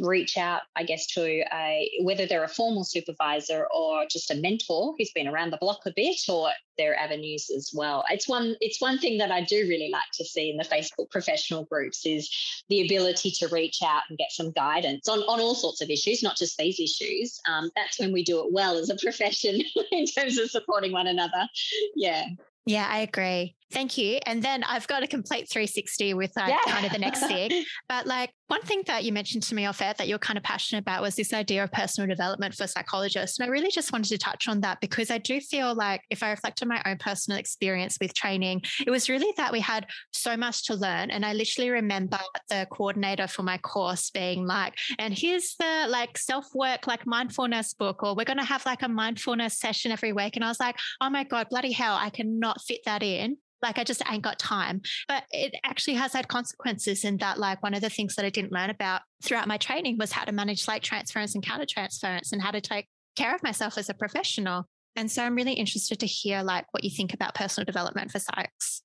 reach 0.00 0.36
out, 0.36 0.62
I 0.74 0.82
guess, 0.82 1.06
to 1.14 1.44
a 1.52 1.90
whether 2.02 2.26
they're 2.26 2.44
a 2.44 2.48
formal 2.48 2.84
supervisor 2.84 3.66
or 3.74 4.04
just 4.10 4.30
a 4.30 4.34
mentor 4.34 4.94
who's 4.98 5.12
been 5.12 5.28
around 5.28 5.52
the 5.52 5.58
block 5.58 5.80
a 5.86 5.92
bit, 5.94 6.20
or 6.28 6.50
their 6.76 6.98
avenues 6.98 7.50
as 7.54 7.70
well. 7.74 8.04
It's 8.10 8.28
one 8.28 8.56
it's 8.60 8.80
one 8.80 8.98
thing 8.98 9.18
that 9.18 9.30
I 9.30 9.42
do 9.42 9.66
really 9.68 9.90
like 9.92 10.10
to 10.14 10.24
see 10.24 10.50
in 10.50 10.56
the 10.56 10.64
Facebook 10.64 11.10
professional 11.10 11.64
groups 11.64 12.04
is 12.04 12.30
the 12.68 12.84
ability 12.84 13.30
to 13.38 13.48
reach 13.48 13.78
out 13.84 14.02
and 14.08 14.18
get 14.18 14.32
some 14.32 14.52
guidance 14.52 15.08
on, 15.08 15.20
on 15.20 15.40
all 15.40 15.54
sorts 15.54 15.80
of 15.80 15.90
issues, 15.90 16.22
not 16.22 16.36
just 16.36 16.58
these 16.58 16.80
issues. 16.80 17.40
Um, 17.48 17.70
that's 17.76 17.98
when 17.98 18.12
we 18.12 18.24
do 18.24 18.40
it 18.40 18.52
well 18.52 18.76
as 18.76 18.90
a 18.90 18.96
profession 19.02 19.60
in 19.92 20.06
terms 20.06 20.38
of 20.38 20.50
supporting 20.50 20.92
one 20.92 21.06
another. 21.06 21.48
Yeah. 21.94 22.26
Yeah, 22.66 22.86
I 22.90 22.98
agree. 22.98 23.56
Thank 23.72 23.98
you. 23.98 24.20
And 24.26 24.42
then 24.42 24.62
I've 24.62 24.86
got 24.86 25.02
a 25.02 25.08
complete 25.08 25.48
360 25.50 26.14
with 26.14 26.32
like 26.36 26.50
yeah. 26.50 26.72
kind 26.72 26.86
of 26.86 26.92
the 26.92 26.98
next 26.98 27.26
thing. 27.26 27.64
But 27.88 28.06
like 28.06 28.30
one 28.48 28.62
thing 28.62 28.82
that 28.86 29.04
you 29.04 29.12
mentioned 29.12 29.42
to 29.44 29.54
me 29.54 29.66
off 29.66 29.82
air 29.82 29.94
that 29.98 30.08
you're 30.08 30.18
kind 30.18 30.36
of 30.36 30.42
passionate 30.42 30.80
about 30.80 31.02
was 31.02 31.14
this 31.14 31.32
idea 31.32 31.64
of 31.64 31.72
personal 31.72 32.08
development 32.08 32.54
for 32.54 32.66
psychologists. 32.66 33.38
And 33.38 33.46
I 33.46 33.50
really 33.50 33.70
just 33.70 33.92
wanted 33.92 34.08
to 34.10 34.18
touch 34.18 34.48
on 34.48 34.60
that 34.60 34.80
because 34.80 35.10
I 35.10 35.18
do 35.18 35.40
feel 35.40 35.74
like 35.74 36.02
if 36.10 36.22
I 36.22 36.30
reflect 36.30 36.62
on 36.62 36.68
my 36.68 36.80
own 36.86 36.98
personal 36.98 37.38
experience 37.38 37.98
with 38.00 38.14
training, 38.14 38.62
it 38.86 38.90
was 38.90 39.08
really 39.08 39.32
that 39.36 39.52
we 39.52 39.60
had 39.60 39.86
so 40.12 40.36
much 40.36 40.66
to 40.66 40.74
learn. 40.74 41.10
And 41.10 41.24
I 41.24 41.32
literally 41.32 41.70
remember 41.70 42.18
the 42.48 42.66
coordinator 42.70 43.26
for 43.26 43.42
my 43.42 43.58
course 43.58 44.10
being 44.10 44.46
like, 44.46 44.74
and 44.98 45.16
here's 45.16 45.56
the 45.58 45.86
like 45.88 46.18
self 46.18 46.46
work, 46.54 46.86
like 46.86 47.06
mindfulness 47.06 47.74
book, 47.74 48.02
or 48.02 48.14
we're 48.14 48.24
going 48.24 48.38
to 48.38 48.44
have 48.44 48.64
like 48.66 48.82
a 48.82 48.88
mindfulness 48.88 49.58
session 49.58 49.90
every 49.90 50.12
week. 50.12 50.36
And 50.36 50.44
I 50.44 50.48
was 50.48 50.60
like, 50.60 50.76
oh 51.00 51.10
my 51.10 51.24
God, 51.24 51.48
bloody 51.50 51.72
hell, 51.72 51.96
I 52.00 52.10
cannot 52.10 52.55
fit 52.60 52.80
that 52.84 53.02
in 53.02 53.38
like 53.62 53.78
I 53.78 53.84
just 53.84 54.02
ain't 54.10 54.22
got 54.22 54.38
time. 54.38 54.82
But 55.08 55.24
it 55.30 55.54
actually 55.64 55.94
has 55.94 56.12
had 56.12 56.28
consequences 56.28 57.04
in 57.04 57.16
that, 57.18 57.38
like, 57.38 57.62
one 57.62 57.74
of 57.74 57.80
the 57.80 57.90
things 57.90 58.14
that 58.16 58.24
I 58.24 58.30
didn't 58.30 58.52
learn 58.52 58.70
about 58.70 59.02
throughout 59.22 59.48
my 59.48 59.58
training 59.58 59.98
was 59.98 60.12
how 60.12 60.24
to 60.24 60.32
manage 60.32 60.68
like 60.68 60.82
transference 60.82 61.34
and 61.34 61.44
counter 61.44 61.66
transference 61.68 62.32
and 62.32 62.42
how 62.42 62.50
to 62.50 62.60
take 62.60 62.86
care 63.16 63.34
of 63.34 63.42
myself 63.42 63.78
as 63.78 63.88
a 63.88 63.94
professional. 63.94 64.66
And 64.94 65.10
so 65.10 65.22
I'm 65.22 65.34
really 65.34 65.54
interested 65.54 66.00
to 66.00 66.06
hear 66.06 66.42
like 66.42 66.66
what 66.70 66.84
you 66.84 66.90
think 66.90 67.12
about 67.12 67.34
personal 67.34 67.64
development 67.64 68.10
for 68.10 68.18
psychs. 68.18 68.82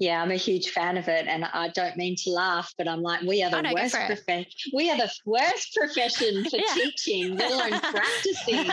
Yeah, 0.00 0.20
I'm 0.20 0.32
a 0.32 0.36
huge 0.36 0.70
fan 0.70 0.96
of 0.96 1.06
it, 1.06 1.28
and 1.28 1.44
I 1.44 1.68
don't 1.68 1.96
mean 1.96 2.16
to 2.24 2.30
laugh, 2.30 2.72
but 2.76 2.88
I'm 2.88 3.00
like, 3.00 3.22
we 3.22 3.44
are 3.44 3.46
oh, 3.46 3.50
the 3.50 3.58
oh, 3.58 3.60
no, 3.60 3.74
worst 3.74 3.94
profession. 3.94 4.46
We 4.74 4.90
are 4.90 4.96
the 4.96 5.10
worst 5.24 5.72
profession 5.72 6.44
for 6.50 6.56
yeah. 6.56 6.74
teaching, 6.74 7.36
let 7.36 7.52
alone 7.52 7.80
practicing. 7.92 8.70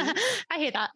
I 0.49 0.57
hear 0.57 0.71
that 0.71 0.89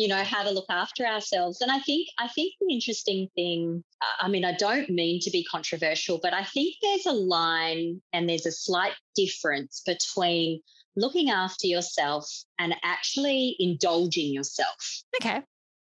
you 0.00 0.08
know 0.08 0.24
how 0.24 0.42
to 0.42 0.50
look 0.50 0.70
after 0.70 1.04
ourselves. 1.04 1.60
And 1.60 1.70
i 1.70 1.78
think 1.80 2.08
i 2.18 2.28
think 2.28 2.54
the 2.60 2.72
interesting 2.72 3.28
thing 3.34 3.84
i 4.20 4.28
mean 4.28 4.44
i 4.44 4.54
don't 4.54 4.88
mean 4.88 5.20
to 5.20 5.30
be 5.30 5.44
controversial 5.44 6.18
but 6.22 6.32
i 6.32 6.44
think 6.44 6.74
there's 6.82 7.06
a 7.06 7.12
line 7.12 8.00
and 8.12 8.28
there's 8.28 8.46
a 8.46 8.52
slight 8.52 8.94
difference 9.14 9.82
between 9.84 10.60
looking 10.96 11.30
after 11.30 11.66
yourself 11.66 12.28
and 12.58 12.74
actually 12.82 13.56
indulging 13.58 14.32
yourself. 14.32 15.02
Okay. 15.20 15.42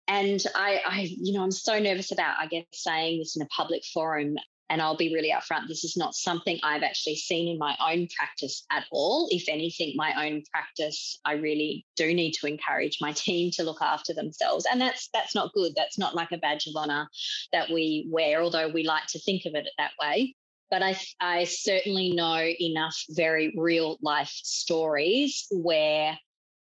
And 0.07 0.43
I, 0.55 0.81
I 0.85 1.09
you 1.19 1.33
know 1.33 1.43
i'm 1.43 1.51
so 1.51 1.79
nervous 1.79 2.13
about 2.13 2.37
i 2.39 2.47
guess 2.47 2.63
saying 2.71 3.19
this 3.19 3.35
in 3.35 3.41
a 3.41 3.47
public 3.47 3.81
forum 3.93 4.35
and 4.69 4.81
I'll 4.81 4.97
be 4.97 5.13
really 5.13 5.31
upfront, 5.31 5.67
this 5.67 5.83
is 5.83 5.95
not 5.95 6.13
something 6.13 6.59
I've 6.61 6.83
actually 6.83 7.15
seen 7.15 7.47
in 7.47 7.57
my 7.57 7.75
own 7.79 8.07
practice 8.17 8.65
at 8.71 8.85
all. 8.91 9.27
If 9.31 9.47
anything, 9.47 9.93
my 9.95 10.27
own 10.27 10.43
practice, 10.51 11.19
I 11.23 11.33
really 11.33 11.85
do 11.95 12.13
need 12.13 12.33
to 12.33 12.47
encourage 12.47 12.97
my 12.99 13.11
team 13.13 13.51
to 13.51 13.63
look 13.63 13.81
after 13.81 14.13
themselves. 14.13 14.65
And 14.69 14.81
that's 14.81 15.09
that's 15.13 15.35
not 15.35 15.53
good. 15.53 15.73
That's 15.75 15.97
not 15.97 16.15
like 16.15 16.31
a 16.31 16.37
badge 16.37 16.67
of 16.67 16.75
honor 16.75 17.07
that 17.53 17.69
we 17.69 18.07
wear, 18.11 18.41
although 18.41 18.69
we 18.69 18.83
like 18.83 19.07
to 19.07 19.19
think 19.19 19.45
of 19.45 19.55
it 19.55 19.67
that 19.77 19.91
way. 20.01 20.35
But 20.69 20.83
I, 20.83 20.99
I 21.21 21.45
certainly 21.45 22.11
know 22.11 22.45
enough 22.59 23.01
very 23.11 23.53
real 23.57 23.97
life 24.01 24.31
stories 24.33 25.47
where 25.49 26.17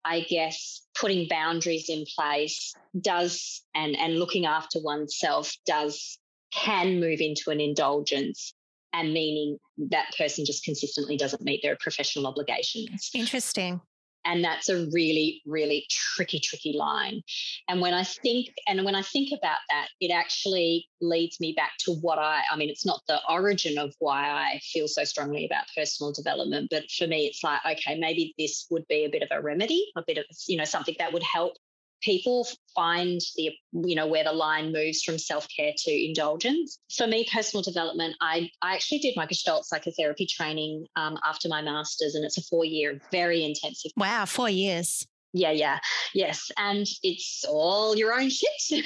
I 0.05 0.21
guess 0.23 0.83
putting 0.99 1.29
boundaries 1.29 1.89
in 1.89 2.05
place 2.17 2.75
does 3.01 3.63
and 3.75 3.97
and 3.97 4.19
looking 4.19 4.47
after 4.47 4.81
oneself 4.81 5.55
does 5.67 6.19
can 6.53 7.01
move 7.01 7.21
into 7.21 7.51
an 7.51 7.61
indulgence 7.61 8.55
and 8.93 9.13
meaning 9.13 9.59
that 9.91 10.07
person 10.17 10.45
just 10.45 10.65
consistently 10.65 11.17
doesn't 11.17 11.43
meet 11.43 11.61
their 11.63 11.77
professional 11.77 12.27
obligations. 12.27 13.11
Interesting. 13.15 13.81
And 14.25 14.45
that's 14.45 14.69
a 14.69 14.87
really, 14.93 15.43
really 15.47 15.85
tricky, 15.91 16.39
tricky 16.39 16.75
line. 16.77 17.23
And 17.69 17.81
when 17.81 17.93
I 17.93 18.05
think, 18.05 18.49
and 18.69 18.85
when 18.85 18.95
I 18.95 19.03
think 19.03 19.31
about 19.37 19.59
that, 19.69 19.89
it 20.01 20.13
actually 20.13 20.87
leads 21.01 21.41
me 21.41 21.55
back 21.57 21.73
to 21.81 21.95
what 21.95 22.21
I, 22.21 22.43
I 22.51 22.57
mean, 22.57 22.71
it's 22.71 22.87
not 22.87 23.01
the 23.09 23.19
origin 23.29 23.79
of 23.79 23.93
why 23.99 24.31
I 24.31 24.61
feel 24.73 24.87
so 24.87 25.03
strongly 25.03 25.45
about 25.45 25.65
personal 25.77 26.13
development, 26.13 26.69
but 26.71 26.85
for 26.97 27.09
me, 27.09 27.27
it's 27.27 27.43
like, 27.43 27.61
okay, 27.69 27.99
maybe 27.99 28.33
this 28.39 28.67
would 28.71 28.87
be 28.89 29.05
a 29.05 29.11
bit 29.11 29.23
of 29.23 29.29
a 29.33 29.43
remedy, 29.43 29.91
a 29.97 30.05
bit 30.07 30.19
of, 30.19 30.25
you 30.47 30.57
know, 30.57 30.65
something 30.65 30.95
that 31.01 31.13
would 31.13 31.25
help 31.25 31.55
people 32.03 32.47
find 32.75 33.21
the 33.37 33.51
you 33.85 33.95
know 33.95 34.07
where 34.07 34.25
the 34.25 34.33
line 34.33 34.73
moves 34.73 35.03
from 35.03 35.19
self-care 35.19 35.73
to 35.77 35.91
indulgence 35.91 36.79
for 36.97 37.07
me 37.07 37.27
personal 37.33 37.63
development 37.63 38.15
i 38.21 38.49
i 38.63 38.75
actually 38.75 38.99
did 38.99 39.15
my 39.17 39.27
gestalt 39.27 39.65
psychotherapy 39.65 40.27
training 40.27 40.87
um, 40.97 41.19
after 41.25 41.49
my 41.49 41.63
master's 41.63 42.15
and 42.15 42.25
it's 42.25 42.39
a 42.39 42.43
four 42.43 42.65
year 42.65 43.01
very 43.11 43.45
intensive 43.45 43.91
wow 43.97 44.25
four 44.25 44.49
years 44.49 45.07
yeah, 45.35 45.51
yeah, 45.51 45.79
yes. 46.13 46.51
And 46.59 46.87
it's 47.03 47.43
all 47.49 47.97
your 47.97 48.13
own 48.13 48.29
shit, 48.29 48.51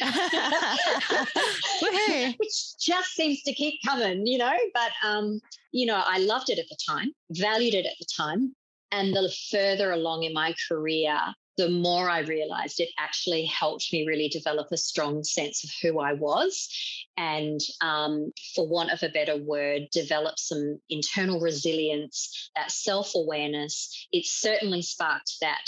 which 2.38 2.78
just 2.78 3.14
seems 3.14 3.42
to 3.42 3.52
keep 3.52 3.80
coming, 3.84 4.24
you 4.26 4.38
know. 4.38 4.56
But, 4.72 4.92
um, 5.04 5.40
you 5.72 5.86
know, 5.86 6.00
I 6.04 6.18
loved 6.18 6.50
it 6.50 6.60
at 6.60 6.68
the 6.68 6.78
time, 6.88 7.10
valued 7.30 7.74
it 7.74 7.84
at 7.84 7.96
the 7.98 8.06
time. 8.16 8.54
And 8.92 9.12
the 9.12 9.28
further 9.50 9.90
along 9.90 10.22
in 10.22 10.32
my 10.32 10.54
career, 10.68 11.18
the 11.56 11.68
more 11.68 12.08
I 12.08 12.20
realized 12.20 12.80
it 12.80 12.90
actually 12.98 13.46
helped 13.46 13.92
me 13.92 14.06
really 14.06 14.28
develop 14.28 14.68
a 14.72 14.76
strong 14.76 15.24
sense 15.24 15.64
of 15.64 15.70
who 15.82 16.00
I 16.00 16.12
was. 16.12 16.68
And 17.16 17.60
um, 17.80 18.32
for 18.54 18.68
want 18.68 18.90
of 18.90 19.02
a 19.02 19.08
better 19.08 19.36
word, 19.36 19.88
develop 19.90 20.38
some 20.38 20.80
internal 20.90 21.40
resilience, 21.40 22.50
that 22.54 22.70
self 22.70 23.12
awareness. 23.14 24.06
It 24.12 24.26
certainly 24.26 24.82
sparked 24.82 25.36
that 25.40 25.66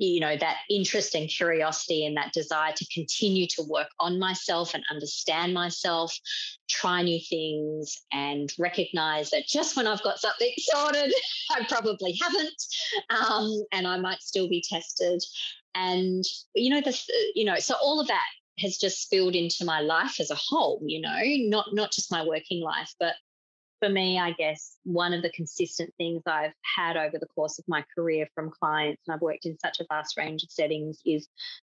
you 0.00 0.18
know 0.18 0.34
that 0.34 0.56
interest 0.70 1.14
and 1.14 1.28
curiosity 1.28 2.06
and 2.06 2.16
that 2.16 2.32
desire 2.32 2.72
to 2.72 2.86
continue 2.92 3.46
to 3.46 3.62
work 3.68 3.88
on 4.00 4.18
myself 4.18 4.72
and 4.74 4.82
understand 4.90 5.52
myself 5.52 6.16
try 6.68 7.02
new 7.02 7.20
things 7.28 8.00
and 8.10 8.50
recognize 8.58 9.30
that 9.30 9.46
just 9.46 9.76
when 9.76 9.86
i've 9.86 10.02
got 10.02 10.18
something 10.18 10.50
sorted 10.56 11.12
i 11.52 11.64
probably 11.68 12.18
haven't 12.20 12.62
um, 13.10 13.62
and 13.72 13.86
i 13.86 13.96
might 13.98 14.20
still 14.20 14.48
be 14.48 14.64
tested. 14.66 15.22
And 15.72 16.24
you 16.56 16.68
know 16.68 16.80
this 16.80 17.08
you 17.36 17.44
know 17.44 17.56
so 17.60 17.76
all 17.80 18.00
of 18.00 18.08
that 18.08 18.26
has 18.58 18.76
just 18.76 19.02
spilled 19.02 19.36
into 19.36 19.64
my 19.64 19.80
life 19.80 20.18
as 20.18 20.32
a 20.32 20.34
whole 20.34 20.82
you 20.84 21.00
know 21.00 21.16
not 21.48 21.66
not 21.72 21.92
just 21.92 22.10
my 22.10 22.24
working 22.24 22.60
life 22.60 22.92
but 22.98 23.14
for 23.80 23.88
me, 23.88 24.18
I 24.18 24.32
guess 24.32 24.76
one 24.84 25.12
of 25.12 25.22
the 25.22 25.30
consistent 25.30 25.92
things 25.96 26.22
I've 26.26 26.52
had 26.76 26.96
over 26.96 27.18
the 27.18 27.26
course 27.26 27.58
of 27.58 27.64
my 27.66 27.84
career 27.94 28.28
from 28.34 28.50
clients, 28.50 29.02
and 29.06 29.14
I've 29.14 29.22
worked 29.22 29.46
in 29.46 29.58
such 29.58 29.80
a 29.80 29.86
vast 29.88 30.16
range 30.16 30.42
of 30.44 30.50
settings, 30.50 31.00
is 31.04 31.26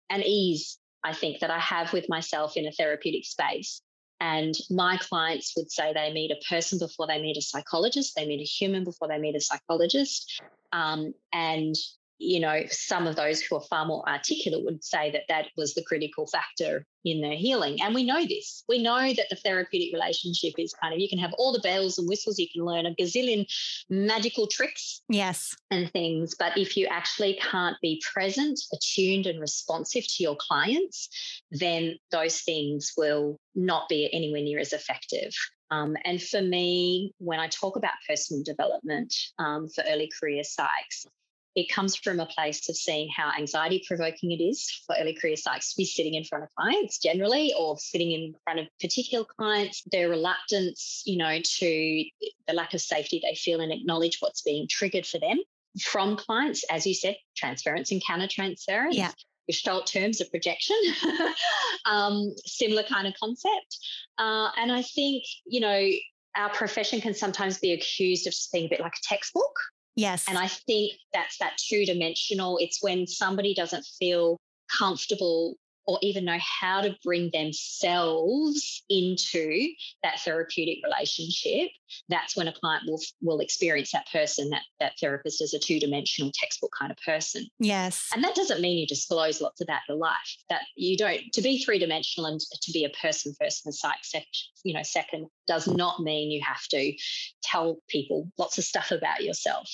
an 0.10 0.24
ease, 0.24 0.80
I 1.04 1.14
think, 1.14 1.40
that 1.40 1.52
I 1.52 1.60
have 1.60 1.94
with 1.94 2.10
myself 2.10 2.58
in 2.58 2.68
a 2.68 2.72
therapeutic 2.72 3.26
space. 3.26 3.82
And 4.20 4.54
my 4.70 4.98
clients 4.98 5.54
would 5.56 5.72
say 5.72 5.94
they 5.94 6.12
meet 6.12 6.32
a 6.32 6.50
person 6.50 6.78
before 6.80 7.08
they 7.08 7.22
meet 7.22 7.38
a 7.38 7.42
psychologist, 7.42 8.14
they 8.16 8.26
meet 8.26 8.42
a 8.42 8.44
human 8.44 8.84
before 8.84 9.08
they 9.08 9.18
meet 9.18 9.36
a 9.36 9.42
psychologist. 9.42 10.42
Um, 10.74 11.14
and 11.32 11.76
you 12.20 12.40
know, 12.40 12.64
some 12.70 13.08
of 13.08 13.16
those 13.16 13.42
who 13.42 13.56
are 13.56 13.62
far 13.62 13.86
more 13.86 14.08
articulate 14.08 14.66
would 14.66 14.84
say 14.84 15.10
that 15.12 15.24
that 15.30 15.48
was 15.56 15.74
the 15.74 15.84
critical 15.84 16.28
factor 16.28 16.86
in 17.06 17.22
their 17.22 17.36
healing. 17.36 17.82
And 17.82 17.96
we 17.96 18.04
know 18.04 18.26
this. 18.26 18.64
We 18.68 18.84
know 18.84 19.14
that 19.14 19.28
the 19.30 19.38
therapeutic 19.38 19.94
relationship 19.94 20.54
is 20.58 20.74
kind 20.74 20.94
of, 20.94 21.00
you 21.00 21.08
can 21.08 21.18
have 21.20 21.34
all 21.38 21.54
the 21.54 21.62
bells 21.62 21.98
and 21.98 22.10
whistles, 22.10 22.38
you 22.38 22.48
can 22.54 22.66
learn 22.66 22.86
a 22.86 22.94
gazillion 22.94 23.46
magical 23.90 24.48
tricks. 24.48 25.02
Yes. 25.08 25.56
And 25.72 25.92
things. 25.92 26.36
But 26.38 26.58
if 26.58 26.76
you 26.76 26.88
actually 26.88 27.40
can't 27.42 27.78
be 27.82 28.04
present, 28.14 28.60
attuned, 28.74 29.26
and 29.26 29.40
responsive 29.40 30.04
to 30.06 30.24
your 30.24 30.36
clients, 30.36 31.10
then 31.52 31.96
those 32.12 32.42
things 32.42 32.92
will 32.98 33.40
not 33.56 33.88
be 33.88 34.10
anywhere 34.14 34.42
near 34.42 34.60
as 34.60 34.74
effective. 34.74 35.32
Um, 35.72 35.96
and 36.04 36.22
for 36.22 36.42
me, 36.42 37.14
when 37.20 37.40
I 37.40 37.48
talk 37.48 37.76
about 37.76 37.94
personal 38.08 38.44
development 38.44 39.14
um, 39.38 39.70
for 39.70 39.84
early 39.88 40.10
career 40.20 40.42
psychs, 40.42 41.06
it 41.56 41.70
comes 41.70 41.96
from 41.96 42.20
a 42.20 42.26
place 42.26 42.70
of 42.70 42.76
seeing 42.76 43.10
how 43.16 43.32
anxiety 43.38 43.84
provoking 43.88 44.32
it 44.32 44.42
is 44.42 44.84
for 44.86 44.96
early 45.00 45.14
career 45.14 45.36
psychs 45.36 45.72
to 45.72 45.78
be 45.78 45.86
sitting 45.86 46.14
in 46.14 46.24
front 46.24 46.44
of 46.44 46.50
clients 46.56 47.00
generally 47.00 47.54
or 47.58 47.78
sitting 47.78 48.12
in 48.12 48.36
front 48.44 48.60
of 48.60 48.68
particular 48.80 49.26
clients, 49.26 49.84
their 49.92 50.10
reluctance, 50.10 51.02
you 51.06 51.18
know, 51.18 51.40
to 51.44 52.06
the 52.48 52.54
lack 52.54 52.74
of 52.74 52.82
safety 52.82 53.22
they 53.24 53.36
feel 53.36 53.62
and 53.62 53.72
acknowledge 53.72 54.18
what's 54.20 54.42
being 54.42 54.68
triggered 54.70 55.06
for 55.06 55.20
them 55.20 55.40
from 55.82 56.18
clients, 56.18 56.64
as 56.70 56.86
you 56.86 56.94
said, 56.94 57.18
transference 57.36 57.92
and 57.92 58.02
countertransference. 58.04 58.92
Yeah. 58.92 59.12
Gestalt 59.48 59.88
terms 59.88 60.22
of 60.22 60.30
projection, 60.30 60.76
um, 61.86 62.36
similar 62.46 62.84
kind 62.84 63.08
of 63.08 63.16
concept. 63.20 63.80
Uh, 64.20 64.52
and 64.56 64.72
I 64.72 64.84
think, 64.84 65.24
you 65.48 65.60
know, 65.60 65.90
our 66.36 66.50
profession 66.50 67.02
can 67.02 67.16
sometimes 67.16 67.58
be 67.58 67.74
accused 67.74 68.28
of 68.28 68.34
just 68.34 68.52
being 68.52 68.66
a 68.66 68.70
bit 68.70 68.80
like 68.80 68.94
a 68.94 69.08
textbook. 69.08 69.60
Yes. 70.00 70.26
And 70.30 70.38
I 70.38 70.48
think 70.48 70.94
that's 71.14 71.38
that 71.40 71.58
two 71.58 71.86
dimensional. 71.86 72.58
It's 72.58 72.82
when 72.82 73.06
somebody 73.06 73.54
doesn't 73.54 73.86
feel 74.00 74.38
comfortable 74.78 75.56
or 75.90 75.98
even 76.04 76.24
know 76.24 76.38
how 76.40 76.82
to 76.82 76.96
bring 77.04 77.32
themselves 77.34 78.84
into 78.90 79.70
that 80.04 80.20
therapeutic 80.20 80.78
relationship, 80.84 81.72
that's 82.10 82.38
when 82.38 82.48
a 82.48 82.54
client 82.54 82.84
will 82.86 83.02
will 83.24 83.40
experience 83.40 83.92
that 83.92 84.06
person, 84.12 84.52
that 84.52 84.62
that 84.80 84.94
therapist 85.02 85.42
as 85.42 85.56
a 85.56 85.60
two-dimensional 85.60 86.32
textbook 86.36 86.72
kind 86.80 86.92
of 86.92 86.98
person. 87.04 87.48
Yes. 87.58 88.08
And 88.14 88.24
that 88.24 88.36
doesn't 88.36 88.62
mean 88.62 88.78
you 88.78 88.86
disclose 88.86 89.42
lots 89.42 89.62
about 89.62 89.82
your 89.90 89.98
life. 89.98 90.38
That 90.50 90.62
you 90.78 90.96
don't 90.96 91.22
to 91.34 91.42
be 91.42 91.64
three-dimensional 91.64 92.30
and 92.30 92.40
to 92.40 92.72
be 92.72 92.86
a 92.86 92.90
person 93.02 93.34
first 93.42 93.66
and 93.66 93.74
psych 93.74 93.96
you 94.64 94.76
know, 94.76 94.84
second 94.84 95.28
does 95.48 95.68
not 95.68 96.02
mean 96.02 96.30
you 96.30 96.42
have 96.46 96.68
to 96.70 96.94
tell 97.42 97.78
people 97.88 98.30
lots 98.38 98.60
of 98.60 98.64
stuff 98.64 98.92
about 98.92 99.24
yourself. 99.24 99.68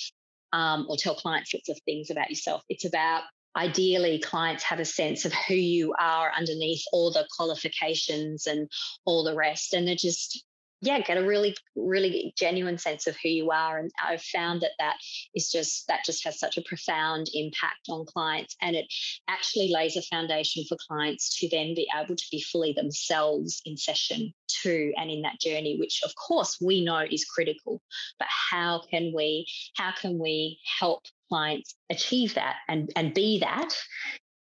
Um, 0.52 0.86
or 0.88 0.96
tell 0.96 1.16
clients 1.16 1.52
lots 1.52 1.68
of 1.68 1.78
things 1.84 2.10
about 2.10 2.30
yourself. 2.30 2.62
It's 2.68 2.84
about 2.84 3.24
ideally 3.56 4.18
clients 4.18 4.62
have 4.64 4.80
a 4.80 4.84
sense 4.84 5.24
of 5.24 5.32
who 5.32 5.54
you 5.54 5.94
are 5.98 6.30
underneath 6.36 6.84
all 6.92 7.10
the 7.10 7.26
qualifications 7.36 8.46
and 8.46 8.68
all 9.04 9.24
the 9.24 9.34
rest 9.34 9.72
and 9.72 9.88
they're 9.88 9.96
just 9.96 10.44
yeah 10.82 11.00
get 11.00 11.16
a 11.16 11.26
really 11.26 11.56
really 11.74 12.34
genuine 12.36 12.76
sense 12.76 13.06
of 13.06 13.16
who 13.22 13.30
you 13.30 13.50
are 13.50 13.78
and 13.78 13.90
i've 14.04 14.22
found 14.22 14.60
that 14.60 14.72
that 14.78 14.96
is 15.34 15.50
just 15.50 15.86
that 15.88 16.04
just 16.04 16.22
has 16.22 16.38
such 16.38 16.58
a 16.58 16.62
profound 16.62 17.28
impact 17.32 17.88
on 17.88 18.04
clients 18.04 18.54
and 18.60 18.76
it 18.76 18.86
actually 19.26 19.72
lays 19.72 19.96
a 19.96 20.02
foundation 20.02 20.62
for 20.68 20.76
clients 20.86 21.38
to 21.38 21.48
then 21.48 21.74
be 21.74 21.88
able 21.98 22.14
to 22.14 22.26
be 22.30 22.42
fully 22.42 22.74
themselves 22.74 23.62
in 23.64 23.74
session 23.76 24.34
and 24.70 25.10
in 25.10 25.22
that 25.22 25.40
journey 25.40 25.76
which 25.78 26.00
of 26.04 26.14
course 26.14 26.58
we 26.60 26.84
know 26.84 27.04
is 27.10 27.24
critical 27.24 27.80
but 28.18 28.28
how 28.28 28.82
can 28.90 29.12
we 29.14 29.46
how 29.76 29.92
can 29.92 30.18
we 30.18 30.58
help 30.78 31.02
clients 31.28 31.74
achieve 31.90 32.34
that 32.34 32.56
and, 32.68 32.90
and 32.96 33.14
be 33.14 33.40
that 33.40 33.74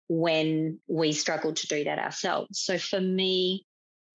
when 0.08 0.78
we 0.86 1.12
struggle 1.12 1.52
to 1.54 1.66
do 1.66 1.84
that 1.84 1.98
ourselves. 1.98 2.60
So 2.60 2.78
for 2.78 3.00
me, 3.00 3.66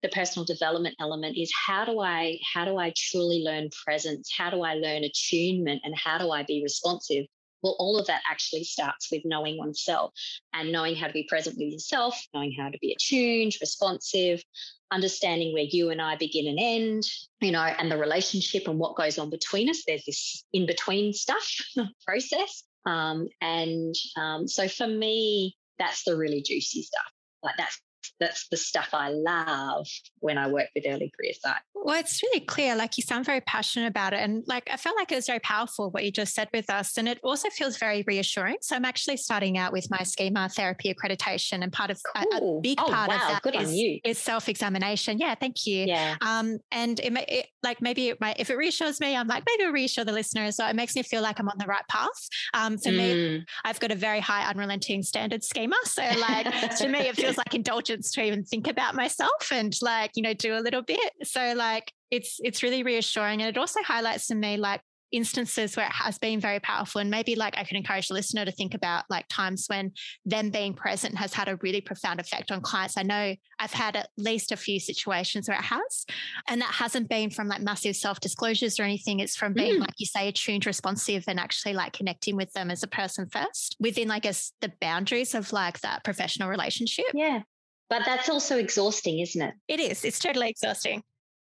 the 0.02 0.08
personal 0.08 0.46
development 0.46 0.94
element 0.98 1.36
is 1.36 1.52
how 1.66 1.84
do 1.84 2.00
I 2.00 2.38
how 2.54 2.64
do 2.64 2.78
I 2.78 2.92
truly 2.96 3.42
learn 3.44 3.68
presence? 3.84 4.30
How 4.36 4.48
do 4.50 4.62
I 4.62 4.74
learn 4.74 5.04
attunement 5.04 5.82
and 5.84 5.94
how 5.96 6.16
do 6.16 6.30
I 6.30 6.42
be 6.42 6.62
responsive? 6.62 7.26
Well, 7.62 7.76
all 7.78 7.98
of 7.98 8.06
that 8.06 8.22
actually 8.30 8.64
starts 8.64 9.10
with 9.10 9.22
knowing 9.24 9.58
oneself 9.58 10.12
and 10.52 10.72
knowing 10.72 10.96
how 10.96 11.06
to 11.06 11.12
be 11.12 11.24
present 11.28 11.56
with 11.58 11.72
yourself, 11.72 12.20
knowing 12.34 12.52
how 12.52 12.68
to 12.68 12.78
be 12.80 12.92
attuned, 12.92 13.56
responsive, 13.60 14.42
understanding 14.90 15.52
where 15.52 15.64
you 15.64 15.90
and 15.90 16.00
I 16.00 16.16
begin 16.16 16.46
and 16.46 16.58
end, 16.60 17.04
you 17.40 17.52
know, 17.52 17.62
and 17.62 17.90
the 17.90 17.98
relationship 17.98 18.66
and 18.66 18.78
what 18.78 18.96
goes 18.96 19.18
on 19.18 19.30
between 19.30 19.68
us. 19.70 19.84
There's 19.86 20.04
this 20.04 20.44
in 20.52 20.66
between 20.66 21.12
stuff 21.12 21.46
process. 22.06 22.64
Um, 22.86 23.28
and 23.40 23.94
um, 24.16 24.48
so 24.48 24.68
for 24.68 24.86
me, 24.86 25.56
that's 25.78 26.04
the 26.04 26.16
really 26.16 26.42
juicy 26.42 26.82
stuff. 26.82 27.12
Like 27.42 27.56
that's 27.56 27.80
that's 28.18 28.48
the 28.48 28.56
stuff 28.56 28.90
I 28.92 29.10
love 29.10 29.86
when 30.18 30.38
I 30.38 30.48
work 30.48 30.68
with 30.74 30.84
early 30.86 31.12
career 31.16 31.32
psych. 31.40 31.62
Well, 31.74 31.98
it's 31.98 32.22
really 32.22 32.40
clear. 32.40 32.76
Like 32.76 32.98
you 32.98 33.02
sound 33.02 33.24
very 33.24 33.40
passionate 33.40 33.86
about 33.86 34.12
it. 34.12 34.20
And 34.20 34.44
like 34.46 34.68
I 34.70 34.76
felt 34.76 34.96
like 34.96 35.10
it 35.10 35.16
was 35.16 35.26
very 35.26 35.40
powerful 35.40 35.90
what 35.90 36.04
you 36.04 36.12
just 36.12 36.34
said 36.34 36.48
with 36.52 36.68
us. 36.68 36.98
And 36.98 37.08
it 37.08 37.18
also 37.22 37.48
feels 37.48 37.78
very 37.78 38.04
reassuring. 38.06 38.56
So 38.60 38.76
I'm 38.76 38.84
actually 38.84 39.16
starting 39.16 39.56
out 39.56 39.72
with 39.72 39.90
my 39.90 40.02
schema 40.02 40.48
therapy 40.48 40.92
accreditation. 40.92 41.62
And 41.62 41.72
part 41.72 41.90
of 41.90 42.00
cool. 42.14 42.32
a, 42.32 42.58
a, 42.58 42.60
big 42.60 42.78
oh, 42.80 42.88
part 42.88 43.08
wow. 43.08 43.14
of 43.14 43.20
that 43.20 43.42
Good 43.42 43.56
is, 43.56 43.74
is 44.04 44.18
self-examination. 44.18 45.18
Yeah, 45.18 45.34
thank 45.34 45.66
you. 45.66 45.86
Yeah. 45.86 46.16
Um, 46.20 46.58
and 46.70 47.00
it, 47.00 47.12
it 47.28 47.46
like 47.62 47.80
maybe 47.80 48.08
it 48.08 48.20
might, 48.20 48.38
if 48.38 48.50
it 48.50 48.56
reassures 48.56 49.00
me, 49.00 49.16
I'm 49.16 49.26
like, 49.26 49.44
maybe 49.46 49.62
it'll 49.62 49.72
reassure 49.72 50.04
the 50.04 50.12
listeners. 50.12 50.56
So 50.56 50.66
it 50.66 50.76
makes 50.76 50.94
me 50.94 51.02
feel 51.02 51.22
like 51.22 51.38
I'm 51.40 51.48
on 51.48 51.56
the 51.58 51.66
right 51.66 51.86
path. 51.88 52.08
Um, 52.52 52.76
for 52.76 52.90
mm. 52.90 52.96
me, 52.98 53.44
I've 53.64 53.80
got 53.80 53.90
a 53.90 53.94
very 53.94 54.20
high 54.20 54.48
unrelenting 54.48 55.02
standard 55.02 55.42
schema. 55.44 55.76
So 55.84 56.02
like 56.02 56.76
to 56.76 56.88
me, 56.88 57.00
it 57.00 57.16
feels 57.16 57.36
like 57.38 57.54
indulgence 57.54 57.89
to 57.98 58.22
even 58.22 58.44
think 58.44 58.68
about 58.68 58.94
myself 58.94 59.50
and 59.52 59.74
like, 59.82 60.12
you 60.14 60.22
know, 60.22 60.34
do 60.34 60.56
a 60.56 60.60
little 60.60 60.82
bit. 60.82 61.12
So 61.24 61.54
like 61.56 61.92
it's 62.10 62.38
it's 62.42 62.62
really 62.62 62.82
reassuring. 62.82 63.40
And 63.40 63.48
it 63.48 63.58
also 63.58 63.82
highlights 63.82 64.26
to 64.28 64.34
me 64.34 64.56
like 64.56 64.80
instances 65.12 65.76
where 65.76 65.86
it 65.86 65.92
has 65.92 66.18
been 66.18 66.40
very 66.40 66.60
powerful. 66.60 67.00
And 67.00 67.10
maybe 67.10 67.34
like 67.34 67.56
I 67.56 67.64
can 67.64 67.76
encourage 67.76 68.08
the 68.08 68.14
listener 68.14 68.44
to 68.44 68.52
think 68.52 68.74
about 68.74 69.04
like 69.10 69.26
times 69.28 69.66
when 69.68 69.92
them 70.24 70.50
being 70.50 70.74
present 70.74 71.16
has 71.16 71.34
had 71.34 71.48
a 71.48 71.56
really 71.56 71.80
profound 71.80 72.20
effect 72.20 72.50
on 72.50 72.60
clients. 72.60 72.96
I 72.96 73.02
know 73.02 73.34
I've 73.58 73.72
had 73.72 73.96
at 73.96 74.08
least 74.16 74.52
a 74.52 74.56
few 74.56 74.78
situations 74.78 75.48
where 75.48 75.58
it 75.58 75.64
has. 75.64 76.06
And 76.48 76.60
that 76.60 76.72
hasn't 76.72 77.08
been 77.08 77.30
from 77.30 77.48
like 77.48 77.60
massive 77.60 77.96
self 77.96 78.20
disclosures 78.20 78.78
or 78.78 78.84
anything. 78.84 79.20
It's 79.20 79.36
from 79.36 79.52
being, 79.52 79.76
mm. 79.76 79.80
like 79.80 79.94
you 79.98 80.06
say, 80.06 80.28
attuned, 80.28 80.66
responsive, 80.66 81.24
and 81.26 81.40
actually 81.40 81.74
like 81.74 81.92
connecting 81.92 82.36
with 82.36 82.52
them 82.52 82.70
as 82.70 82.82
a 82.82 82.88
person 82.88 83.28
first 83.30 83.76
within, 83.80 84.08
like, 84.08 84.22
guess, 84.22 84.52
the 84.60 84.72
boundaries 84.80 85.34
of 85.34 85.52
like 85.52 85.80
that 85.80 86.04
professional 86.04 86.48
relationship. 86.48 87.06
Yeah. 87.14 87.42
But 87.90 88.02
that's 88.06 88.30
also 88.30 88.56
exhausting, 88.56 89.18
isn't 89.18 89.42
it? 89.42 89.54
It 89.68 89.80
is. 89.80 90.04
It's 90.04 90.18
totally 90.18 90.48
exhausting 90.48 91.02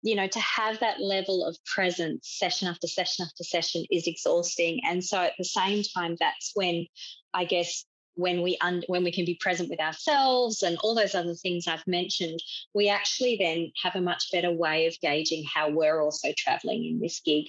you 0.03 0.15
know, 0.15 0.29
to 0.29 0.39
have 0.39 0.79
that 0.79 1.01
level 1.01 1.45
of 1.45 1.57
presence 1.65 2.37
session 2.39 2.69
after 2.69 2.87
session 2.87 3.25
after 3.25 3.43
session 3.43 3.85
is 3.91 4.07
exhausting. 4.07 4.81
And 4.87 5.03
so 5.03 5.19
at 5.19 5.33
the 5.37 5.45
same 5.45 5.83
time, 5.97 6.17
that's 6.21 6.53
when 6.55 6.87
I 7.35 7.45
guess 7.45 7.85
when 8.15 8.43
we 8.43 8.57
un- 8.61 8.85
when 8.87 9.03
we 9.03 9.11
can 9.13 9.25
be 9.25 9.39
present 9.41 9.69
with 9.69 9.81
ourselves 9.81 10.63
and 10.63 10.79
all 10.79 10.95
those 10.95 11.17
other 11.17 11.35
things 11.35 11.67
I've 11.67 11.87
mentioned, 11.87 12.41
we 12.73 12.89
actually 12.89 13.37
then 13.41 13.73
have 13.83 13.97
a 13.97 14.01
much 14.01 14.31
better 14.33 14.53
way 14.53 14.87
of 14.87 14.95
gauging 15.03 15.45
how 15.53 15.71
we're 15.71 16.01
also 16.01 16.33
traveling 16.37 16.85
in 16.85 17.01
this 17.01 17.21
gig. 17.21 17.47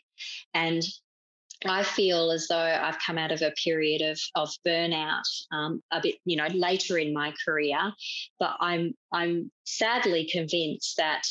And 0.54 0.82
I 1.66 1.84
feel 1.84 2.32
as 2.32 2.48
though 2.48 2.58
I've 2.58 3.00
come 3.00 3.18
out 3.18 3.32
of 3.32 3.42
a 3.42 3.52
period 3.64 4.02
of 4.02 4.20
of 4.36 4.50
burnout 4.66 5.24
um, 5.52 5.82
a 5.92 6.02
bit, 6.02 6.16
you 6.26 6.38
know, 6.38 6.48
later 6.48 6.98
in 6.98 7.14
my 7.14 7.34
career, 7.46 7.92
but 8.40 8.58
I'm 8.60 8.94
I'm 9.12 9.52
sadly 9.66 10.30
convinced 10.32 10.98
that 10.98 11.24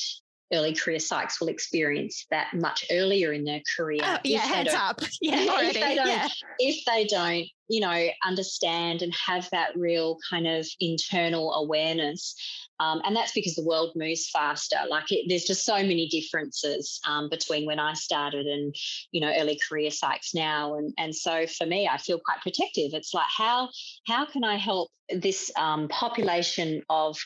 early 0.53 0.75
career 0.75 0.99
psychs 0.99 1.41
will 1.41 1.49
experience 1.49 2.27
that 2.31 2.55
much 2.55 2.85
earlier 2.91 3.33
in 3.33 3.45
their 3.45 3.63
career. 3.77 4.01
Oh, 4.03 4.19
yeah, 4.25 4.41
heads 4.41 4.75
up. 4.75 5.01
Yeah. 5.21 5.45
If 5.61 5.75
they, 5.75 5.95
don't, 5.95 6.07
yeah. 6.07 6.29
if 6.59 6.85
they 6.85 7.05
don't, 7.07 7.47
you 7.69 7.81
know, 7.81 8.09
understand 8.25 9.03
and 9.03 9.13
have 9.15 9.49
that 9.51 9.77
real 9.77 10.19
kind 10.31 10.47
of 10.47 10.67
internal 10.81 11.53
awareness 11.55 12.35
um, 12.79 13.01
and 13.05 13.17
that's 13.17 13.33
because 13.33 13.55
the 13.55 13.65
world 13.65 13.93
moves 13.97 14.29
faster. 14.29 14.77
Like 14.89 15.11
it, 15.11 15.27
there's 15.29 15.45
just 15.45 15.65
so 15.65 15.77
many 15.77 16.09
differences 16.09 17.01
um, 17.07 17.29
between 17.31 17.67
when 17.67 17.79
I 17.79 17.95
started 17.95 18.47
and 18.47 18.75
you 19.13 19.21
know 19.21 19.33
early 19.37 19.59
career 19.69 19.91
psychs 19.91 20.35
now. 20.35 20.77
And 20.77 20.93
and 20.99 21.15
so 21.15 21.47
for 21.47 21.67
me, 21.67 21.89
I 21.89 21.97
feel 21.97 22.21
quite 22.25 22.43
protective. 22.43 22.91
It's 22.93 23.15
like 23.15 23.27
how 23.35 23.71
how 24.07 24.27
can 24.27 24.45
I 24.45 24.57
help 24.57 24.91
this 25.09 25.51
um, 25.57 25.89
population 25.89 26.83
of 26.91 27.19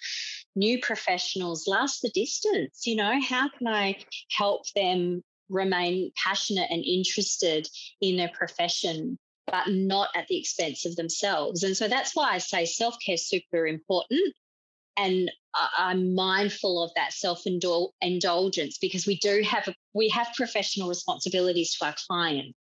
new 0.54 0.80
professionals 0.80 1.66
last 1.66 2.02
the 2.02 2.10
distance? 2.10 2.86
You 2.86 2.96
know, 2.96 3.20
how 3.20 3.48
can 3.48 3.66
I 3.66 3.96
help 4.36 4.62
them 4.76 5.22
remain 5.48 6.12
passionate 6.22 6.70
and 6.70 6.84
interested 6.84 7.66
in 8.00 8.16
their 8.16 8.30
profession 8.32 9.18
but 9.50 9.68
not 9.68 10.08
at 10.14 10.26
the 10.28 10.38
expense 10.38 10.86
of 10.86 10.96
themselves. 10.96 11.62
And 11.62 11.76
so 11.76 11.88
that's 11.88 12.14
why 12.14 12.30
I 12.32 12.38
say 12.38 12.64
self 12.64 12.96
care 13.04 13.14
is 13.14 13.28
super 13.28 13.66
important 13.66 14.34
and 14.96 15.30
I'm 15.78 16.14
mindful 16.14 16.82
of 16.82 16.90
that 16.96 17.12
self 17.12 17.42
indulgence 17.46 18.78
because 18.78 19.06
we 19.06 19.18
do 19.18 19.42
have 19.42 19.68
a, 19.68 19.74
we 19.94 20.08
have 20.10 20.28
professional 20.36 20.88
responsibilities 20.88 21.76
to 21.76 21.86
our 21.86 21.94
clients 22.08 22.56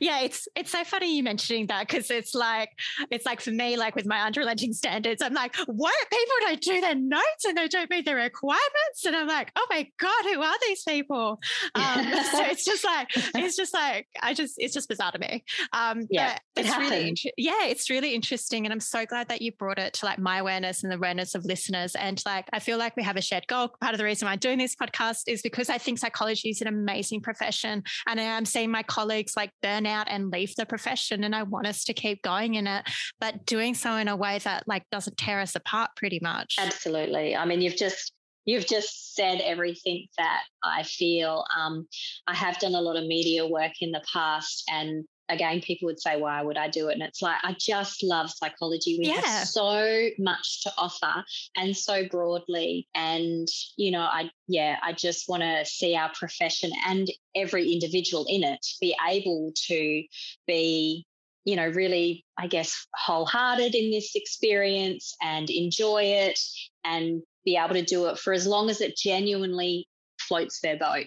yeah, 0.00 0.20
it's 0.20 0.48
it's 0.56 0.70
so 0.70 0.84
funny 0.84 1.16
you 1.16 1.22
mentioning 1.22 1.66
that 1.68 1.86
because 1.86 2.10
it's 2.10 2.34
like 2.34 2.70
it's 3.10 3.26
like 3.26 3.40
for 3.40 3.50
me, 3.50 3.76
like 3.76 3.94
with 3.94 4.06
my 4.06 4.22
unrelenting 4.22 4.72
standards, 4.72 5.22
I'm 5.22 5.34
like, 5.34 5.54
what 5.66 5.94
people 6.10 6.34
don't 6.40 6.60
do 6.60 6.80
their 6.80 6.94
notes 6.94 7.44
and 7.46 7.56
they 7.56 7.68
don't 7.68 7.90
meet 7.90 8.04
the 8.04 8.14
requirements, 8.14 9.04
and 9.06 9.16
I'm 9.16 9.28
like, 9.28 9.52
oh 9.56 9.66
my 9.70 9.88
god, 9.98 10.24
who 10.24 10.42
are 10.42 10.56
these 10.66 10.82
people? 10.82 11.40
Um, 11.74 12.04
so 12.32 12.44
it's 12.44 12.64
just 12.64 12.84
like 12.84 13.08
it's 13.14 13.56
just 13.56 13.74
like 13.74 14.06
I 14.22 14.34
just 14.34 14.54
it's 14.58 14.74
just 14.74 14.88
bizarre 14.88 15.12
to 15.12 15.18
me. 15.18 15.44
Um, 15.72 16.06
yeah, 16.10 16.38
it 16.56 16.66
it's 16.66 16.76
really 16.76 17.14
yeah, 17.36 17.64
it's 17.66 17.90
really 17.90 18.14
interesting, 18.14 18.66
and 18.66 18.72
I'm 18.72 18.80
so 18.80 19.06
glad 19.06 19.28
that 19.28 19.42
you 19.42 19.52
brought 19.52 19.78
it 19.78 19.94
to 19.94 20.06
like 20.06 20.18
my 20.18 20.38
awareness 20.38 20.82
and 20.82 20.92
the 20.92 20.96
awareness 20.96 21.34
of 21.34 21.44
listeners. 21.44 21.94
And 21.94 22.22
like 22.26 22.46
I 22.52 22.58
feel 22.58 22.78
like 22.78 22.96
we 22.96 23.02
have 23.02 23.16
a 23.16 23.22
shared 23.22 23.46
goal. 23.46 23.70
Part 23.80 23.94
of 23.94 23.98
the 23.98 24.04
reason 24.04 24.26
why 24.26 24.32
I'm 24.32 24.38
doing 24.38 24.58
this 24.58 24.76
podcast 24.76 25.22
is 25.26 25.42
because 25.42 25.68
I 25.68 25.78
think 25.78 25.98
psychology 25.98 26.50
is 26.50 26.60
an 26.60 26.68
amazing 26.68 27.20
profession, 27.20 27.82
and 28.06 28.20
I'm 28.20 28.44
seeing 28.44 28.70
my 28.70 28.82
colleagues 28.82 29.34
like 29.36 29.52
burn 29.70 29.86
out 29.86 30.06
and 30.10 30.30
leave 30.30 30.54
the 30.56 30.66
profession. 30.66 31.24
And 31.24 31.34
I 31.34 31.44
want 31.44 31.66
us 31.66 31.84
to 31.84 31.94
keep 31.94 32.22
going 32.22 32.54
in 32.54 32.66
it, 32.66 32.84
but 33.20 33.46
doing 33.46 33.74
so 33.74 33.96
in 33.96 34.08
a 34.08 34.16
way 34.16 34.38
that 34.44 34.64
like 34.66 34.84
doesn't 34.90 35.16
tear 35.16 35.40
us 35.40 35.54
apart 35.54 35.90
pretty 35.96 36.18
much. 36.22 36.56
Absolutely. 36.58 37.36
I 37.36 37.44
mean, 37.44 37.60
you've 37.60 37.76
just 37.76 38.12
you've 38.46 38.66
just 38.66 39.14
said 39.14 39.40
everything 39.42 40.06
that 40.18 40.42
I 40.64 40.82
feel. 40.82 41.44
Um, 41.56 41.86
I 42.26 42.34
have 42.34 42.58
done 42.58 42.74
a 42.74 42.80
lot 42.80 42.96
of 42.96 43.06
media 43.06 43.46
work 43.46 43.72
in 43.80 43.92
the 43.92 44.02
past, 44.12 44.64
and 44.68 45.04
again, 45.30 45.60
people 45.60 45.86
would 45.86 46.00
say, 46.00 46.20
why 46.20 46.42
would 46.42 46.56
I 46.56 46.68
do 46.68 46.88
it? 46.88 46.94
And 46.94 47.02
it's 47.02 47.22
like, 47.22 47.38
I 47.42 47.56
just 47.58 48.02
love 48.02 48.30
psychology. 48.30 48.98
We 48.98 49.08
yeah. 49.08 49.20
have 49.20 49.48
so 49.48 50.08
much 50.18 50.62
to 50.64 50.72
offer 50.76 51.24
and 51.56 51.76
so 51.76 52.06
broadly. 52.08 52.88
And, 52.94 53.48
you 53.76 53.90
know, 53.92 54.02
I, 54.02 54.30
yeah, 54.48 54.76
I 54.82 54.92
just 54.92 55.28
want 55.28 55.42
to 55.42 55.64
see 55.64 55.96
our 55.96 56.10
profession 56.12 56.70
and 56.86 57.08
every 57.34 57.72
individual 57.72 58.26
in 58.28 58.44
it 58.44 58.64
be 58.80 58.94
able 59.08 59.52
to 59.68 60.02
be 60.46 61.06
you 61.46 61.56
know, 61.56 61.68
really, 61.68 62.26
I 62.38 62.48
guess, 62.48 62.86
wholehearted 62.94 63.74
in 63.74 63.90
this 63.90 64.14
experience 64.14 65.16
and 65.22 65.48
enjoy 65.48 66.02
it 66.02 66.38
and 66.84 67.22
be 67.46 67.56
able 67.56 67.74
to 67.74 67.82
do 67.82 68.06
it 68.06 68.18
for 68.18 68.34
as 68.34 68.46
long 68.46 68.68
as 68.68 68.82
it 68.82 68.94
genuinely 68.94 69.88
floats 70.18 70.60
their 70.60 70.76
boat. 70.76 71.06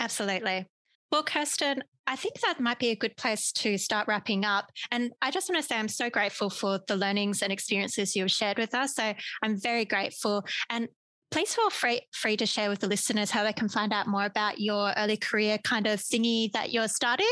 Absolutely. 0.00 0.66
Well, 1.12 1.24
Kirstin, 1.24 1.80
I 2.06 2.16
think 2.16 2.40
that 2.40 2.60
might 2.60 2.78
be 2.78 2.90
a 2.90 2.96
good 2.96 3.16
place 3.16 3.52
to 3.52 3.78
start 3.78 4.08
wrapping 4.08 4.44
up. 4.44 4.70
And 4.90 5.12
I 5.22 5.30
just 5.30 5.48
want 5.48 5.60
to 5.62 5.66
say 5.66 5.76
I'm 5.76 5.88
so 5.88 6.10
grateful 6.10 6.50
for 6.50 6.80
the 6.86 6.96
learnings 6.96 7.42
and 7.42 7.52
experiences 7.52 8.14
you've 8.14 8.30
shared 8.30 8.58
with 8.58 8.74
us. 8.74 8.94
So 8.94 9.14
I'm 9.42 9.60
very 9.60 9.84
grateful. 9.84 10.44
And 10.70 10.88
please 11.30 11.54
feel 11.54 11.70
free, 11.70 12.02
free 12.12 12.36
to 12.36 12.46
share 12.46 12.68
with 12.68 12.80
the 12.80 12.86
listeners 12.86 13.30
how 13.30 13.42
they 13.42 13.52
can 13.52 13.68
find 13.68 13.92
out 13.92 14.06
more 14.06 14.24
about 14.24 14.60
your 14.60 14.92
early 14.96 15.16
career 15.16 15.58
kind 15.58 15.86
of 15.86 16.00
thingy 16.00 16.52
that 16.52 16.72
you're 16.72 16.88
starting. 16.88 17.26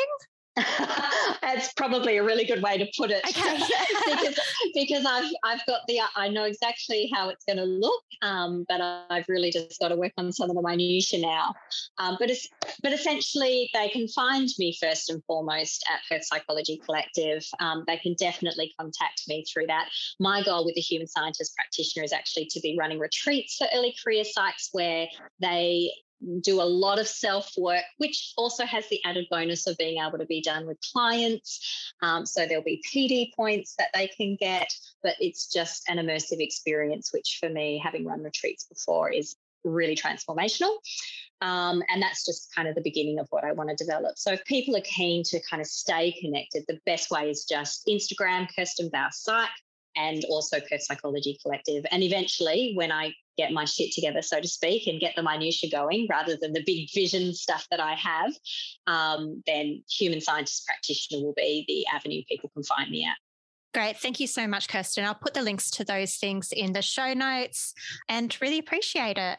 That's 1.42 1.72
probably 1.72 2.16
a 2.16 2.22
really 2.22 2.44
good 2.44 2.62
way 2.62 2.78
to 2.78 2.86
put 2.96 3.10
it. 3.10 3.24
Okay. 3.28 3.58
because 4.04 4.38
because 4.72 5.04
I've 5.04 5.30
I've 5.42 5.66
got 5.66 5.80
the 5.88 6.00
I 6.14 6.28
know 6.28 6.44
exactly 6.44 7.10
how 7.12 7.28
it's 7.28 7.44
going 7.44 7.56
to 7.58 7.64
look, 7.64 8.02
um, 8.22 8.64
but 8.68 8.80
I've 8.80 9.24
really 9.28 9.50
just 9.50 9.80
got 9.80 9.88
to 9.88 9.96
work 9.96 10.12
on 10.16 10.32
some 10.32 10.50
of 10.50 10.56
the 10.56 10.62
minutia 10.62 11.20
now. 11.20 11.54
Um, 11.98 12.16
but 12.20 12.30
it's 12.30 12.48
but 12.82 12.92
essentially 12.92 13.68
they 13.74 13.88
can 13.88 14.06
find 14.08 14.48
me 14.58 14.76
first 14.80 15.10
and 15.10 15.22
foremost 15.24 15.84
at 15.92 16.00
Perth 16.08 16.26
Psychology 16.26 16.80
Collective. 16.84 17.44
Um, 17.58 17.82
they 17.86 17.96
can 17.96 18.14
definitely 18.14 18.72
contact 18.78 19.22
me 19.26 19.44
through 19.52 19.66
that. 19.66 19.88
My 20.20 20.42
goal 20.44 20.64
with 20.64 20.76
the 20.76 20.80
human 20.80 21.08
scientist 21.08 21.54
practitioner 21.56 22.04
is 22.04 22.12
actually 22.12 22.46
to 22.52 22.60
be 22.60 22.76
running 22.78 23.00
retreats 23.00 23.56
for 23.56 23.66
early 23.74 23.94
career 24.04 24.22
psychs 24.22 24.68
where 24.72 25.08
they 25.40 25.90
do 26.40 26.60
a 26.60 26.64
lot 26.64 26.98
of 26.98 27.06
self 27.06 27.52
work, 27.56 27.84
which 27.98 28.32
also 28.36 28.64
has 28.64 28.88
the 28.88 29.00
added 29.04 29.26
bonus 29.30 29.66
of 29.66 29.76
being 29.78 30.02
able 30.02 30.18
to 30.18 30.26
be 30.26 30.40
done 30.40 30.66
with 30.66 30.78
clients. 30.92 31.92
Um, 32.02 32.26
so 32.26 32.46
there'll 32.46 32.64
be 32.64 32.82
PD 32.92 33.34
points 33.34 33.74
that 33.78 33.90
they 33.94 34.08
can 34.08 34.36
get, 34.36 34.68
but 35.02 35.14
it's 35.20 35.52
just 35.52 35.88
an 35.88 35.98
immersive 35.98 36.40
experience, 36.40 37.10
which 37.12 37.38
for 37.40 37.48
me, 37.48 37.80
having 37.82 38.04
run 38.04 38.22
retreats 38.22 38.64
before, 38.64 39.10
is 39.10 39.36
really 39.64 39.96
transformational. 39.96 40.76
Um, 41.40 41.82
and 41.88 42.00
that's 42.00 42.24
just 42.24 42.54
kind 42.54 42.68
of 42.68 42.74
the 42.74 42.80
beginning 42.82 43.18
of 43.18 43.26
what 43.30 43.44
I 43.44 43.52
want 43.52 43.70
to 43.70 43.76
develop. 43.76 44.18
So 44.18 44.32
if 44.32 44.44
people 44.44 44.76
are 44.76 44.82
keen 44.82 45.22
to 45.24 45.40
kind 45.48 45.60
of 45.60 45.66
stay 45.66 46.12
connected, 46.12 46.64
the 46.68 46.78
best 46.86 47.10
way 47.10 47.28
is 47.28 47.44
just 47.44 47.86
Instagram, 47.86 48.48
Kirstin 48.56 48.90
Bouse 48.90 49.22
Psych, 49.22 49.48
and 49.96 50.24
also 50.28 50.58
Perth 50.60 50.82
Psychology 50.82 51.38
Collective. 51.42 51.84
And 51.90 52.02
eventually, 52.02 52.72
when 52.74 52.92
I 52.92 53.14
get 53.36 53.52
my 53.52 53.64
shit 53.64 53.92
together, 53.92 54.22
so 54.22 54.40
to 54.40 54.48
speak, 54.48 54.86
and 54.86 55.00
get 55.00 55.14
the 55.16 55.22
minutia 55.22 55.70
going 55.70 56.06
rather 56.10 56.36
than 56.40 56.52
the 56.52 56.62
big 56.64 56.88
vision 56.94 57.34
stuff 57.34 57.66
that 57.70 57.80
I 57.80 57.94
have, 57.94 58.32
um, 58.86 59.42
then 59.46 59.82
human 59.90 60.20
scientist 60.20 60.66
practitioner 60.66 61.24
will 61.24 61.34
be 61.36 61.64
the 61.68 61.86
avenue 61.94 62.22
people 62.28 62.50
can 62.54 62.62
find 62.62 62.90
me 62.90 63.04
at. 63.04 63.16
Great. 63.74 63.96
Thank 63.98 64.20
you 64.20 64.28
so 64.28 64.46
much, 64.46 64.68
Kirstin. 64.68 65.04
I'll 65.04 65.16
put 65.16 65.34
the 65.34 65.42
links 65.42 65.68
to 65.72 65.84
those 65.84 66.14
things 66.14 66.52
in 66.52 66.72
the 66.72 66.82
show 66.82 67.12
notes 67.12 67.74
and 68.08 68.36
really 68.40 68.58
appreciate 68.58 69.18
it. 69.18 69.38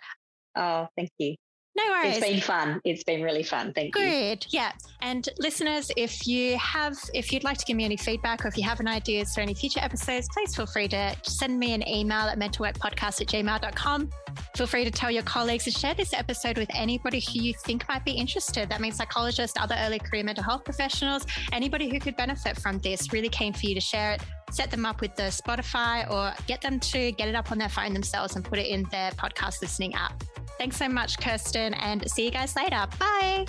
Oh, 0.58 0.88
thank 0.98 1.10
you. 1.18 1.36
No 1.78 1.84
worries. 1.90 2.18
It's 2.18 2.26
been 2.26 2.40
fun. 2.40 2.82
It's 2.86 3.04
been 3.04 3.22
really 3.22 3.44
fun. 3.44 3.74
Thank 3.74 3.94
Good. 3.94 4.02
you. 4.02 4.10
Good. 4.10 4.46
Yeah. 4.50 4.72
And 5.02 5.28
listeners, 5.40 5.92
if 5.98 6.26
you 6.26 6.58
have, 6.58 6.98
if 7.14 7.34
you'd 7.34 7.44
like 7.44 7.58
to 7.58 7.66
give 7.66 7.76
me 7.76 7.84
any 7.84 7.98
feedback 7.98 8.46
or 8.46 8.48
if 8.48 8.58
you 8.58 8.64
have 8.64 8.80
any 8.80 8.92
ideas 8.92 9.36
for 9.36 9.42
any 9.42 9.54
future 9.54 9.82
episodes, 9.82 10.30
please 10.34 10.56
feel 10.56 10.66
free 10.66 10.88
to 10.88 11.16
send 11.24 11.60
me 11.60 11.74
an 11.74 11.88
email 11.88 12.28
at 12.28 12.40
mentalworkpodcast 12.40 13.22
at 13.22 13.28
gmail.com. 13.28 14.10
Feel 14.56 14.68
free 14.68 14.86
to 14.86 14.92
tell 14.92 15.12
your 15.12 15.24
colleagues 15.24 15.68
and 15.68 15.76
share 15.76 15.94
this 15.94 16.14
episode 16.14 16.58
with 16.58 16.70
anybody 16.74 17.20
who 17.20 17.42
you 17.42 17.54
think 17.66 17.88
might 17.90 18.06
be 18.06 18.12
interested. 18.12 18.70
That 18.70 18.80
means 18.80 18.96
psychologists, 18.96 19.58
other 19.60 19.76
early 19.80 20.00
career 20.00 20.24
mental 20.24 20.46
health 20.46 20.64
professionals, 20.64 21.26
anybody 21.52 21.90
who 21.90 22.00
could 22.00 22.16
benefit 22.16 22.58
from 22.58 22.80
this. 22.80 23.12
Really 23.12 23.30
keen 23.30 23.52
for 23.52 23.66
you 23.66 23.76
to 23.76 23.82
share 23.82 24.14
it 24.14 24.22
set 24.52 24.72
them 24.72 24.86
up 24.86 25.02
with 25.02 25.16
the 25.16 25.24
Spotify 25.24 26.10
or 26.10 26.34
get 26.48 26.62
them 26.62 26.80
to 26.80 27.12
get 27.14 27.28
it 27.28 27.36
up 27.36 27.52
on 27.52 27.58
their 27.58 27.70
phone 27.70 27.94
themselves 27.94 28.36
and 28.36 28.46
put 28.46 28.60
it 28.60 28.68
in 28.68 28.84
their 28.92 29.12
podcast 29.12 29.62
listening 29.62 29.94
app. 29.96 30.24
Thanks 30.58 30.78
so 30.78 30.88
much, 30.88 31.18
Kirstin, 31.18 31.76
and 31.80 32.10
see 32.10 32.26
you 32.26 32.32
guys 32.32 32.56
later. 32.56 32.86
Bye. 33.00 33.46